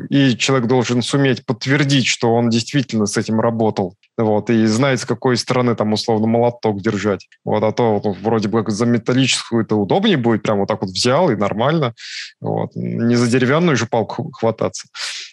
и 0.09 0.35
человек 0.37 0.67
должен 0.67 1.01
суметь 1.01 1.45
подтвердить, 1.45 2.07
что 2.07 2.33
он 2.33 2.49
действительно 2.49 3.05
с 3.05 3.17
этим 3.17 3.39
работал, 3.39 3.95
вот, 4.17 4.49
и 4.49 4.65
знает, 4.65 4.99
с 4.99 5.05
какой 5.05 5.37
стороны 5.37 5.75
там 5.75 5.93
условно 5.93 6.27
молоток 6.27 6.81
держать. 6.81 7.27
Вот, 7.45 7.63
а 7.63 7.71
то 7.71 7.99
вот, 7.99 8.17
вроде 8.17 8.47
бы 8.47 8.63
за 8.67 8.85
металлическую 8.85 9.63
это 9.63 9.75
удобнее 9.75 10.17
будет, 10.17 10.43
прям 10.43 10.59
вот 10.59 10.67
так 10.67 10.81
вот 10.81 10.91
взял 10.91 11.29
и 11.29 11.35
нормально, 11.35 11.93
вот, 12.41 12.71
не 12.75 13.15
за 13.15 13.27
деревянную 13.27 13.77
же 13.77 13.85
палку 13.85 14.31
хвататься. 14.31 14.87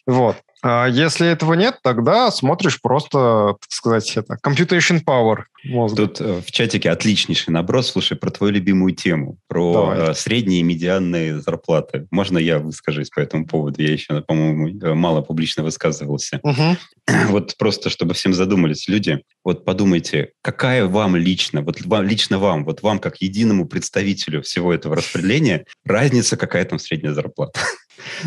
Вот. 0.07 0.37
А 0.67 0.87
если 0.87 1.29
этого 1.29 1.53
нет, 1.53 1.81
тогда 1.83 2.31
смотришь 2.31 2.81
просто, 2.81 3.57
так 3.61 3.71
сказать, 3.71 4.17
это 4.17 4.39
computation 4.43 5.05
power 5.05 5.43
мозга. 5.63 6.07
Тут 6.07 6.23
э, 6.23 6.41
в 6.41 6.51
чатике 6.51 6.91
отличнейший 6.91 7.53
наброс. 7.53 7.91
Слушай, 7.91 8.17
про 8.17 8.31
твою 8.31 8.55
любимую 8.55 8.95
тему, 8.95 9.37
про 9.47 9.73
Давай. 9.75 9.99
Э, 9.99 10.15
средние 10.15 10.61
и 10.61 10.63
медианные 10.63 11.41
зарплаты. 11.41 12.07
Можно 12.11 12.39
я 12.39 12.61
выскажусь 12.61 13.11
по 13.11 13.21
этому 13.21 13.47
поводу? 13.47 13.83
Я 13.83 13.93
еще, 13.93 14.23
по-моему, 14.23 14.69
э, 14.69 14.95
мало 14.95 15.21
публично 15.21 15.63
высказывался. 15.63 16.41
Угу. 16.43 16.77
Вот 17.29 17.55
просто, 17.59 17.91
чтобы 17.91 18.15
всем 18.15 18.33
задумались 18.33 18.89
люди, 18.89 19.21
вот 19.45 19.67
подумайте, 19.67 20.31
какая 20.41 20.87
вам 20.87 21.17
лично, 21.17 21.61
вот 21.61 21.85
вам, 21.85 22.05
лично 22.05 22.39
вам, 22.39 22.65
вот 22.65 22.81
вам 22.81 22.99
как 22.99 23.21
единому 23.21 23.67
представителю 23.67 24.41
всего 24.41 24.73
этого 24.73 24.97
распределения, 24.97 25.67
разница 25.85 26.39
какая 26.39 26.65
там 26.65 26.79
средняя 26.79 27.13
зарплата? 27.13 27.61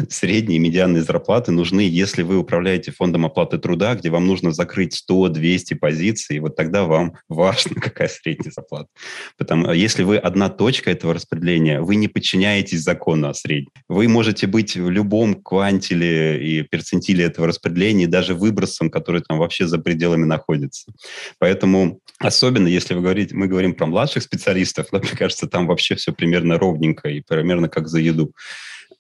средние 0.10 0.60
медианные 0.60 1.04
зарплаты 1.04 1.52
нужны, 1.52 1.82
если 1.82 2.24
вы 2.24 2.38
управляете 2.38 2.92
фондом 2.92 3.26
оплаты 3.26 3.58
труда, 3.58 3.96
где 3.96 4.10
вам 4.10 4.28
нужно 4.28 4.52
закрыть 4.52 5.04
100-200 5.10 5.76
позиций, 5.76 6.40
вот 6.40 6.56
тогда 6.56 6.84
вам 6.86 7.14
важно, 7.30 7.80
какая 7.80 8.08
средняя 8.08 8.52
зарплата. 8.52 8.88
Потому 9.38 9.72
если 9.72 10.04
вы 10.04 10.18
одна 10.18 10.50
точка 10.50 10.92
этого 10.92 11.14
распределения, 11.14 11.82
вы 11.82 11.96
не 11.96 12.08
подчиняетесь 12.08 12.82
закону 12.82 13.30
о 13.30 13.34
среднем. 13.34 13.72
Вы 13.88 14.08
можете 14.08 14.48
быть 14.48 14.76
в 14.76 14.90
любом 14.90 15.36
квантиле 15.36 16.44
и 16.44 16.64
перцентиле 16.64 17.26
этого 17.26 17.48
распределения, 17.48 18.08
даже 18.08 18.34
выбросом, 18.34 18.90
который 18.90 19.22
там 19.22 19.38
вообще 19.38 19.68
за 19.68 19.78
пределами 19.78 20.26
находится. 20.26 20.92
Поэтому 21.40 22.00
особенно, 22.20 22.68
если 22.68 22.94
вы 22.94 23.02
говорите, 23.02 23.36
мы 23.36 23.48
говорим 23.48 23.74
про 23.74 23.86
младших 23.86 24.24
специалистов, 24.24 24.88
но, 24.92 25.00
мне 25.00 25.12
кажется, 25.12 25.48
там 25.48 25.68
вообще 25.68 25.96
все 25.96 26.12
примерно 26.12 26.58
ровненько 26.58 27.10
и 27.10 27.22
примерно 27.22 27.70
как 27.70 27.88
за 27.88 28.00
еду. 28.00 28.34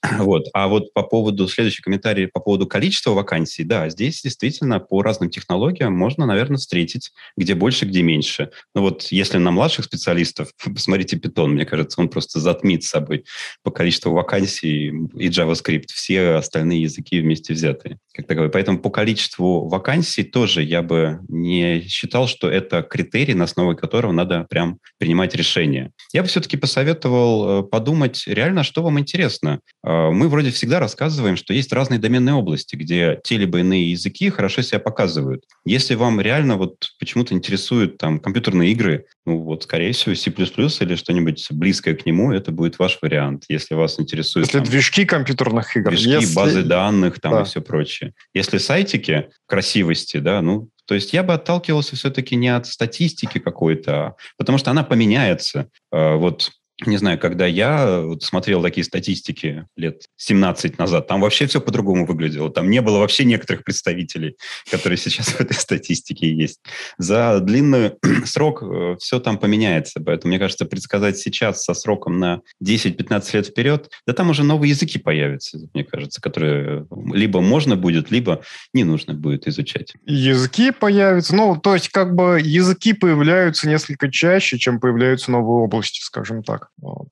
Вот. 0.19 0.45
А 0.53 0.67
вот 0.67 0.93
по 0.93 1.03
поводу, 1.03 1.47
следующий 1.47 1.81
комментарий 1.81 2.27
по 2.27 2.39
поводу 2.39 2.67
количества 2.67 3.11
вакансий, 3.11 3.63
да, 3.63 3.89
здесь 3.89 4.21
действительно 4.21 4.79
по 4.79 5.01
разным 5.01 5.29
технологиям 5.29 5.93
можно, 5.93 6.25
наверное, 6.25 6.57
встретить, 6.57 7.11
где 7.35 7.55
больше, 7.55 7.85
где 7.85 8.01
меньше. 8.01 8.51
Но 8.75 8.81
вот 8.81 9.03
если 9.11 9.37
на 9.37 9.51
младших 9.51 9.85
специалистов, 9.85 10.49
посмотрите 10.63 11.17
Python, 11.17 11.47
мне 11.47 11.65
кажется, 11.65 11.99
он 12.01 12.09
просто 12.09 12.39
затмит 12.39 12.83
собой 12.83 13.25
по 13.63 13.71
количеству 13.71 14.11
вакансий 14.11 14.87
и 14.87 15.29
JavaScript, 15.29 15.87
все 15.93 16.35
остальные 16.35 16.83
языки 16.83 17.19
вместе 17.19 17.53
взятые. 17.53 17.97
Как 18.13 18.27
таковые. 18.27 18.51
Поэтому 18.51 18.79
по 18.79 18.89
количеству 18.89 19.67
вакансий 19.67 20.23
тоже 20.23 20.63
я 20.63 20.81
бы 20.81 21.19
не 21.27 21.81
считал, 21.87 22.27
что 22.27 22.49
это 22.49 22.81
критерий, 22.81 23.33
на 23.33 23.45
основе 23.45 23.75
которого 23.75 24.11
надо 24.11 24.45
прям 24.49 24.79
принимать 24.97 25.35
решение. 25.35 25.91
Я 26.13 26.21
бы 26.21 26.27
все-таки 26.27 26.57
посоветовал 26.57 27.59
э, 27.59 27.63
подумать 27.63 28.23
реально, 28.27 28.63
что 28.63 28.83
вам 28.83 28.99
интересно 28.99 29.59
мы 29.87 30.27
вроде 30.27 30.51
всегда 30.51 30.79
рассказываем, 30.79 31.37
что 31.37 31.53
есть 31.53 31.71
разные 31.71 31.97
доменные 31.99 32.35
области, 32.35 32.75
где 32.75 33.21
те 33.23 33.37
либо 33.37 33.59
иные 33.59 33.91
языки 33.91 34.29
хорошо 34.29 34.61
себя 34.61 34.79
показывают. 34.79 35.45
Если 35.65 35.95
вам 35.95 36.19
реально 36.19 36.57
вот 36.57 36.89
почему-то 36.99 37.33
интересуют 37.33 37.97
там 37.97 38.19
компьютерные 38.19 38.71
игры, 38.71 39.05
ну 39.25 39.39
вот, 39.39 39.63
скорее 39.63 39.93
всего, 39.93 40.13
C++ 40.13 40.29
или 40.29 40.95
что-нибудь 40.95 41.47
близкое 41.51 41.95
к 41.95 42.05
нему, 42.05 42.33
это 42.33 42.51
будет 42.51 42.79
ваш 42.79 42.99
вариант. 43.01 43.45
Если 43.47 43.75
вас 43.75 43.97
интересует... 43.97 44.47
Если 44.47 44.59
там, 44.59 44.67
движки 44.67 45.05
компьютерных 45.05 45.77
игр. 45.77 45.91
Движки, 45.91 46.09
если... 46.09 46.35
базы 46.35 46.63
данных 46.63 47.21
там 47.21 47.31
да. 47.31 47.41
и 47.41 47.45
все 47.45 47.61
прочее. 47.61 48.13
Если 48.33 48.57
сайтики 48.57 49.29
красивости, 49.45 50.17
да, 50.17 50.41
ну, 50.41 50.69
то 50.85 50.95
есть 50.95 51.13
я 51.13 51.23
бы 51.23 51.33
отталкивался 51.33 51.95
все-таки 51.95 52.35
не 52.35 52.47
от 52.47 52.65
статистики 52.65 53.39
какой-то, 53.39 54.15
потому 54.37 54.57
что 54.57 54.71
она 54.71 54.83
поменяется. 54.83 55.69
Э, 55.91 56.15
вот 56.15 56.51
не 56.85 56.97
знаю, 56.97 57.17
когда 57.17 57.47
я 57.47 58.01
вот 58.01 58.23
смотрел 58.23 58.61
такие 58.61 58.83
статистики 58.83 59.65
лет 59.75 60.03
17 60.17 60.77
назад, 60.77 61.07
там 61.07 61.21
вообще 61.21 61.47
все 61.47 61.59
по-другому 61.59 62.05
выглядело. 62.05 62.51
Там 62.51 62.69
не 62.69 62.81
было 62.81 62.99
вообще 62.99 63.25
некоторых 63.25 63.63
представителей, 63.63 64.37
которые 64.69 64.97
сейчас 64.97 65.27
в 65.29 65.41
этой 65.41 65.55
статистике 65.55 66.31
есть. 66.31 66.59
За 66.99 67.39
длинный 67.39 67.93
срок 68.25 68.61
э, 68.61 68.95
все 68.99 69.19
там 69.19 69.39
поменяется. 69.39 70.01
Поэтому, 70.05 70.29
мне 70.29 70.39
кажется, 70.39 70.65
предсказать 70.65 71.17
сейчас 71.17 71.63
со 71.63 71.73
сроком 71.73 72.19
на 72.19 72.41
10-15 72.63 73.29
лет 73.33 73.47
вперед, 73.47 73.89
да 74.05 74.13
там 74.13 74.29
уже 74.29 74.43
новые 74.43 74.69
языки 74.69 74.99
появятся, 74.99 75.59
мне 75.73 75.83
кажется, 75.83 76.21
которые 76.21 76.85
либо 77.13 77.41
можно 77.41 77.75
будет, 77.75 78.11
либо 78.11 78.41
не 78.73 78.83
нужно 78.83 79.13
будет 79.15 79.47
изучать. 79.47 79.93
Языки 80.05 80.71
появятся. 80.71 81.35
Ну, 81.35 81.55
то 81.55 81.73
есть 81.73 81.89
как 81.89 82.13
бы 82.13 82.39
языки 82.39 82.93
появляются 82.93 83.67
несколько 83.67 84.11
чаще, 84.11 84.59
чем 84.59 84.79
появляются 84.79 85.31
новые 85.31 85.63
области, 85.63 86.01
скажем 86.01 86.43
так. 86.43 86.66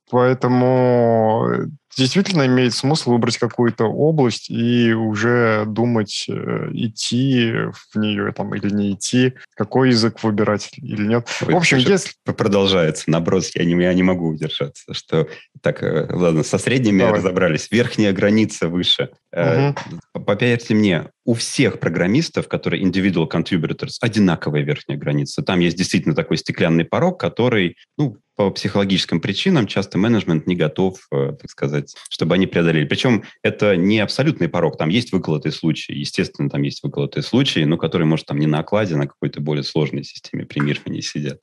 Поэтому 0.09 1.47
э, 1.53 1.67
действительно 1.97 2.45
имеет 2.45 2.73
смысл 2.73 3.11
выбрать 3.11 3.37
какую-то 3.37 3.85
область 3.85 4.49
и 4.49 4.93
уже 4.93 5.63
думать, 5.67 6.25
э, 6.27 6.69
идти 6.73 7.51
в 7.71 7.97
нее 7.97 8.31
там 8.33 8.53
или 8.55 8.69
не 8.73 8.93
идти, 8.93 9.33
какой 9.55 9.89
язык 9.89 10.23
выбирать 10.23 10.71
или 10.77 11.05
нет. 11.05 11.27
Ой, 11.45 11.53
в 11.53 11.57
общем, 11.57 11.77
если... 11.77 12.11
Продолжается 12.23 13.09
наброс, 13.09 13.51
я 13.55 13.65
не, 13.65 13.81
я 13.81 13.93
не 13.93 14.03
могу 14.03 14.27
удержаться. 14.27 14.93
Что 14.93 15.27
так, 15.61 15.83
э, 15.83 16.07
ладно, 16.11 16.43
со 16.43 16.57
средними 16.57 16.99
Давай. 16.99 17.19
разобрались. 17.19 17.67
Верхняя 17.71 18.13
граница 18.13 18.67
выше. 18.67 19.09
Угу. 19.31 20.23
Поверьте 20.25 20.73
мне, 20.73 21.09
у 21.25 21.33
всех 21.33 21.79
программистов, 21.79 22.47
которые 22.47 22.83
individual 22.83 23.29
contributors, 23.29 23.97
одинаковая 23.99 24.61
верхняя 24.61 24.97
граница. 24.97 25.41
Там 25.43 25.59
есть 25.59 25.77
действительно 25.77 26.15
такой 26.15 26.37
стеклянный 26.37 26.85
порог, 26.85 27.19
который, 27.19 27.75
ну, 27.97 28.17
по 28.35 28.51
психологическим 28.51 29.19
причинам 29.19 29.65
часто 29.65 29.97
менеджмент 29.97 30.45
не 30.45 30.55
готов, 30.55 30.99
так 31.09 31.49
сказать, 31.49 31.84
чтобы 32.09 32.35
они 32.35 32.47
преодолели. 32.47 32.85
Причем 32.85 33.23
это 33.43 33.75
не 33.75 33.99
абсолютный 33.99 34.49
порог, 34.49 34.77
там 34.77 34.89
есть 34.89 35.11
выколотые 35.11 35.51
случаи, 35.51 35.93
естественно, 35.93 36.49
там 36.49 36.61
есть 36.63 36.83
выколотые 36.83 37.23
случаи, 37.23 37.63
но 37.63 37.77
которые, 37.77 38.07
может, 38.07 38.25
там 38.25 38.39
не 38.39 38.47
на 38.47 38.59
окладе, 38.59 38.95
а 38.95 38.97
на 38.97 39.07
какой-то 39.07 39.41
более 39.41 39.63
сложной 39.63 40.03
системе 40.03 40.45
примирования 40.45 41.01
сидят. 41.01 41.41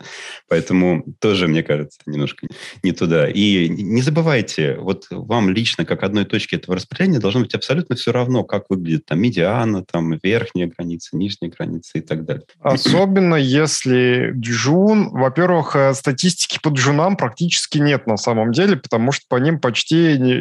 Поэтому 0.48 1.04
тоже, 1.20 1.48
мне 1.48 1.62
кажется, 1.62 2.00
немножко 2.06 2.46
не 2.82 2.92
туда. 2.92 3.28
И 3.28 3.68
не 3.68 4.02
забывайте, 4.02 4.76
вот 4.78 5.06
вам 5.10 5.50
лично, 5.50 5.84
как 5.84 6.02
одной 6.02 6.24
точки 6.24 6.56
этого 6.56 6.76
распределения, 6.76 7.18
должно 7.18 7.40
быть 7.40 7.54
абсолютно 7.54 7.96
все 7.96 8.12
равно, 8.12 8.44
как 8.44 8.64
выглядит 8.68 9.06
там 9.06 9.20
медиана, 9.20 9.84
там 9.84 10.18
верхняя 10.22 10.68
граница, 10.68 11.16
нижняя 11.16 11.50
граница 11.50 11.98
и 11.98 12.00
так 12.00 12.24
далее. 12.24 12.44
Особенно 12.60 13.36
если 13.36 14.32
Джун, 14.34 15.10
во-первых, 15.10 15.76
э, 15.76 15.94
статистики 15.94 16.58
по 16.62 16.68
джунам 16.68 17.16
практически 17.16 17.78
нет 17.78 18.06
на 18.06 18.16
самом 18.16 18.52
деле, 18.52 18.76
потому 18.76 19.12
что 19.12 19.24
по 19.28 19.36
ним 19.36 19.60
почти... 19.60 20.18
Не... 20.18 20.31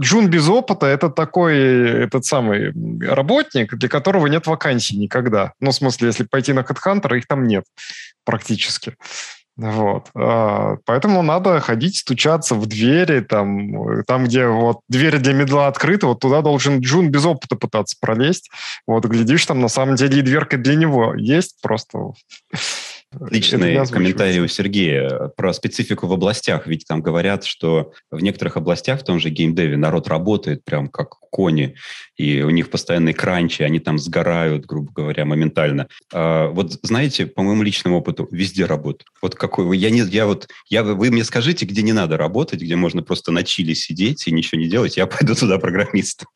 Джун 0.00 0.28
без 0.28 0.48
опыта– 0.48 0.86
это 0.86 1.10
такой 1.10 1.58
этот 2.04 2.24
самый 2.24 2.72
работник, 3.06 3.74
для 3.74 3.88
которого 3.88 4.26
нет 4.26 4.46
вакансий 4.46 4.96
никогда. 4.96 5.52
Ну, 5.60 5.70
в 5.70 5.74
смысле, 5.74 6.08
если 6.08 6.24
пойти 6.24 6.52
на 6.52 6.60
HeadHunter, 6.60 7.16
их 7.16 7.26
там 7.26 7.46
нет 7.46 7.64
практически. 8.24 8.94
Вот. 9.58 10.10
А, 10.14 10.76
поэтому 10.84 11.20
надо 11.22 11.58
ходить, 11.58 11.96
стучаться 11.96 12.54
в 12.54 12.66
двери, 12.66 13.20
там, 13.20 14.04
там, 14.04 14.24
где 14.24 14.46
вот 14.46 14.80
двери 14.88 15.18
для 15.18 15.32
медла 15.32 15.66
открыты, 15.66 16.06
вот 16.06 16.20
туда 16.20 16.42
должен 16.42 16.78
Джун 16.78 17.10
без 17.10 17.26
опыта 17.26 17.56
пытаться 17.56 17.96
пролезть. 18.00 18.50
Вот, 18.86 19.04
глядишь, 19.06 19.44
там 19.46 19.60
на 19.60 19.68
самом 19.68 19.96
деле 19.96 20.20
и 20.20 20.22
дверка 20.22 20.58
для 20.58 20.76
него 20.76 21.12
есть, 21.16 21.56
просто 21.60 22.12
Отличный 23.10 23.86
комментарий 23.86 24.40
у 24.40 24.48
Сергея 24.48 25.30
про 25.36 25.54
специфику 25.54 26.06
в 26.06 26.12
областях. 26.12 26.66
Ведь 26.66 26.84
там 26.86 27.00
говорят, 27.00 27.44
что 27.44 27.92
в 28.10 28.20
некоторых 28.20 28.58
областях, 28.58 29.00
в 29.00 29.04
том 29.04 29.18
же 29.18 29.30
геймдеве, 29.30 29.78
народ 29.78 30.08
работает 30.08 30.62
прям 30.64 30.88
как 30.88 31.18
кони, 31.30 31.74
и 32.16 32.42
у 32.42 32.50
них 32.50 32.70
постоянные 32.70 33.14
кранчи, 33.14 33.62
они 33.62 33.80
там 33.80 33.98
сгорают, 33.98 34.66
грубо 34.66 34.92
говоря, 34.92 35.24
моментально. 35.24 35.88
А, 36.12 36.48
вот 36.48 36.72
знаете, 36.82 37.26
по 37.26 37.42
моему 37.42 37.62
личному 37.62 37.98
опыту, 37.98 38.28
везде 38.30 38.66
работают. 38.66 39.08
Вот 39.22 39.34
какой 39.34 39.76
я 39.78 39.90
не, 39.90 40.00
я 40.00 40.26
вот, 40.26 40.48
я, 40.68 40.82
вы 40.82 41.10
мне 41.10 41.24
скажите, 41.24 41.64
где 41.64 41.82
не 41.82 41.92
надо 41.92 42.16
работать, 42.16 42.60
где 42.60 42.76
можно 42.76 43.02
просто 43.02 43.32
на 43.32 43.42
чили 43.42 43.74
сидеть 43.74 44.26
и 44.26 44.32
ничего 44.32 44.60
не 44.60 44.68
делать, 44.68 44.96
я 44.96 45.06
пойду 45.06 45.34
туда 45.34 45.58
программистом. 45.58 46.28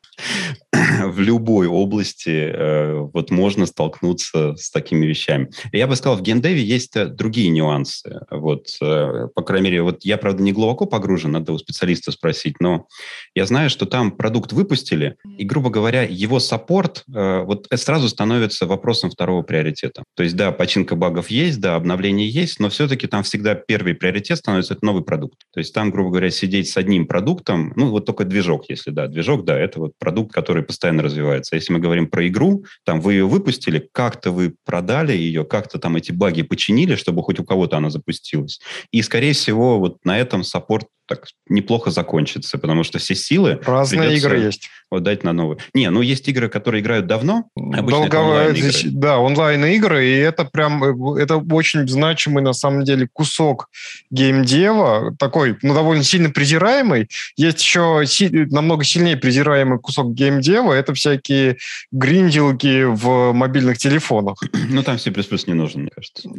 в 1.03 1.19
любой 1.19 1.67
области 1.67 2.29
э, 2.29 2.93
вот 3.13 3.31
можно 3.31 3.65
столкнуться 3.65 4.55
с 4.55 4.69
такими 4.71 5.05
вещами. 5.05 5.49
Я 5.71 5.87
бы 5.87 5.95
сказал, 5.95 6.17
в 6.17 6.21
геймдеве 6.21 6.62
есть 6.63 6.95
э, 6.95 7.05
другие 7.05 7.49
нюансы. 7.49 8.21
Вот, 8.31 8.67
э, 8.81 9.27
по 9.33 9.41
крайней 9.41 9.65
мере, 9.65 9.81
вот 9.83 10.03
я, 10.03 10.17
правда, 10.17 10.43
не 10.43 10.51
глубоко 10.51 10.85
погружен, 10.85 11.31
надо 11.31 11.53
у 11.53 11.57
специалиста 11.57 12.11
спросить, 12.11 12.55
но 12.59 12.87
я 13.35 13.45
знаю, 13.45 13.69
что 13.69 13.85
там 13.85 14.11
продукт 14.11 14.53
выпустили, 14.53 15.15
и, 15.37 15.43
грубо 15.43 15.69
говоря, 15.69 16.03
его 16.03 16.39
саппорт 16.39 17.03
вот 17.07 17.67
сразу 17.73 18.09
становится 18.09 18.65
вопросом 18.65 19.09
второго 19.09 19.41
приоритета. 19.43 20.03
То 20.15 20.23
есть, 20.23 20.35
да, 20.35 20.51
починка 20.51 20.95
багов 20.95 21.29
есть, 21.29 21.59
да, 21.59 21.75
обновление 21.75 22.29
есть, 22.29 22.59
но 22.59 22.69
все-таки 22.69 23.07
там 23.07 23.23
всегда 23.23 23.55
первый 23.55 23.93
приоритет 23.95 24.37
становится 24.37 24.73
это 24.73 24.85
новый 24.85 25.03
продукт. 25.03 25.39
То 25.51 25.59
есть 25.59 25.73
там, 25.73 25.91
грубо 25.91 26.11
говоря, 26.11 26.29
сидеть 26.29 26.69
с 26.69 26.77
одним 26.77 27.07
продуктом, 27.07 27.73
ну, 27.75 27.89
вот 27.89 28.05
только 28.05 28.25
движок, 28.25 28.65
если 28.69 28.91
да, 28.91 29.07
движок, 29.07 29.45
да, 29.45 29.57
это 29.57 29.79
вот 29.79 29.93
продукт, 29.97 30.33
который 30.33 30.63
постоянно 30.63 31.03
развивается. 31.03 31.55
Если 31.55 31.73
мы 31.73 31.79
говорим 31.79 32.07
про 32.07 32.27
игру, 32.27 32.65
там 32.85 33.01
вы 33.01 33.13
ее 33.13 33.27
выпустили, 33.27 33.89
как-то 33.91 34.31
вы 34.31 34.55
продали 34.65 35.13
ее, 35.13 35.43
как-то 35.45 35.79
там 35.79 35.95
эти 35.95 36.11
баги 36.11 36.41
починили, 36.53 36.93
чтобы 36.93 37.23
хоть 37.23 37.39
у 37.39 37.43
кого-то 37.43 37.77
она 37.77 37.89
запустилась. 37.89 38.59
И, 38.91 39.01
скорее 39.01 39.33
всего, 39.33 39.79
вот 39.79 39.97
на 40.05 40.19
этом 40.19 40.43
саппорт 40.43 40.85
так 41.07 41.27
неплохо 41.49 41.91
закончится, 41.91 42.57
потому 42.57 42.83
что 42.83 42.99
все 42.99 43.15
силы... 43.15 43.59
Разные 43.65 44.15
игры 44.17 44.39
есть. 44.39 44.69
Отдать 44.89 45.23
на 45.23 45.33
новые. 45.33 45.57
Не, 45.73 45.89
ну 45.89 46.01
есть 46.01 46.27
игры, 46.27 46.49
которые 46.49 46.81
играют 46.81 47.07
давно. 47.07 47.45
Долго... 47.55 48.53
Здесь, 48.53 48.85
да, 48.85 49.17
онлайн-игры, 49.17 50.05
и 50.05 50.17
это 50.17 50.45
прям 50.45 50.83
э, 50.83 51.21
это 51.21 51.37
очень 51.37 51.87
значимый 51.87 52.43
на 52.43 52.53
самом 52.53 52.83
деле 52.83 53.07
кусок 53.11 53.69
геймдева, 54.11 55.15
такой, 55.17 55.57
ну, 55.61 55.73
довольно 55.73 56.03
сильно 56.03 56.29
презираемый. 56.29 57.09
Есть 57.35 57.61
еще 57.61 58.03
си... 58.05 58.29
намного 58.51 58.83
сильнее 58.83 59.17
презираемый 59.17 59.79
кусок 59.79 60.13
геймдева, 60.13 60.73
это 60.73 60.93
всякие 60.93 61.57
гринделки 61.91 62.83
в 62.83 63.33
мобильных 63.33 63.77
телефонах. 63.77 64.41
Ну, 64.73 64.81
там 64.81 64.97
C++ 64.97 65.11
не 65.11 65.53
нужен, 65.53 65.81
мне 65.81 65.91
кажется. 65.93 66.29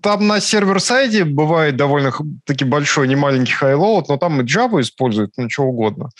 Там 0.00 0.26
на 0.28 0.40
server-side 0.40 1.17
е 1.17 1.24
бывает 1.24 1.76
довольно-таки 1.76 2.64
большой, 2.64 3.08
не 3.08 3.16
маленький 3.16 3.52
хайлоу, 3.52 3.93
вот, 3.94 4.08
но 4.08 4.16
там 4.16 4.40
и 4.40 4.44
Java 4.44 4.80
используют, 4.80 5.32
ну, 5.36 5.48
что 5.48 5.64
угодно. 5.64 6.10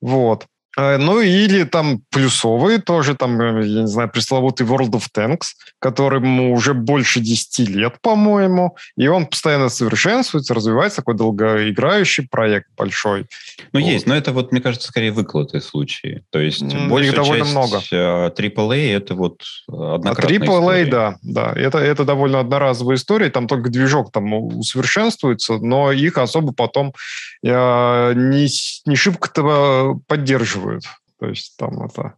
Вот. 0.00 0.46
Э, 0.78 0.96
ну, 0.96 1.20
или 1.20 1.64
там 1.64 2.02
плюсовые 2.10 2.78
тоже, 2.78 3.16
там, 3.16 3.40
э, 3.40 3.66
я 3.66 3.80
не 3.80 3.88
знаю, 3.88 4.08
пресловутый 4.08 4.64
World 4.64 4.92
of 4.92 5.06
Tanks, 5.12 5.48
которому 5.80 6.54
уже 6.54 6.72
больше 6.72 7.18
10 7.18 7.68
лет, 7.68 7.96
по-моему, 8.00 8.76
и 8.96 9.08
он 9.08 9.26
постоянно 9.26 9.70
совершенствуется, 9.70 10.54
развивается, 10.54 10.98
такой 10.98 11.16
долгоиграющий 11.16 12.28
проект 12.30 12.68
большой. 12.76 13.26
Ну, 13.72 13.80
вот. 13.80 13.88
есть, 13.88 14.06
но 14.06 14.14
это 14.14 14.30
вот, 14.30 14.52
мне 14.52 14.60
кажется, 14.60 14.86
скорее 14.88 15.10
выкладные 15.10 15.62
случаи. 15.62 16.22
То 16.30 16.38
есть 16.38 16.62
mm, 16.62 16.88
большая 16.88 17.16
довольно 17.16 17.44
часть 17.44 17.56
много. 17.56 17.82
AAA 17.90 18.96
это 18.96 19.14
вот 19.16 19.42
однократная 19.66 20.38
а 20.38 20.42
AAA, 20.42 20.84
история. 20.84 20.86
да, 20.86 21.16
да, 21.22 21.52
это, 21.56 21.78
это 21.78 22.04
довольно 22.04 22.38
одноразовая 22.38 22.96
история, 22.96 23.30
там 23.30 23.48
только 23.48 23.68
движок 23.68 24.12
там 24.12 24.32
усовершенствуется, 24.32 25.58
но 25.58 25.90
их 25.90 26.18
особо 26.18 26.52
потом 26.52 26.94
э, 27.42 28.12
не, 28.14 28.46
не 28.86 28.96
шибко-то 28.96 29.98
поддерживают 30.06 30.67
спрашивают. 30.68 30.84
То 31.18 31.26
есть 31.26 31.56
там 31.56 31.82
это... 31.84 32.14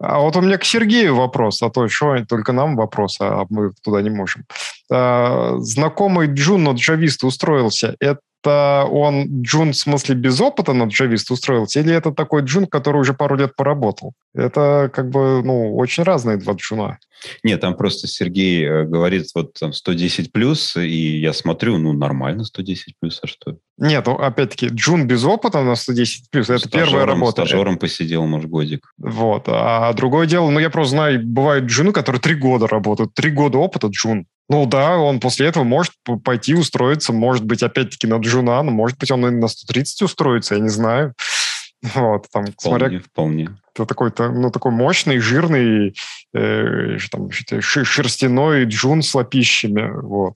А 0.00 0.20
вот 0.20 0.36
у 0.36 0.40
меня 0.40 0.58
к 0.58 0.64
Сергею 0.64 1.16
вопрос, 1.16 1.60
а 1.60 1.70
то 1.70 1.88
что 1.88 2.24
только 2.24 2.52
нам 2.52 2.76
вопрос, 2.76 3.16
а 3.20 3.46
мы 3.50 3.72
туда 3.82 4.00
не 4.00 4.10
можем. 4.10 4.44
А, 4.92 5.56
знакомый 5.58 6.28
Джун, 6.28 6.62
но 6.62 6.72
джавист 6.72 7.24
устроился, 7.24 7.96
это 7.98 8.20
это 8.48 8.88
он 8.90 9.42
джун 9.42 9.72
в 9.72 9.76
смысле 9.76 10.14
без 10.14 10.40
опыта 10.40 10.72
на 10.72 10.84
джавист 10.84 11.30
устроился, 11.30 11.80
или 11.80 11.94
это 11.94 12.12
такой 12.12 12.42
джун, 12.42 12.66
который 12.66 13.00
уже 13.00 13.14
пару 13.14 13.36
лет 13.36 13.54
поработал? 13.56 14.14
Это 14.34 14.90
как 14.92 15.10
бы, 15.10 15.42
ну, 15.42 15.76
очень 15.76 16.02
разные 16.02 16.36
два 16.36 16.54
джуна. 16.54 16.98
Нет, 17.42 17.60
там 17.60 17.76
просто 17.76 18.06
Сергей 18.06 18.64
э, 18.64 18.84
говорит 18.84 19.26
вот 19.34 19.54
там 19.54 19.72
110 19.72 20.32
плюс, 20.32 20.76
и 20.76 21.18
я 21.18 21.32
смотрю, 21.32 21.78
ну, 21.78 21.92
нормально 21.92 22.44
110 22.44 22.94
плюс, 23.00 23.18
а 23.22 23.26
что? 23.26 23.56
Нет, 23.76 24.06
ну, 24.06 24.14
опять-таки, 24.14 24.68
Джун 24.68 25.06
без 25.06 25.24
опыта 25.24 25.62
на 25.62 25.74
110 25.74 26.30
плюс, 26.30 26.48
это 26.48 26.68
стажером, 26.68 26.90
первая 26.90 27.06
работа. 27.06 27.44
Стажером 27.44 27.78
посидел, 27.78 28.24
может, 28.26 28.48
годик. 28.48 28.92
Вот, 28.98 29.44
а 29.48 29.92
другое 29.94 30.26
дело, 30.26 30.50
ну, 30.50 30.60
я 30.60 30.70
просто 30.70 30.92
знаю, 30.92 31.20
бывают 31.24 31.64
Джуны, 31.64 31.92
которые 31.92 32.20
три 32.20 32.36
года 32.36 32.68
работают, 32.68 33.14
три 33.14 33.32
года 33.32 33.58
опыта 33.58 33.88
Джун. 33.88 34.26
Ну 34.48 34.66
да, 34.66 34.96
он 34.96 35.20
после 35.20 35.46
этого 35.46 35.64
может 35.64 35.92
пойти 36.24 36.54
устроиться, 36.54 37.12
может 37.12 37.44
быть, 37.44 37.62
опять-таки 37.62 38.06
на 38.06 38.16
Джуна, 38.16 38.62
но 38.62 38.70
может 38.70 38.98
быть, 38.98 39.10
он 39.10 39.26
и 39.26 39.30
на 39.30 39.48
130 39.48 40.02
устроится, 40.02 40.54
я 40.54 40.60
не 40.60 40.70
знаю. 40.70 41.14
Вот, 41.94 42.26
там, 42.32 42.44
вполне, 42.46 42.54
смотря, 42.58 42.98
вполне. 42.98 43.56
Это 43.72 43.86
такой, 43.86 44.10
ну, 44.18 44.50
такой 44.50 44.72
мощный, 44.72 45.20
жирный, 45.20 45.94
э, 46.34 46.98
там, 47.08 47.30
шерстяной 47.30 48.64
джун 48.64 49.00
с 49.00 49.14
лапищами, 49.14 49.88
вот 50.02 50.34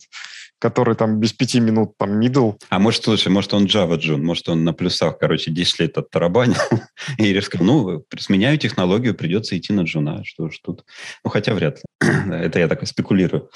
который 0.62 0.94
там 0.94 1.18
без 1.18 1.32
пяти 1.32 1.58
минут 1.58 1.96
там 1.98 2.20
middle. 2.20 2.52
А 2.68 2.78
может, 2.78 3.02
слушай, 3.02 3.26
может 3.26 3.52
он 3.52 3.64
Java 3.64 3.96
Джун, 3.96 4.24
может 4.24 4.48
он 4.48 4.62
на 4.62 4.72
плюсах, 4.72 5.18
короче, 5.18 5.50
10 5.50 5.80
лет 5.80 5.98
оттарабанил 5.98 6.54
и 7.18 7.40
сказал, 7.40 7.66
ну, 7.66 8.04
сменяю 8.16 8.56
технологию, 8.58 9.16
придется 9.16 9.58
идти 9.58 9.72
на 9.72 9.80
джуна, 9.80 10.22
что 10.24 10.50
ж 10.50 10.60
тут. 10.62 10.84
Ну, 11.24 11.30
хотя 11.30 11.54
вряд 11.54 11.78
ли. 11.78 12.08
Это 12.32 12.60
я 12.60 12.68
так 12.68 12.86
спекулирую 12.86 13.50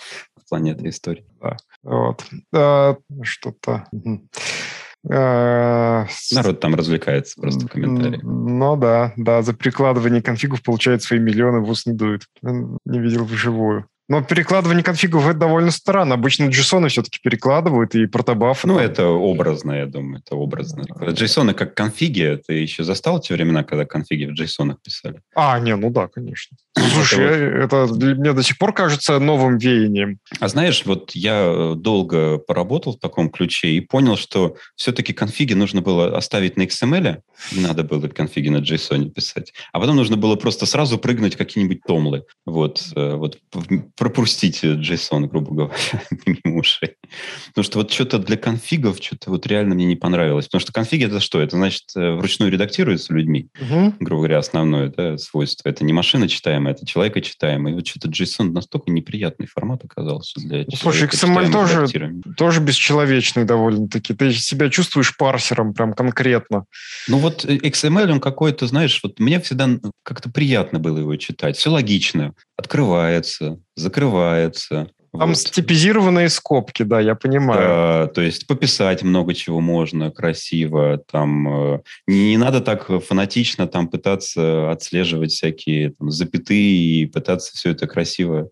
плане 0.49 0.73
этой 0.73 0.91
истории. 0.91 1.27
Да. 1.41 1.57
Вот. 1.83 2.25
А, 2.55 2.97
что-то... 3.23 3.87
А, 5.09 6.07
Народ 6.33 6.61
там 6.61 6.75
развлекается 6.75 7.41
просто 7.41 7.67
в 7.67 7.71
комментариях. 7.71 8.23
Ну 8.25 8.77
да, 8.77 9.13
да, 9.17 9.43
за 9.43 9.55
прикладывание 9.55 10.21
конфигов 10.21 10.63
получает 10.63 11.03
свои 11.03 11.21
миллионы, 11.21 11.61
в 11.61 11.71
ус 11.71 11.87
не 11.87 11.93
дует. 11.93 12.23
Не 12.43 12.99
видел 12.99 13.25
вживую. 13.25 13.87
Но 14.09 14.23
перекладывание 14.23 14.85
конфигов 14.85 15.27
это 15.27 15.39
довольно 15.39 15.71
странно. 15.73 16.15
Обычно 16.15 16.45
JSON 16.45 16.89
все-таки 16.89 17.19
перекладывают 17.21 17.95
и 17.95 18.07
протобаф. 18.07 18.65
Ну, 18.65 18.79
это 18.79 19.09
образно, 19.09 19.73
я 19.73 19.87
думаю, 19.87 20.23
это 20.25 20.37
образно. 20.37 20.83
JSON 20.83 21.55
как 21.55 21.75
конфиги, 21.75 22.41
ты 22.47 22.55
еще 22.55 22.85
застал 22.85 23.21
те 23.21 23.35
времена, 23.35 23.65
когда 23.65 23.85
конфиги 23.85 24.27
в 24.27 24.41
JSON 24.41 24.77
писали? 24.83 25.21
А, 25.35 25.59
не, 25.59 25.75
ну 25.75 25.91
да, 25.91 26.07
конечно. 26.07 26.57
Слушай, 26.95 27.25
это, 27.65 27.79
вот... 27.79 27.91
это 27.91 27.95
для 27.95 28.15
меня 28.15 28.33
до 28.33 28.43
сих 28.43 28.59
пор 28.59 28.73
кажется 28.73 29.19
новым 29.19 29.59
веянием. 29.59 30.19
А 30.39 30.49
знаешь, 30.49 30.85
вот 30.85 31.13
я 31.13 31.43
э, 31.45 31.75
долго 31.75 32.39
поработал 32.39 32.93
в 32.93 33.01
таком 33.01 33.31
ключе 33.31 33.69
и 33.71 33.81
понял, 33.81 34.17
что 34.17 34.57
все-таки 34.77 35.13
конфиги 35.13 35.55
нужно 35.55 35.81
было 35.81 36.17
оставить 36.17 36.57
на 36.57 36.63
XML, 36.63 37.23
не 37.53 37.61
надо 37.61 37.83
было 37.83 38.07
конфиги 38.09 38.51
на 38.51 38.59
JSON 38.59 39.11
писать, 39.11 39.53
а 39.73 39.81
потом 39.81 39.97
нужно 39.97 40.17
было 40.17 40.37
просто 40.37 40.67
сразу 40.67 40.99
прыгнуть 40.99 41.35
какие-нибудь 41.35 41.81
томлы. 41.87 42.25
Вот, 42.45 42.85
э, 42.95 43.15
вот 43.15 43.39
пропустить 43.97 44.63
JSON, 44.63 45.27
грубо 45.27 45.55
говоря, 45.55 45.75
мимо 46.27 46.59
ушей. 46.59 46.97
Потому 47.49 47.65
что 47.65 47.79
вот 47.79 47.91
что-то 47.91 48.19
для 48.19 48.37
конфигов 48.37 48.99
что-то 49.01 49.31
вот 49.31 49.47
реально 49.47 49.75
мне 49.75 49.87
не 49.87 49.97
понравилось. 49.97 50.47
Потому 50.47 50.61
что 50.61 50.73
конфиги 50.73 51.07
это 51.07 51.21
что? 51.21 51.41
Это 51.41 51.57
значит 51.57 51.85
э, 51.97 52.13
вручную 52.13 52.53
редактируется 52.53 53.15
людьми, 53.15 53.49
угу. 53.61 53.95
грубо 54.01 54.23
говоря, 54.23 54.39
основное 54.39 54.89
да, 54.89 55.17
свойство. 55.19 55.69
Это 55.69 55.85
не 55.85 55.93
машина 55.93 56.29
читаемая, 56.29 56.75
это 56.75 56.87
человека 56.87 57.21
читаемая. 57.23 57.73
И 57.73 57.77
вот 57.77 57.87
что-то 57.87 58.09
JSON 58.09 58.53
настолько 58.53 58.91
неприятный 58.91 59.47
формат 59.47 59.85
оказался 59.85 60.41
для 60.41 60.59
ну, 60.59 60.77
Слушай, 60.77 61.09
XML 61.09 61.51
тоже, 61.51 61.87
тоже 62.37 62.61
бесчеловечный 62.61 63.45
довольно-таки. 63.45 64.15
Ты 64.15 64.33
себя 64.33 64.69
чувствуешь 64.69 65.17
парсером 65.17 65.73
прям 65.73 65.95
конкретно. 65.95 66.67
Ну 67.09 67.19
вот 67.19 67.45
э, 67.47 67.57
XML, 67.57 68.11
он 68.13 68.21
какой-то, 68.21 68.67
знаешь, 68.67 69.01
вот 69.03 69.19
мне 69.21 69.41
всегда 69.41 69.71
как-то 70.03 70.31
приятно 70.31 70.79
было 70.79 70.99
его 70.99 71.17
читать. 71.17 71.57
Все 71.57 71.71
логично. 71.71 72.35
Открывается, 72.57 73.59
закрывается. 73.77 74.89
Там 75.19 75.31
вот. 75.31 75.39
степизированные 75.39 76.29
скобки, 76.29 76.83
да, 76.83 77.01
я 77.01 77.15
понимаю. 77.15 77.61
Да, 77.61 78.07
то 78.09 78.21
есть 78.21 78.47
пописать 78.47 79.03
много 79.03 79.35
чего 79.35 79.61
можно, 79.61 80.11
красиво. 80.11 80.99
Там 81.11 81.75
э, 81.75 81.81
не, 82.07 82.31
не 82.31 82.37
надо 82.37 82.61
так 82.61 82.91
фанатично 83.03 83.67
там 83.67 83.89
пытаться 83.89 84.71
отслеживать 84.71 85.33
всякие 85.33 85.93
там, 85.93 86.11
запятые 86.11 87.03
и 87.03 87.07
пытаться 87.07 87.57
все 87.57 87.71
это 87.71 87.87
красиво 87.87 88.51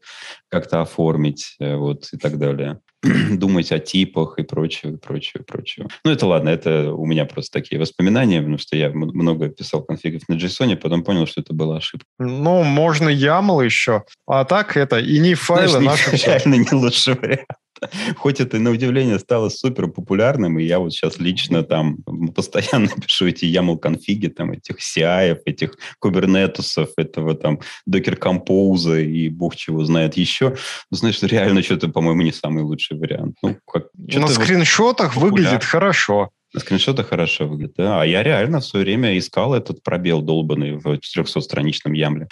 как-то 0.55 0.81
оформить, 0.81 1.57
э, 1.59 1.75
вот 1.75 2.09
и 2.13 2.17
так 2.17 2.39
далее. 2.39 2.79
думать 3.31 3.73
о 3.73 3.79
типах 3.79 4.39
и 4.39 4.43
прочее, 4.43 4.99
прочее, 4.99 5.43
прочее. 5.47 5.89
Ну, 6.05 6.13
это 6.13 6.27
ладно, 6.27 6.49
это 6.49 6.93
у 6.93 7.07
меня 7.07 7.25
просто 7.25 7.61
такие 7.61 7.81
воспоминания, 7.81 8.39
потому 8.39 8.59
что 8.59 8.77
я 8.77 8.91
много 8.91 9.49
писал 9.49 9.83
конфигов 9.83 10.23
на 10.29 10.35
JSON, 10.35 10.77
потом 10.77 11.05
понял, 11.05 11.27
что 11.27 11.41
это 11.41 11.53
была 11.53 11.79
ошибка. 11.79 12.07
Ну, 12.19 12.63
можно 12.63 13.09
YAML 13.09 13.65
еще, 13.65 14.05
а 14.27 14.45
так 14.45 14.77
это 14.77 14.99
и 14.99 15.19
не 15.19 15.35
файлы 15.35 15.81
Знаешь, 15.81 16.07
наши. 16.07 16.27
Реально 16.27 16.55
не 16.55 16.73
лучший 16.73 17.15
вариант. 17.15 17.49
Хоть 18.17 18.41
это, 18.41 18.59
на 18.59 18.71
удивление, 18.71 19.19
стало 19.19 19.49
супер 19.49 19.89
популярным, 19.89 20.59
и 20.59 20.65
я 20.65 20.79
вот 20.79 20.93
сейчас 20.93 21.19
лично 21.19 21.63
там 21.63 21.99
постоянно 22.35 22.89
пишу 23.07 23.27
эти 23.27 23.45
YAML-конфиги, 23.45 24.29
там, 24.29 24.53
этих 24.53 24.79
CI, 24.79 25.39
этих 25.45 25.77
кубернетусов, 25.99 26.91
этого 26.97 27.35
там 27.35 27.61
Docker 27.89 28.19
Compose 28.19 29.05
и 29.05 29.29
бог 29.29 29.57
чего 29.57 29.85
знает 29.85 30.17
еще. 30.17 30.57
Ну, 30.91 30.97
знаешь, 30.97 31.23
реально 31.23 31.63
что-то, 31.63 31.89
по-моему, 31.89 32.23
не 32.23 32.33
самый 32.33 32.63
лучший 32.63 32.99
вариант. 32.99 33.37
Ну, 33.43 33.57
как, 33.71 33.89
на 33.95 34.29
скриншотах 34.29 35.17
выглядит 35.17 35.65
хорошо. 35.65 36.31
На 36.55 36.61
скриншотах 36.61 37.09
хорошо 37.09 37.49
выглядит, 37.49 37.75
да. 37.77 38.01
А 38.01 38.07
я 38.07 38.23
реально 38.23 38.61
в 38.61 38.65
свое 38.65 38.85
время 38.85 39.19
искал 39.19 39.55
этот 39.55 39.83
пробел 39.83 40.23
долбанный 40.23 40.79
в 40.79 40.87
400-страничном 40.87 41.93
ямле. 41.95 42.29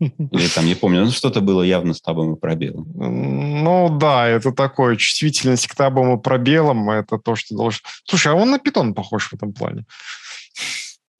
Или 0.00 0.48
там, 0.48 0.66
не 0.66 0.74
помню, 0.74 1.04
ну 1.04 1.10
что-то 1.12 1.40
было 1.40 1.62
явно 1.62 1.94
с 1.94 2.00
табом 2.00 2.34
и 2.34 2.38
пробелом. 2.38 2.88
Ну 2.96 3.96
да, 3.96 4.26
это 4.26 4.50
такое, 4.50 4.96
чувствительность 4.96 5.68
к 5.68 5.76
табам 5.76 6.18
и 6.18 6.20
пробелам, 6.20 6.90
это 6.90 7.16
то, 7.18 7.36
что 7.36 7.54
должен... 7.54 7.80
Слушай, 8.04 8.32
а 8.32 8.34
он 8.34 8.50
на 8.50 8.58
питон 8.58 8.92
похож 8.92 9.28
в 9.28 9.34
этом 9.34 9.52
плане. 9.52 9.84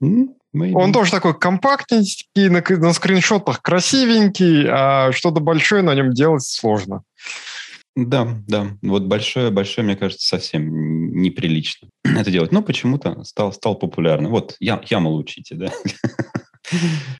Maybe. 0.02 0.72
Он 0.74 0.92
тоже 0.92 1.12
такой 1.12 1.38
компактненький, 1.38 2.48
на, 2.48 2.62
на 2.68 2.92
скриншотах 2.94 3.62
красивенький, 3.62 4.66
а 4.68 5.12
что-то 5.12 5.40
большое 5.40 5.82
на 5.82 5.94
нем 5.94 6.12
делать 6.12 6.42
сложно. 6.42 7.02
Да, 8.06 8.28
да. 8.46 8.68
Вот 8.80 9.04
большое, 9.04 9.50
большое, 9.50 9.84
мне 9.84 9.96
кажется, 9.96 10.26
совсем 10.26 11.20
неприлично 11.20 11.88
это 12.04 12.30
делать. 12.30 12.52
Но 12.52 12.62
почему-то 12.62 13.24
стал, 13.24 13.52
стал 13.52 13.74
популярным. 13.74 14.30
Вот 14.30 14.54
я, 14.60 14.76
YAML 14.76 15.16
учите, 15.16 15.56
да? 15.56 15.72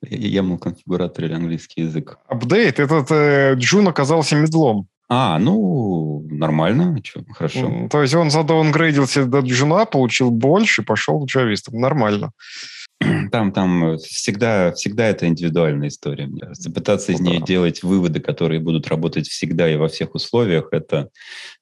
YAML 0.04 0.58
конфигуратор 0.58 1.24
или 1.24 1.32
английский 1.32 1.82
язык. 1.82 2.18
Апдейт. 2.28 2.78
Этот 2.78 3.10
э, 3.10 3.54
Джун 3.56 3.88
оказался 3.88 4.36
медлом. 4.36 4.86
А, 5.08 5.38
ну, 5.40 6.24
нормально, 6.30 6.96
что, 7.02 7.24
хорошо. 7.32 7.88
То 7.90 8.02
есть 8.02 8.14
он 8.14 8.30
задаунгрейдился 8.30 9.24
до 9.24 9.40
джуна, 9.40 9.86
получил 9.86 10.30
больше, 10.30 10.82
пошел 10.82 11.24
джавистом. 11.24 11.80
Нормально. 11.80 12.32
Там, 13.30 13.52
там 13.52 13.96
всегда, 13.98 14.72
всегда 14.72 15.06
это 15.06 15.28
индивидуальная 15.28 15.88
история. 15.88 16.28
Пытаться 16.74 17.12
из 17.12 17.20
ну 17.20 17.30
нее 17.30 17.40
делать 17.40 17.82
выводы, 17.82 18.20
которые 18.20 18.60
будут 18.60 18.88
работать 18.88 19.28
всегда 19.28 19.70
и 19.70 19.76
во 19.76 19.88
всех 19.88 20.14
условиях, 20.14 20.68
это 20.72 21.10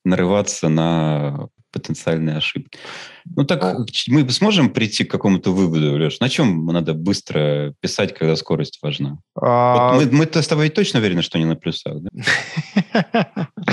нарываться 0.05 0.69
на 0.69 1.49
потенциальные 1.73 2.37
ошибки. 2.37 2.79
Ну 3.25 3.45
так 3.45 3.63
ну 3.79 3.87
мы 4.09 4.31
сможем 4.31 4.71
прийти 4.71 5.05
к 5.05 5.11
какому-то 5.11 5.53
выводу, 5.53 5.99
Леш? 5.99 6.21
На 6.21 6.31
чем 6.31 6.65
надо 6.67 6.95
быстро 6.95 7.75
писать, 7.81 8.15
когда 8.15 8.35
скорость 8.37 8.79
важна? 8.83 9.19
А... 9.35 9.95
Вот 9.95 10.07
мы, 10.07 10.19
мы-то 10.19 10.41
с 10.41 10.49
тобой 10.49 10.71
точно 10.71 11.01
уверены, 11.01 11.21
что 11.21 11.39
не 11.39 11.45
на 11.45 11.57
плюсах, 11.57 11.99
да? 12.01 13.51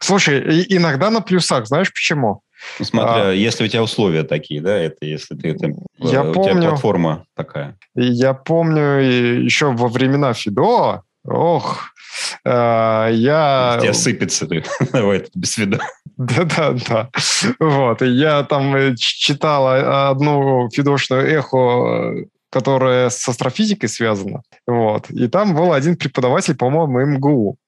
Слушай, 0.00 0.66
иногда 0.68 1.10
на 1.10 1.22
плюсах. 1.22 1.66
Знаешь 1.66 1.92
почему? 1.92 2.42
Ну, 2.78 2.84
смотря, 2.84 3.28
а, 3.28 3.32
если 3.32 3.64
у 3.64 3.68
тебя 3.68 3.82
условия 3.82 4.22
такие, 4.22 4.60
да, 4.60 4.76
это 4.76 5.06
если 5.06 5.34
ты 5.34 5.50
это, 5.50 5.72
я 5.98 6.22
у 6.22 6.32
помню, 6.32 6.60
тебя 6.60 6.68
платформа 6.70 7.24
такая. 7.34 7.76
Я 7.94 8.34
помню 8.34 9.00
еще 9.00 9.72
во 9.72 9.88
времена 9.88 10.32
Фидо, 10.32 11.02
ох, 11.24 11.90
э, 12.44 13.08
я... 13.12 13.78
Тебя 13.80 13.94
сыпется, 13.94 14.46
ты. 14.46 14.64
давай, 14.92 15.24
без 15.34 15.56
вида. 15.58 15.80
Да-да-да. 16.16 17.10
Вот, 17.58 18.02
и 18.02 18.06
я 18.06 18.42
там 18.44 18.74
э, 18.74 18.94
читал 18.96 20.10
одну 20.10 20.68
фидошную 20.70 21.26
эхо 21.26 22.26
которая 22.56 23.10
с 23.10 23.28
астрофизикой 23.28 23.88
связана. 23.88 24.40
Вот. 24.66 25.10
И 25.10 25.28
там 25.28 25.54
был 25.54 25.74
один 25.74 25.94
преподаватель, 25.94 26.56
по-моему, 26.56 27.00
МГУ. 27.00 27.58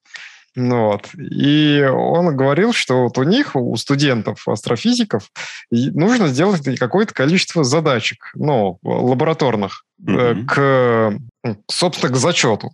Ну 0.61 0.87
вот. 0.87 1.09
И 1.15 1.83
он 1.89 2.37
говорил, 2.37 2.73
что 2.73 3.05
вот 3.05 3.17
у 3.17 3.23
них, 3.23 3.55
у 3.55 3.77
студентов, 3.77 4.49
астрофизиков, 4.49 5.31
нужно 5.71 6.27
сделать 6.27 6.79
какое-то 6.79 7.15
количество 7.15 7.63
задачек, 7.63 8.33
ну, 8.35 8.79
лабораторных, 8.83 9.85
mm-hmm. 10.03 10.45
к, 10.47 11.19
собственно, 11.71 12.13
к 12.13 12.17
зачету. 12.17 12.73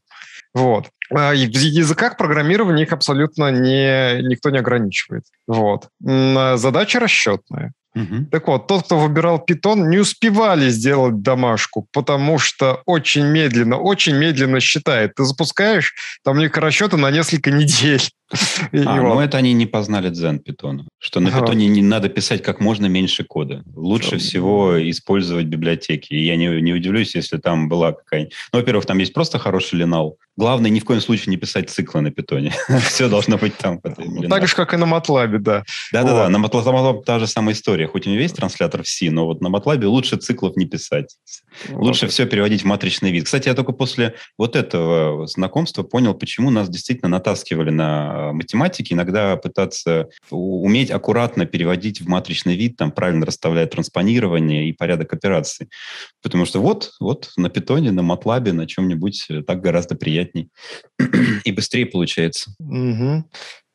Вот. 0.54 0.88
А 1.14 1.32
в 1.32 1.36
языках 1.36 2.16
программирования 2.16 2.84
их 2.84 2.92
абсолютно 2.92 3.50
не, 3.50 4.22
никто 4.22 4.48
не 4.48 4.58
ограничивает. 4.58 5.24
Вот. 5.46 5.88
Задача 6.00 7.00
расчетная. 7.00 7.74
Угу. 7.94 8.26
Так 8.30 8.48
вот, 8.48 8.66
тот, 8.66 8.86
кто 8.86 8.98
выбирал 8.98 9.38
питон, 9.38 9.88
не 9.88 9.98
успевали 9.98 10.68
сделать 10.68 11.22
домашку, 11.22 11.86
потому 11.92 12.38
что 12.38 12.82
очень 12.86 13.24
медленно, 13.24 13.76
очень 13.76 14.16
медленно 14.16 14.60
считает. 14.60 15.14
Ты 15.14 15.24
запускаешь, 15.24 15.94
там 16.24 16.38
у 16.38 16.40
них 16.40 16.56
расчеты 16.56 16.96
на 16.96 17.10
несколько 17.10 17.50
недель. 17.50 18.02
А, 18.72 19.00
ну 19.00 19.20
это 19.20 19.38
они 19.38 19.52
не 19.52 19.66
познали 19.66 20.10
дзен 20.10 20.38
питона. 20.38 20.86
Что 20.98 21.20
на 21.20 21.30
питоне 21.30 21.68
не 21.68 21.82
надо 21.82 22.08
писать 22.08 22.42
как 22.42 22.60
можно 22.60 22.86
меньше 22.86 23.24
кода. 23.24 23.62
Лучше 23.74 24.18
всего 24.18 24.76
использовать 24.90 25.46
библиотеки. 25.46 26.12
И 26.12 26.24
я 26.24 26.36
не, 26.36 26.60
не 26.60 26.72
удивлюсь, 26.72 27.14
если 27.14 27.38
там 27.38 27.68
была 27.68 27.92
какая-нибудь... 27.92 28.34
Ну, 28.52 28.58
во-первых, 28.58 28.86
там 28.86 28.98
есть 28.98 29.12
просто 29.12 29.38
хороший 29.38 29.76
линал. 29.76 30.18
Главное, 30.36 30.70
ни 30.70 30.80
в 30.80 30.84
коем 30.84 31.00
случае 31.00 31.30
не 31.30 31.36
писать 31.36 31.70
циклы 31.70 32.00
на 32.00 32.10
питоне. 32.10 32.52
Все 32.88 33.08
должно 33.08 33.38
быть 33.38 33.56
там. 33.56 33.80
Так 33.80 34.48
же, 34.48 34.54
как 34.56 34.74
и 34.74 34.76
на 34.76 34.84
MATLAB, 34.84 35.38
да. 35.38 35.64
Да-да-да, 35.92 36.28
на 36.28 36.44
MATLAB 36.44 37.04
та 37.04 37.18
же 37.20 37.26
самая 37.26 37.54
история. 37.54 37.86
Хоть 37.86 38.06
у 38.06 38.10
него 38.10 38.20
есть 38.20 38.36
транслятор 38.36 38.82
в 38.82 38.88
C, 38.88 39.10
но 39.10 39.26
вот 39.26 39.40
на 39.40 39.48
MATLAB 39.48 39.84
лучше 39.84 40.16
циклов 40.16 40.56
не 40.56 40.66
писать. 40.66 41.16
Лучше 41.70 42.08
все 42.08 42.26
переводить 42.26 42.62
в 42.62 42.64
матричный 42.64 43.12
вид. 43.12 43.26
Кстати, 43.26 43.48
я 43.48 43.54
только 43.54 43.72
после 43.72 44.14
вот 44.36 44.56
этого 44.56 45.26
знакомства 45.26 45.82
понял, 45.84 46.14
почему 46.14 46.50
нас 46.50 46.68
действительно 46.68 47.08
натаскивали 47.08 47.70
на 47.70 48.23
математике. 48.32 48.94
Иногда 48.94 49.36
пытаться 49.36 50.08
уметь 50.30 50.90
аккуратно 50.90 51.46
переводить 51.46 52.00
в 52.00 52.08
матричный 52.08 52.56
вид, 52.56 52.76
там 52.76 52.92
правильно 52.92 53.26
расставлять 53.26 53.70
транспонирование 53.70 54.68
и 54.68 54.72
порядок 54.72 55.12
операций. 55.12 55.68
Потому 56.22 56.46
что 56.46 56.60
вот, 56.60 56.92
вот 57.00 57.30
на 57.36 57.50
питоне, 57.50 57.90
на 57.92 58.00
MATLAB, 58.00 58.52
на 58.52 58.66
чем-нибудь 58.66 59.28
так 59.46 59.60
гораздо 59.60 59.94
приятней 59.94 60.48
и 61.44 61.52
быстрее 61.52 61.86
получается. 61.86 62.54
Угу. 62.58 63.24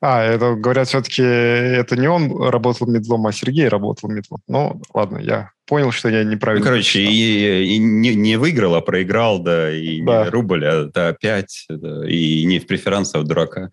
А, 0.02 0.24
это, 0.24 0.56
говорят, 0.56 0.88
все-таки 0.88 1.22
это 1.22 1.98
не 1.98 2.08
он 2.08 2.42
работал 2.50 2.88
медлом, 2.88 3.28
а 3.28 3.34
Сергей 3.34 3.68
работал 3.68 4.10
медлом. 4.10 4.42
Ну, 4.48 4.82
ладно, 4.94 5.18
я 5.18 5.52
понял, 5.68 5.92
что 5.92 6.08
я 6.10 6.24
неправильно... 6.24 6.66
Ну, 6.66 6.72
короче, 6.72 7.02
и, 7.02 7.76
и 7.76 7.78
не, 7.78 8.16
не 8.16 8.38
выиграл, 8.38 8.76
а 8.76 8.82
проиграл, 8.82 9.40
да, 9.40 9.70
и 9.70 10.02
да. 10.02 10.24
не 10.24 10.30
рубль, 10.30 10.66
а 10.66 10.86
да, 10.86 11.10
опять, 11.10 11.66
да, 11.70 12.08
и 12.08 12.46
не 12.46 12.60
в 12.60 12.66
преферанс, 12.66 13.14
а 13.14 13.20
в 13.20 13.26
дурака. 13.26 13.70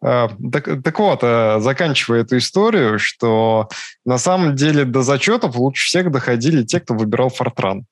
А, 0.00 0.30
так, 0.52 0.82
так 0.82 0.98
вот, 0.98 1.20
а, 1.22 1.58
заканчивая 1.58 2.22
эту 2.22 2.38
историю, 2.38 3.00
что 3.00 3.68
на 4.06 4.16
самом 4.18 4.54
деле 4.54 4.84
до 4.84 5.02
зачетов 5.02 5.56
лучше 5.56 5.86
всех 5.86 6.10
доходили 6.12 6.62
те, 6.62 6.78
кто 6.78 6.94
выбирал 6.94 7.30
Фортран. 7.30 7.84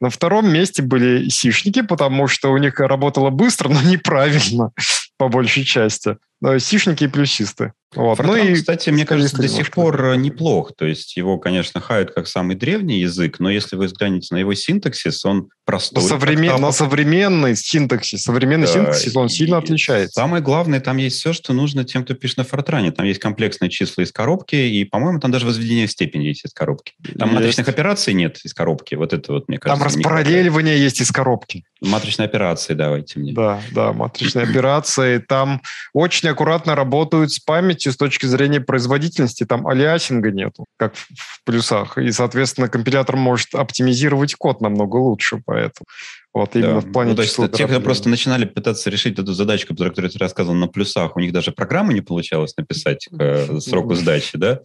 На 0.00 0.10
втором 0.10 0.52
месте 0.52 0.82
были 0.82 1.28
сишники, 1.28 1.82
потому 1.82 2.28
что 2.28 2.52
у 2.52 2.58
них 2.58 2.78
работало 2.78 3.30
быстро, 3.30 3.70
но 3.70 3.80
неправильно 3.82 4.70
по 5.16 5.28
большей 5.28 5.64
части. 5.64 6.18
Сишники 6.58 7.04
и 7.04 7.08
плюсисты. 7.08 7.72
Вот. 7.94 8.18
Fortran, 8.18 8.26
ну 8.26 8.36
и, 8.36 8.54
кстати, 8.54 8.90
мне 8.90 9.04
кажется, 9.04 9.36
до 9.36 9.48
сих 9.48 9.70
пор 9.70 10.02
э, 10.04 10.16
неплох. 10.16 10.72
То 10.76 10.86
есть 10.86 11.16
его, 11.16 11.38
конечно, 11.38 11.80
хают 11.80 12.12
как 12.12 12.26
самый 12.26 12.56
древний 12.56 13.00
язык, 13.00 13.38
но 13.38 13.50
если 13.50 13.76
вы 13.76 13.86
взглянете 13.86 14.34
на 14.34 14.38
его 14.38 14.54
синтаксис, 14.54 15.24
он 15.24 15.50
простой. 15.64 16.02
Но, 16.02 16.08
современ... 16.08 16.60
но 16.60 16.72
современный 16.72 17.54
синтаксис, 17.54 18.22
современный 18.22 18.66
да, 18.66 18.72
синтаксис, 18.72 19.14
он 19.14 19.28
сильно 19.28 19.58
отличается. 19.58 20.20
Самое 20.20 20.42
главное, 20.42 20.80
там 20.80 20.96
есть 20.96 21.18
все, 21.18 21.32
что 21.32 21.52
нужно 21.52 21.84
тем, 21.84 22.04
кто 22.04 22.14
пишет 22.14 22.38
на 22.38 22.44
Фортране. 22.44 22.92
Там 22.92 23.04
есть 23.04 23.20
комплексные 23.20 23.70
числа 23.70 24.02
из 24.02 24.12
коробки, 24.12 24.56
и, 24.56 24.84
по-моему, 24.84 25.20
там 25.20 25.30
даже 25.30 25.44
возведение 25.44 25.86
в 25.86 25.90
степень 25.90 26.22
есть 26.22 26.46
из 26.46 26.52
коробки. 26.52 26.94
Там 27.18 27.28
есть. 27.28 27.40
матричных 27.40 27.68
операций 27.68 28.14
нет 28.14 28.40
из 28.42 28.54
коробки. 28.54 28.94
Вот 28.94 29.12
это 29.12 29.32
вот, 29.32 29.48
мне 29.48 29.58
кажется. 29.58 29.84
Там 29.84 29.94
распараллеливание 29.94 30.78
есть 30.78 31.00
из 31.00 31.10
коробки. 31.10 31.64
Матричные 31.82 32.26
операции 32.26 32.74
давайте 32.74 33.18
мне. 33.18 33.32
Да, 33.32 33.60
да, 33.72 33.92
матричные 33.92 34.44
операции. 34.44 35.18
Там 35.18 35.60
очень 35.92 36.28
аккуратно 36.32 36.74
работают 36.74 37.32
с 37.32 37.38
памятью 37.38 37.92
с 37.92 37.96
точки 37.96 38.26
зрения 38.26 38.60
производительности. 38.60 39.44
Там 39.44 39.66
алиасинга 39.66 40.30
нету, 40.30 40.66
как 40.76 40.94
в 40.94 41.44
плюсах. 41.44 41.98
И, 41.98 42.10
соответственно, 42.12 42.68
компилятор 42.68 43.16
может 43.16 43.54
оптимизировать 43.54 44.34
код 44.34 44.60
намного 44.60 44.96
лучше, 44.96 45.40
поэтому. 45.44 45.86
Вот 46.34 46.56
именно 46.56 46.80
да. 46.80 46.88
в 46.88 46.92
плане 46.92 47.10
ну, 47.10 47.16
то 47.16 47.22
есть 47.22 47.36
те, 47.52 47.66
кто 47.66 47.80
просто 47.80 48.08
начинали 48.08 48.46
пытаться 48.46 48.88
решить 48.88 49.18
эту 49.18 49.34
задачку, 49.34 49.74
про 49.74 49.90
которую 49.90 50.10
ты 50.10 50.18
рассказывал, 50.18 50.56
на 50.56 50.66
плюсах, 50.66 51.14
у 51.14 51.20
них 51.20 51.30
даже 51.30 51.52
программы 51.52 51.92
не 51.92 52.00
получалось 52.00 52.56
написать 52.56 53.06
к 53.10 53.22
э, 53.22 53.60
сроку 53.60 53.94
сдачи, 53.94 54.38
да? 54.38 54.60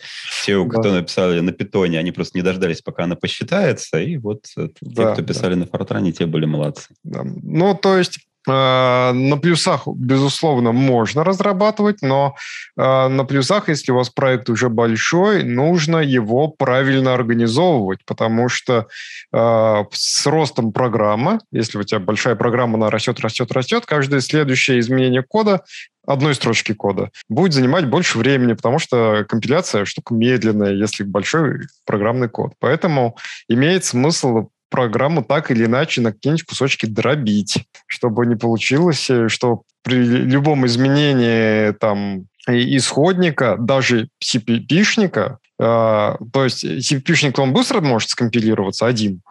Те, 0.46 0.64
кто 0.66 0.94
написали 0.94 1.42
на 1.42 1.52
питоне, 1.52 2.00
они 2.00 2.14
просто 2.14 2.38
не 2.38 2.42
дождались, 2.42 2.82
пока 2.82 3.04
она 3.04 3.16
посчитается, 3.16 4.00
и 4.00 4.16
вот 4.16 4.46
э, 4.56 4.70
те, 4.80 5.12
кто 5.12 5.22
писали 5.22 5.56
на 5.56 5.66
фортране, 5.66 6.14
те 6.14 6.26
были 6.26 6.46
молодцы. 6.46 6.88
Да. 7.04 7.24
Ну, 7.26 7.76
то 7.76 7.98
есть 7.98 8.20
на 8.52 9.38
плюсах, 9.38 9.88
безусловно, 9.88 10.72
можно 10.72 11.24
разрабатывать, 11.24 12.02
но 12.02 12.36
э, 12.78 13.08
на 13.08 13.26
плюсах, 13.26 13.70
если 13.70 13.92
у 13.92 13.96
вас 13.96 14.10
проект 14.10 14.50
уже 14.50 14.70
большой, 14.70 15.44
нужно 15.44 15.98
его 15.98 16.48
правильно 16.48 17.14
организовывать, 17.14 18.00
потому 18.06 18.50
что 18.50 18.88
э, 19.34 19.84
с 19.92 20.26
ростом 20.26 20.72
программы, 20.72 21.40
если 21.52 21.78
у 21.78 21.84
тебя 21.84 22.00
большая 22.00 22.36
программа, 22.36 22.76
она 22.78 22.90
растет, 22.90 23.20
растет, 23.20 23.52
растет, 23.52 23.86
каждое 23.86 24.22
следующее 24.22 24.80
изменение 24.80 25.24
кода 25.24 25.64
одной 26.08 26.34
строчки 26.36 26.74
кода 26.74 27.12
будет 27.30 27.54
занимать 27.54 27.86
больше 27.86 28.18
времени, 28.18 28.54
потому 28.54 28.80
что 28.80 29.26
компиляция 29.28 29.86
штука 29.86 30.16
медленная, 30.16 30.74
если 30.74 31.04
большой 31.04 31.68
программный 31.86 32.30
код. 32.30 32.54
Поэтому 32.60 33.18
имеет 33.50 33.84
смысл 33.84 34.48
программу 34.70 35.24
так 35.24 35.52
или 35.52 35.66
иначе 35.66 36.02
на 36.02 36.12
какие-нибудь 36.12 36.46
кусочки 36.46 36.86
дробить, 36.86 37.66
чтобы 37.88 38.26
не 38.26 38.36
получилось, 38.36 39.10
э, 39.10 39.28
что 39.30 39.64
при 39.84 39.98
любом 39.98 40.66
изменении 40.66 41.72
там 41.74 42.28
исходника, 42.48 43.58
даже 43.58 44.10
CPP-шника, 44.24 45.38
э, 45.60 45.64
то 45.64 46.44
есть 46.44 46.64
CPP-шник, 46.64 47.40
он 47.40 47.54
быстро 47.54 47.82
может 47.82 48.10
скомпилироваться 48.10 48.86
один, 48.86 49.22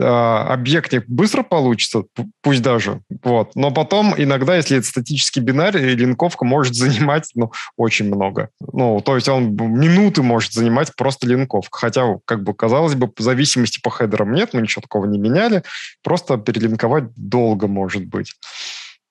а, 0.00 0.52
объектник 0.52 1.04
быстро 1.06 1.42
получится, 1.42 2.04
пусть 2.42 2.62
даже, 2.62 3.00
вот. 3.22 3.54
Но 3.54 3.70
потом 3.70 4.14
иногда, 4.16 4.56
если 4.56 4.78
это 4.78 4.86
статический 4.86 5.42
бинарий, 5.42 5.94
линковка 5.94 6.44
может 6.44 6.74
занимать, 6.74 7.30
ну, 7.34 7.52
очень 7.76 8.06
много. 8.06 8.50
Ну, 8.60 9.00
то 9.00 9.16
есть 9.16 9.28
он 9.28 9.54
минуты 9.54 10.22
может 10.22 10.52
занимать 10.52 10.94
просто 10.96 11.26
линковка. 11.26 11.78
Хотя, 11.78 12.16
как 12.24 12.42
бы, 12.42 12.54
казалось 12.54 12.94
бы, 12.94 13.10
зависимости 13.18 13.80
по 13.82 13.90
хедерам 13.90 14.32
нет, 14.32 14.50
мы 14.52 14.62
ничего 14.62 14.82
такого 14.82 15.06
не 15.06 15.18
меняли, 15.18 15.62
просто 16.02 16.36
перелинковать 16.36 17.04
долго 17.16 17.66
может 17.66 18.06
быть. 18.06 18.34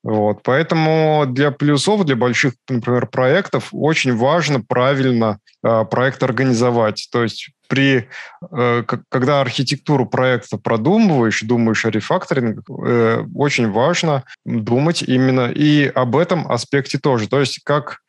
Вот, 0.03 0.41
поэтому 0.43 1.25
для 1.27 1.51
плюсов, 1.51 2.05
для 2.05 2.15
больших, 2.15 2.53
например, 2.69 3.07
проектов 3.07 3.69
очень 3.71 4.15
важно 4.15 4.61
правильно 4.61 5.39
э, 5.63 5.85
проект 5.89 6.23
организовать. 6.23 7.09
То 7.11 7.23
есть 7.23 7.49
при, 7.67 8.09
э, 8.51 8.83
когда 9.09 9.41
архитектуру 9.41 10.05
проекта 10.05 10.57
продумываешь, 10.57 11.41
думаешь 11.41 11.85
о 11.85 11.89
рефакторинге, 11.89 12.61
э, 12.85 13.23
очень 13.35 13.71
важно 13.71 14.23
думать 14.45 15.03
именно 15.03 15.51
и 15.51 15.85
об 15.85 16.15
этом 16.15 16.49
аспекте 16.51 16.97
тоже. 16.97 17.27
То 17.27 17.39
есть 17.39 17.61
как 17.63 17.99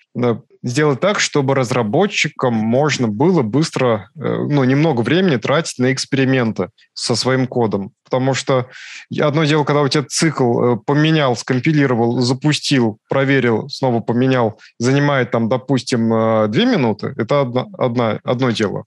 сделать 0.62 1.00
так, 1.00 1.20
чтобы 1.20 1.54
разработчикам 1.54 2.54
можно 2.54 3.09
было 3.09 3.42
быстро, 3.42 4.11
э, 4.16 4.20
ну, 4.20 4.64
немного 4.64 5.02
времени 5.02 5.36
тратить 5.36 5.78
на 5.78 5.92
эксперименты 5.92 6.70
со 6.94 7.14
своим 7.14 7.46
кодом. 7.46 7.92
Потому 8.04 8.34
что 8.34 8.68
одно 9.20 9.44
дело, 9.44 9.64
когда 9.64 9.82
у 9.82 9.88
тебя 9.88 10.04
цикл 10.04 10.61
э, 10.61 10.76
поменял, 10.84 11.36
скомпилировал, 11.36 12.20
запустил, 12.20 12.98
проверил, 13.09 13.68
снова 13.68 14.00
поменял, 14.00 14.59
занимает 14.78 15.30
там, 15.30 15.48
допустим, 15.48 16.12
э, 16.12 16.48
две 16.48 16.64
минуты, 16.66 17.14
это 17.16 17.42
одно, 17.42 17.68
одно, 17.78 18.18
одно 18.24 18.50
дело. 18.50 18.84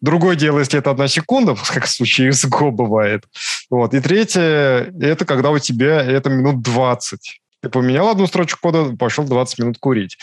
Другое 0.00 0.36
дело, 0.36 0.60
если 0.60 0.78
это 0.78 0.90
одна 0.90 1.08
секунда, 1.08 1.56
как 1.68 1.84
в 1.84 1.90
случае 1.90 2.32
с 2.32 2.44
Go 2.44 2.70
бывает. 2.70 3.24
Вот. 3.70 3.94
И 3.94 4.00
третье, 4.00 4.92
это 5.00 5.24
когда 5.24 5.50
у 5.50 5.58
тебя 5.58 6.02
это 6.02 6.30
минут 6.30 6.62
20. 6.62 7.40
Ты 7.60 7.68
поменял 7.70 8.08
одну 8.08 8.26
строчку 8.26 8.60
кода, 8.62 8.96
пошел 8.96 9.24
20 9.24 9.58
минут 9.58 9.78
курить. 9.80 10.16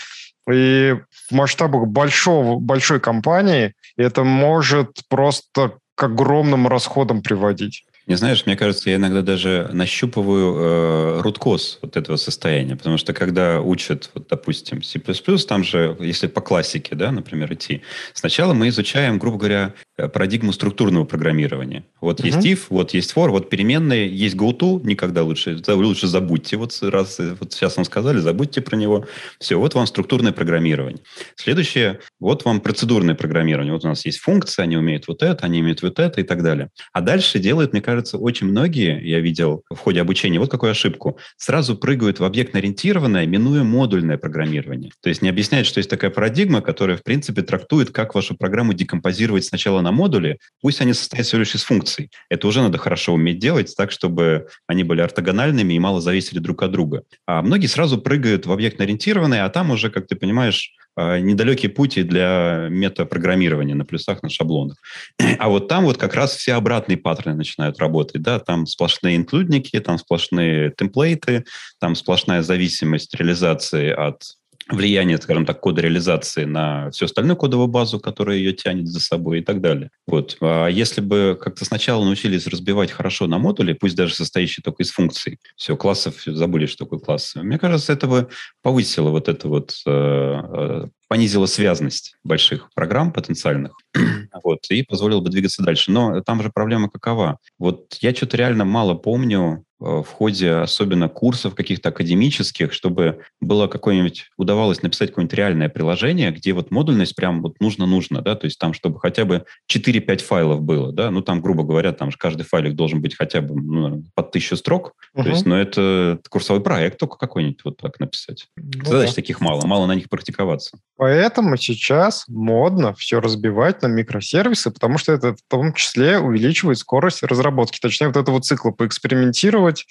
И 0.51 0.95
в 1.09 1.31
масштабах 1.31 1.87
большого, 1.87 2.59
большой 2.59 2.99
компании 2.99 3.73
это 3.97 4.23
может 4.23 5.01
просто 5.09 5.77
к 5.95 6.03
огромным 6.03 6.67
расходам 6.67 7.21
приводить. 7.21 7.85
Не 8.07 8.15
знаешь, 8.15 8.45
мне 8.45 8.55
кажется, 8.55 8.91
я 8.91 8.97
иногда 8.97 9.23
даже 9.23 9.67
нащупываю 9.73 10.55
э, 10.55 11.21
руткоз 11.21 11.79
вот 11.81 11.97
этого 11.97 12.17
состояния, 12.17 12.75
потому 12.75 12.97
что 12.97 13.13
когда 13.13 13.61
учат, 13.61 14.11
вот, 14.13 14.27
допустим, 14.27 14.83
C++, 14.83 14.99
там 15.47 15.63
же, 15.63 15.97
если 15.99 16.27
по 16.27 16.39
классике, 16.39 16.93
да, 16.93 17.11
например, 17.11 17.51
идти, 17.53 17.81
сначала 18.13 18.53
мы 18.53 18.67
изучаем, 18.67 19.17
грубо 19.17 19.39
говоря, 19.39 19.73
парадигму 19.95 20.51
структурного 20.51 21.05
программирования. 21.05 21.85
Вот 22.01 22.19
uh-huh. 22.19 22.25
есть 22.25 22.45
if, 22.45 22.59
вот 22.69 22.93
есть 22.93 23.13
for, 23.15 23.29
вот 23.29 23.49
переменные, 23.49 24.07
есть 24.07 24.35
goto, 24.35 24.85
никогда 24.85 25.23
лучше, 25.23 25.61
лучше 25.67 26.07
забудьте. 26.07 26.57
Вот 26.57 26.77
раз, 26.81 27.19
вот 27.39 27.53
сейчас 27.53 27.77
вам 27.77 27.85
сказали, 27.85 28.19
забудьте 28.19 28.61
про 28.61 28.75
него. 28.75 29.05
Все, 29.39 29.57
вот 29.57 29.73
вам 29.73 29.87
структурное 29.87 30.33
программирование. 30.33 31.01
Следующее, 31.35 31.99
вот 32.19 32.43
вам 32.43 32.59
процедурное 32.59 33.15
программирование. 33.15 33.73
Вот 33.73 33.85
у 33.85 33.87
нас 33.87 34.05
есть 34.05 34.19
функции, 34.19 34.61
они 34.61 34.75
умеют 34.77 35.07
вот 35.07 35.23
это, 35.23 35.45
они 35.45 35.61
умеют 35.61 35.81
вот 35.81 35.99
это 35.99 36.19
и 36.19 36.23
так 36.23 36.43
далее. 36.43 36.69
А 36.91 37.01
дальше 37.01 37.39
делают, 37.39 37.71
мне 37.71 37.81
кажется, 37.81 38.17
очень 38.17 38.47
многие, 38.47 39.01
я 39.07 39.19
видел 39.19 39.63
в 39.69 39.77
ходе 39.77 40.01
обучения, 40.01 40.39
вот 40.39 40.51
какую 40.51 40.71
ошибку. 40.71 41.17
Сразу 41.37 41.77
прыгают 41.77 42.19
в 42.19 42.25
объектно-ориентированное, 42.25 43.25
минуя 43.25 43.63
модульное 43.63 44.17
программирование. 44.17 44.91
То 45.01 45.09
есть 45.09 45.21
не 45.21 45.29
объясняют, 45.29 45.67
что 45.67 45.79
есть 45.79 45.89
такая 45.89 46.11
парадигма, 46.11 46.61
которая, 46.61 46.97
в 46.97 47.03
принципе, 47.03 47.41
трактует, 47.43 47.91
как 47.91 48.13
вашу 48.13 48.35
программу 48.35 48.73
декомпозировать 48.73 49.45
сначала 49.45 49.84
на 49.85 49.91
модули, 49.91 50.39
пусть 50.61 50.81
они 50.81 50.93
состоят 50.93 51.25
всего 51.25 51.39
лишь 51.39 51.55
из 51.55 51.63
функций. 51.63 52.11
Это 52.29 52.47
уже 52.47 52.61
надо 52.61 52.77
хорошо 52.77 53.13
уметь 53.13 53.39
делать 53.39 53.73
так, 53.77 53.91
чтобы 53.91 54.47
они 54.67 54.83
были 54.83 55.01
ортогональными 55.01 55.73
и 55.73 55.79
мало 55.79 56.01
зависели 56.01 56.39
друг 56.39 56.63
от 56.63 56.71
друга. 56.71 57.03
А 57.25 57.41
многие 57.41 57.67
сразу 57.67 57.97
прыгают 57.97 58.45
в 58.45 58.51
объектно-ориентированные, 58.51 59.43
а 59.43 59.49
там 59.49 59.71
уже, 59.71 59.89
как 59.89 60.07
ты 60.07 60.15
понимаешь, 60.15 60.73
а, 60.97 61.19
недалекие 61.19 61.69
пути 61.69 62.03
для 62.03 62.67
метапрограммирования 62.69 63.75
на 63.75 63.85
плюсах, 63.85 64.23
на 64.23 64.29
шаблонах. 64.29 64.77
А 65.39 65.49
вот 65.49 65.67
там 65.67 65.83
вот 65.83 65.97
как 65.97 66.15
раз 66.15 66.35
все 66.35 66.53
обратные 66.53 66.97
паттерны 66.97 67.35
начинают 67.35 67.79
работать. 67.79 68.21
Да? 68.21 68.39
Там 68.39 68.65
сплошные 68.65 69.17
инклюдники, 69.17 69.79
там 69.79 69.97
сплошные 69.97 70.73
темплейты, 70.75 71.45
там 71.79 71.95
сплошная 71.95 72.41
зависимость 72.41 73.13
реализации 73.15 73.89
от 73.89 74.23
влияние, 74.69 75.17
скажем 75.17 75.45
так, 75.45 75.59
кода 75.59 75.81
реализации 75.81 76.45
на 76.45 76.89
всю 76.91 77.05
остальную 77.05 77.37
кодовую 77.37 77.67
базу, 77.67 77.99
которая 77.99 78.37
ее 78.37 78.53
тянет 78.53 78.87
за 78.87 78.99
собой 78.99 79.39
и 79.39 79.41
так 79.41 79.61
далее. 79.61 79.91
Вот. 80.07 80.37
А 80.41 80.67
если 80.67 81.01
бы 81.01 81.37
как-то 81.39 81.65
сначала 81.65 82.03
научились 82.03 82.47
разбивать 82.47 82.91
хорошо 82.91 83.27
на 83.27 83.37
модули, 83.37 83.73
пусть 83.73 83.95
даже 83.95 84.15
состоящие 84.15 84.63
только 84.63 84.83
из 84.83 84.91
функций, 84.91 85.39
все, 85.55 85.77
классов, 85.77 86.23
забыли, 86.25 86.65
что 86.65 86.85
такое 86.85 86.99
классы, 86.99 87.43
мне 87.43 87.59
кажется, 87.59 87.93
это 87.93 88.07
бы 88.07 88.29
повысило 88.61 89.09
вот 89.09 89.29
это 89.29 89.47
вот 89.47 89.75
э, 89.85 90.87
понизила 91.07 91.45
связность 91.45 92.15
больших 92.23 92.69
программ 92.75 93.11
потенциальных 93.11 93.77
вот, 94.43 94.59
и 94.69 94.83
позволило 94.83 95.21
бы 95.21 95.29
двигаться 95.29 95.63
дальше. 95.63 95.91
Но 95.91 96.21
там 96.21 96.41
же 96.41 96.51
проблема 96.53 96.89
какова? 96.89 97.39
Вот 97.59 97.97
я 98.01 98.13
что-то 98.13 98.37
реально 98.37 98.65
мало 98.65 98.95
помню 98.95 99.65
Э, 99.81 100.01
в 100.03 100.07
ходе 100.07 100.51
особенно 100.51 101.09
курсов 101.09 101.53
каких-то 101.53 101.89
академических, 101.89 102.71
чтобы 102.71 103.19
было 103.41 103.67
какое-нибудь, 103.67 104.29
удавалось 104.37 104.81
написать 104.81 105.09
какое-нибудь 105.09 105.37
реальное 105.37 105.69
приложение, 105.69 106.31
где 106.31 106.53
вот 106.53 106.71
модульность 106.71 107.15
прям 107.15 107.41
вот 107.41 107.59
нужно-нужно, 107.59 108.21
да, 108.21 108.35
то 108.35 108.45
есть 108.45 108.57
там, 108.57 108.73
чтобы 108.73 108.99
хотя 108.99 109.25
бы 109.25 109.45
4-5 109.71 110.19
файлов 110.19 110.61
было, 110.61 110.93
да, 110.93 111.11
ну 111.11 111.21
там, 111.21 111.41
грубо 111.41 111.63
говоря, 111.63 111.91
там 111.91 112.09
же 112.09 112.17
каждый 112.17 112.43
файлик 112.43 112.75
должен 112.75 113.01
быть 113.01 113.15
хотя 113.15 113.41
бы 113.41 113.55
ну, 113.55 114.03
под 114.13 114.31
тысячу 114.31 114.55
строк, 114.55 114.93
uh-huh. 115.15 115.23
то 115.23 115.29
есть, 115.29 115.45
но 115.45 115.55
ну, 115.55 115.61
это 115.61 116.19
курсовой 116.29 116.63
проект 116.63 116.97
только 116.97 117.17
какой-нибудь 117.17 117.59
вот 117.65 117.77
так 117.77 117.99
написать. 117.99 118.47
Ну, 118.55 118.85
Задач 118.85 119.09
да. 119.09 119.15
таких 119.15 119.41
мало, 119.41 119.65
мало 119.67 119.87
на 119.87 119.95
них 119.95 120.09
практиковаться. 120.09 120.77
Поэтому 120.97 121.57
сейчас 121.57 122.23
модно 122.27 122.93
все 122.93 123.19
разбивать 123.19 123.81
на 123.81 123.87
микросервисы, 123.87 124.71
потому 124.71 124.97
что 124.97 125.11
это 125.11 125.33
в 125.33 125.41
том 125.49 125.73
числе 125.73 126.19
увеличивает 126.19 126.77
скорость 126.77 127.21
разработки, 127.23 127.79
точнее 127.79 128.07
вот 128.07 128.17
этого 128.17 128.41
цикла 128.41 128.71
поэкспериментировать, 128.71 129.85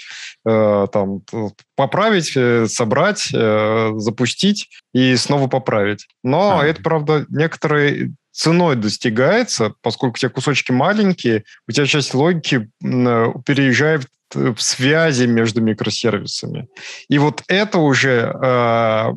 э, 0.47 0.87
там, 0.93 1.21
поправить, 1.77 2.33
э, 2.37 2.67
собрать, 2.69 3.29
э, 3.35 3.93
запустить 3.97 4.71
и 4.95 5.15
снова 5.17 5.47
поправить. 5.47 6.07
Но 6.23 6.61
а. 6.61 6.67
это, 6.67 6.83
правда, 6.83 7.27
некоторые 7.29 8.15
ценой 8.33 8.77
достигается, 8.77 9.75
поскольку 9.83 10.15
у 10.15 10.19
тебя 10.19 10.31
кусочки 10.31 10.73
маленькие, 10.73 11.45
у 11.69 11.73
тебя 11.73 11.87
часть 11.87 12.15
логики 12.15 12.71
переезжает 12.81 14.05
в 14.05 14.09
связи 14.59 15.27
между 15.27 15.61
микросервисами. 15.61 16.69
И 17.09 17.19
вот 17.19 17.43
это 17.49 17.79
уже 17.79 18.33
э, 18.35 19.13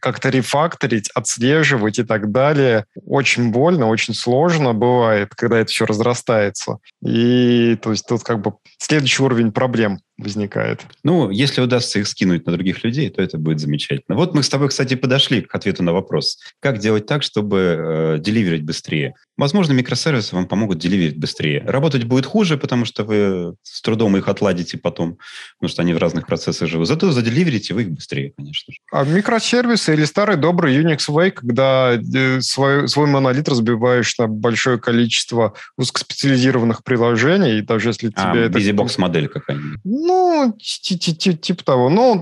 как-то 0.00 0.28
рефакторить, 0.28 1.10
отслеживать 1.14 1.98
и 1.98 2.04
так 2.04 2.30
далее 2.30 2.84
очень 3.04 3.50
больно, 3.50 3.86
очень 3.86 4.14
сложно 4.14 4.74
бывает, 4.74 5.34
когда 5.34 5.58
это 5.58 5.70
все 5.70 5.86
разрастается. 5.86 6.78
И 7.04 7.76
то 7.82 7.90
есть 7.90 8.06
тут 8.06 8.22
как 8.22 8.40
бы 8.40 8.54
следующий 8.78 9.22
уровень 9.22 9.52
проблем 9.52 10.00
возникает. 10.18 10.82
Ну, 11.04 11.30
если 11.30 11.60
удастся 11.60 12.00
их 12.00 12.08
скинуть 12.08 12.44
на 12.44 12.52
других 12.52 12.82
людей, 12.82 13.08
то 13.08 13.22
это 13.22 13.38
будет 13.38 13.60
замечательно. 13.60 14.16
Вот 14.16 14.34
мы 14.34 14.42
с 14.42 14.48
тобой, 14.48 14.68
кстати, 14.68 14.94
подошли 14.94 15.42
к 15.42 15.54
ответу 15.54 15.84
на 15.84 15.92
вопрос. 15.92 16.38
Как 16.60 16.78
делать 16.78 17.06
так, 17.06 17.22
чтобы 17.22 17.58
э, 17.58 18.18
деливерить 18.18 18.64
быстрее? 18.64 19.14
Возможно, 19.36 19.72
микросервисы 19.72 20.34
вам 20.34 20.48
помогут 20.48 20.78
деливерить 20.78 21.18
быстрее. 21.18 21.62
Работать 21.64 22.04
будет 22.04 22.26
хуже, 22.26 22.58
потому 22.58 22.84
что 22.84 23.04
вы 23.04 23.54
с 23.62 23.80
трудом 23.80 24.16
их 24.16 24.26
отладите 24.48 24.78
потом, 24.78 25.18
потому 25.58 25.70
что 25.70 25.82
они 25.82 25.92
в 25.92 25.98
разных 25.98 26.26
процессах 26.26 26.68
живут. 26.68 26.88
Зато 26.88 27.12
заделиверите 27.12 27.74
вы 27.74 27.82
их 27.82 27.90
быстрее, 27.90 28.32
конечно 28.36 28.72
же. 28.72 28.78
А 28.90 29.04
микросервисы 29.04 29.94
или 29.94 30.04
старый 30.04 30.36
добрый 30.36 30.76
Unix 30.76 31.08
Way, 31.08 31.30
когда 31.32 31.94
э, 31.94 32.40
свой, 32.40 32.88
свой 32.88 33.06
монолит 33.06 33.48
разбиваешь 33.48 34.16
на 34.18 34.26
большое 34.26 34.78
количество 34.78 35.54
узкоспециализированных 35.76 36.82
приложений, 36.82 37.58
и 37.58 37.62
даже 37.62 37.90
если 37.90 38.10
а, 38.14 38.32
тебе 38.32 38.44
это... 38.46 38.58
BusyBox 38.58 38.94
модель 38.98 39.28
какая-нибудь. 39.28 39.80
Ну, 39.84 40.56
типа 40.58 41.64
того. 41.64 41.90
Ну, 41.90 42.20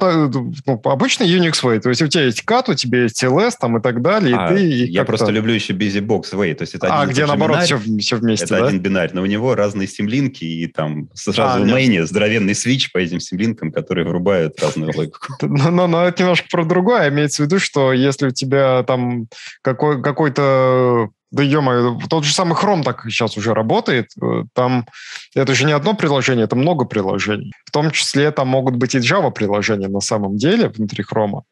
ну, 0.67 0.81
обычно 0.85 1.25
Unix 1.25 1.63
Way. 1.63 1.81
То 1.81 1.91
есть 1.91 2.03
у 2.03 2.09
тебя 2.09 2.25
есть 2.25 2.43
CAT, 2.45 2.71
у 2.71 2.75
тебя 2.75 3.03
есть 3.03 3.23
LS 3.23 3.53
там 3.61 3.79
и 3.79 3.83
так 3.83 4.03
далее. 4.03 4.37
А, 4.37 4.53
и 4.53 4.57
ты, 4.57 4.87
я 4.87 5.05
просто 5.05 5.31
люблю 5.31 5.55
еще 5.55 5.73
BusyBox 5.73 6.33
Way. 6.33 6.55
То 6.55 6.63
есть 6.63 6.75
это 6.75 6.89
а, 6.91 7.07
где 7.07 7.27
наоборот 7.27 7.63
все, 7.63 7.79
все 7.79 8.17
вместе, 8.17 8.45
Это 8.45 8.67
один 8.67 8.81
бинарь, 8.81 9.11
но 9.13 9.23
у 9.23 9.27
него 9.27 9.55
разные 9.55 9.89
симлинки, 9.89 10.45
и 10.45 10.67
там 10.67 11.09
сразу 11.15 11.63
а, 11.63 11.65
в 11.65 11.67
мейне 11.67 12.07
здоровенный 12.17 12.55
свич 12.55 12.91
по 12.93 12.99
этим 12.99 13.21
симлинкам, 13.21 13.71
которые 13.71 14.07
врубают 14.07 14.59
разную 14.61 14.93
логику. 14.97 15.35
Но, 15.43 15.71
но, 15.71 15.87
но 15.87 16.07
это 16.07 16.23
немножко 16.23 16.49
про 16.51 16.65
другое. 16.65 17.11
Имеется 17.11 17.43
в 17.43 17.47
виду, 17.47 17.59
что 17.59 17.93
если 17.93 18.29
у 18.29 18.31
тебя 18.31 18.83
там 18.85 19.29
какой, 19.63 20.03
какой-то 20.03 21.11
да 21.33 21.43
ё 21.43 21.99
тот 22.09 22.25
же 22.25 22.33
самый 22.33 22.55
Chrome 22.55 22.83
так 22.83 23.03
сейчас 23.11 23.37
уже 23.37 23.53
работает. 23.53 24.11
Э, 24.23 24.45
там 24.55 24.87
это 25.35 25.55
же 25.55 25.67
не 25.67 25.73
одно 25.73 25.95
приложение, 25.95 26.45
это 26.45 26.57
много 26.57 26.87
приложений. 26.87 27.53
В 27.67 27.73
том 27.73 27.91
числе 27.91 28.31
там 28.31 28.49
могут 28.49 28.77
быть 28.77 28.95
и 28.95 28.99
Java-приложения 28.99 29.89
на 29.89 30.01
самом 30.01 30.37
деле 30.37 30.69
внутри 30.69 31.05
Chrome. 31.05 31.43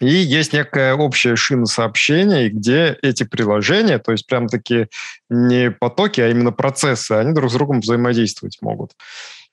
И 0.00 0.08
есть 0.08 0.52
некая 0.52 0.94
общая 0.94 1.36
шина 1.36 1.64
сообщений, 1.66 2.50
где 2.50 2.98
эти 3.00 3.24
приложения, 3.24 3.98
то 3.98 4.12
есть 4.12 4.26
прям 4.26 4.48
таки 4.48 4.88
не 5.30 5.70
потоки, 5.70 6.20
а 6.20 6.28
именно 6.28 6.52
процессы, 6.52 7.12
они 7.12 7.32
друг 7.32 7.50
с 7.50 7.54
другом 7.54 7.80
взаимодействовать 7.80 8.58
могут. 8.60 8.92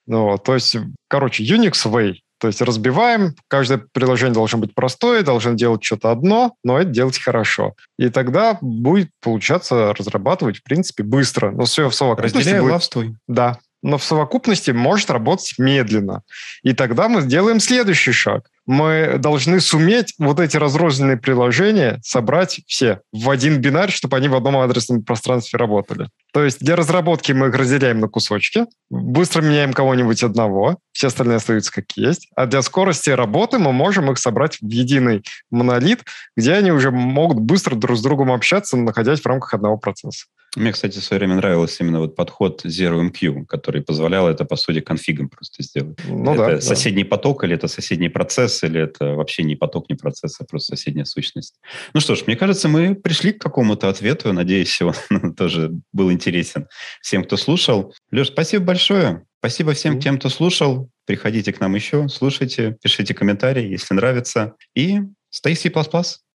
Ну, 0.05 0.37
то 0.37 0.53
есть, 0.53 0.77
короче, 1.07 1.43
Unix 1.43 1.73
Way, 1.85 2.15
то 2.43 2.47
есть 2.47 2.61
разбиваем, 2.61 3.35
каждое 3.47 3.81
приложение 3.93 4.33
должно 4.33 4.59
быть 4.59 4.75
простое, 4.75 5.23
должно 5.23 5.53
делать 5.53 5.81
что-то 5.81 6.11
одно, 6.11 6.55
но 6.61 6.77
это 6.77 6.89
делать 6.89 7.17
хорошо. 7.17 7.73
И 7.97 8.09
тогда 8.09 8.57
будет 8.59 9.11
получаться 9.21 9.93
разрабатывать, 9.97 10.57
в 10.57 10.63
принципе, 10.63 11.03
быстро. 11.03 11.51
Но 11.51 11.63
все 11.63 11.89
в 11.89 11.95
совокупности 11.95 12.39
Разделяй, 12.39 12.59
будет... 12.59 12.71
лавствуй. 12.73 13.15
Да, 13.29 13.59
но 13.83 13.97
в 13.97 14.03
совокупности 14.03 14.71
может 14.71 15.11
работать 15.11 15.53
медленно. 15.59 16.23
И 16.63 16.73
тогда 16.73 17.07
мы 17.07 17.21
сделаем 17.21 17.59
следующий 17.59 18.13
шаг 18.13 18.47
мы 18.65 19.15
должны 19.19 19.59
суметь 19.59 20.13
вот 20.17 20.39
эти 20.39 20.57
разрозненные 20.57 21.17
приложения 21.17 21.99
собрать 22.03 22.61
все 22.67 23.01
в 23.11 23.29
один 23.29 23.59
бинарь, 23.59 23.91
чтобы 23.91 24.17
они 24.17 24.29
в 24.29 24.35
одном 24.35 24.57
адресном 24.57 25.03
пространстве 25.03 25.57
работали. 25.57 26.09
То 26.31 26.43
есть 26.43 26.59
для 26.59 26.75
разработки 26.75 27.31
мы 27.31 27.47
их 27.47 27.55
разделяем 27.55 27.99
на 27.99 28.07
кусочки, 28.07 28.65
быстро 28.89 29.41
меняем 29.41 29.73
кого-нибудь 29.73 30.23
одного, 30.23 30.77
все 30.93 31.07
остальные 31.07 31.37
остаются 31.37 31.71
как 31.71 31.85
есть. 31.95 32.29
А 32.35 32.45
для 32.45 32.61
скорости 32.61 33.09
работы 33.09 33.59
мы 33.59 33.73
можем 33.73 34.11
их 34.11 34.17
собрать 34.17 34.57
в 34.61 34.69
единый 34.69 35.23
монолит, 35.51 36.03
где 36.37 36.53
они 36.53 36.71
уже 36.71 36.91
могут 36.91 37.39
быстро 37.39 37.75
друг 37.75 37.97
с 37.97 38.01
другом 38.01 38.31
общаться, 38.31 38.77
находясь 38.77 39.21
в 39.21 39.25
рамках 39.25 39.53
одного 39.53 39.77
процесса. 39.77 40.25
Мне, 40.55 40.71
кстати, 40.71 40.99
в 40.99 41.03
свое 41.03 41.19
время 41.19 41.35
нравился 41.35 41.83
именно 41.83 41.99
вот 41.99 42.15
подход 42.15 42.63
Zero 42.63 43.01
MQ, 43.09 43.45
который 43.47 43.81
позволял 43.81 44.27
это, 44.27 44.45
по 44.45 44.55
сути, 44.55 44.81
конфигом 44.81 45.29
просто 45.29 45.63
сделать. 45.63 45.97
Ну, 46.07 46.33
это 46.33 46.55
да, 46.55 46.61
соседний 46.61 47.03
да. 47.03 47.09
поток 47.09 47.43
или 47.43 47.55
это 47.55 47.67
соседний 47.67 48.09
процесс, 48.09 48.63
или 48.63 48.79
это 48.79 49.15
вообще 49.15 49.43
не 49.43 49.55
поток, 49.55 49.89
не 49.89 49.95
процесс, 49.95 50.39
а 50.39 50.45
просто 50.45 50.75
соседняя 50.75 51.05
сущность. 51.05 51.59
Ну 51.93 52.01
что 52.01 52.13
ж, 52.15 52.23
мне 52.27 52.35
кажется, 52.35 52.67
мы 52.67 52.93
пришли 52.93 53.33
к 53.33 53.41
какому-то 53.41 53.89
ответу. 53.89 54.31
Надеюсь, 54.31 54.79
он 54.81 54.93
тоже 55.35 55.71
был 55.91 56.11
интересен 56.11 56.67
всем, 57.01 57.23
кто 57.23 57.35
слушал. 57.35 57.93
Леш, 58.11 58.27
спасибо 58.27 58.65
большое. 58.65 59.25
Спасибо 59.39 59.73
всем 59.73 59.99
тем, 59.99 60.19
кто 60.19 60.29
слушал. 60.29 60.89
Приходите 61.05 61.51
к 61.51 61.59
нам 61.59 61.75
еще, 61.75 62.07
слушайте, 62.07 62.77
пишите 62.81 63.13
комментарии, 63.13 63.67
если 63.67 63.93
нравится. 63.93 64.53
И 64.73 64.99
stay 65.33 65.55
C++. 65.55 65.69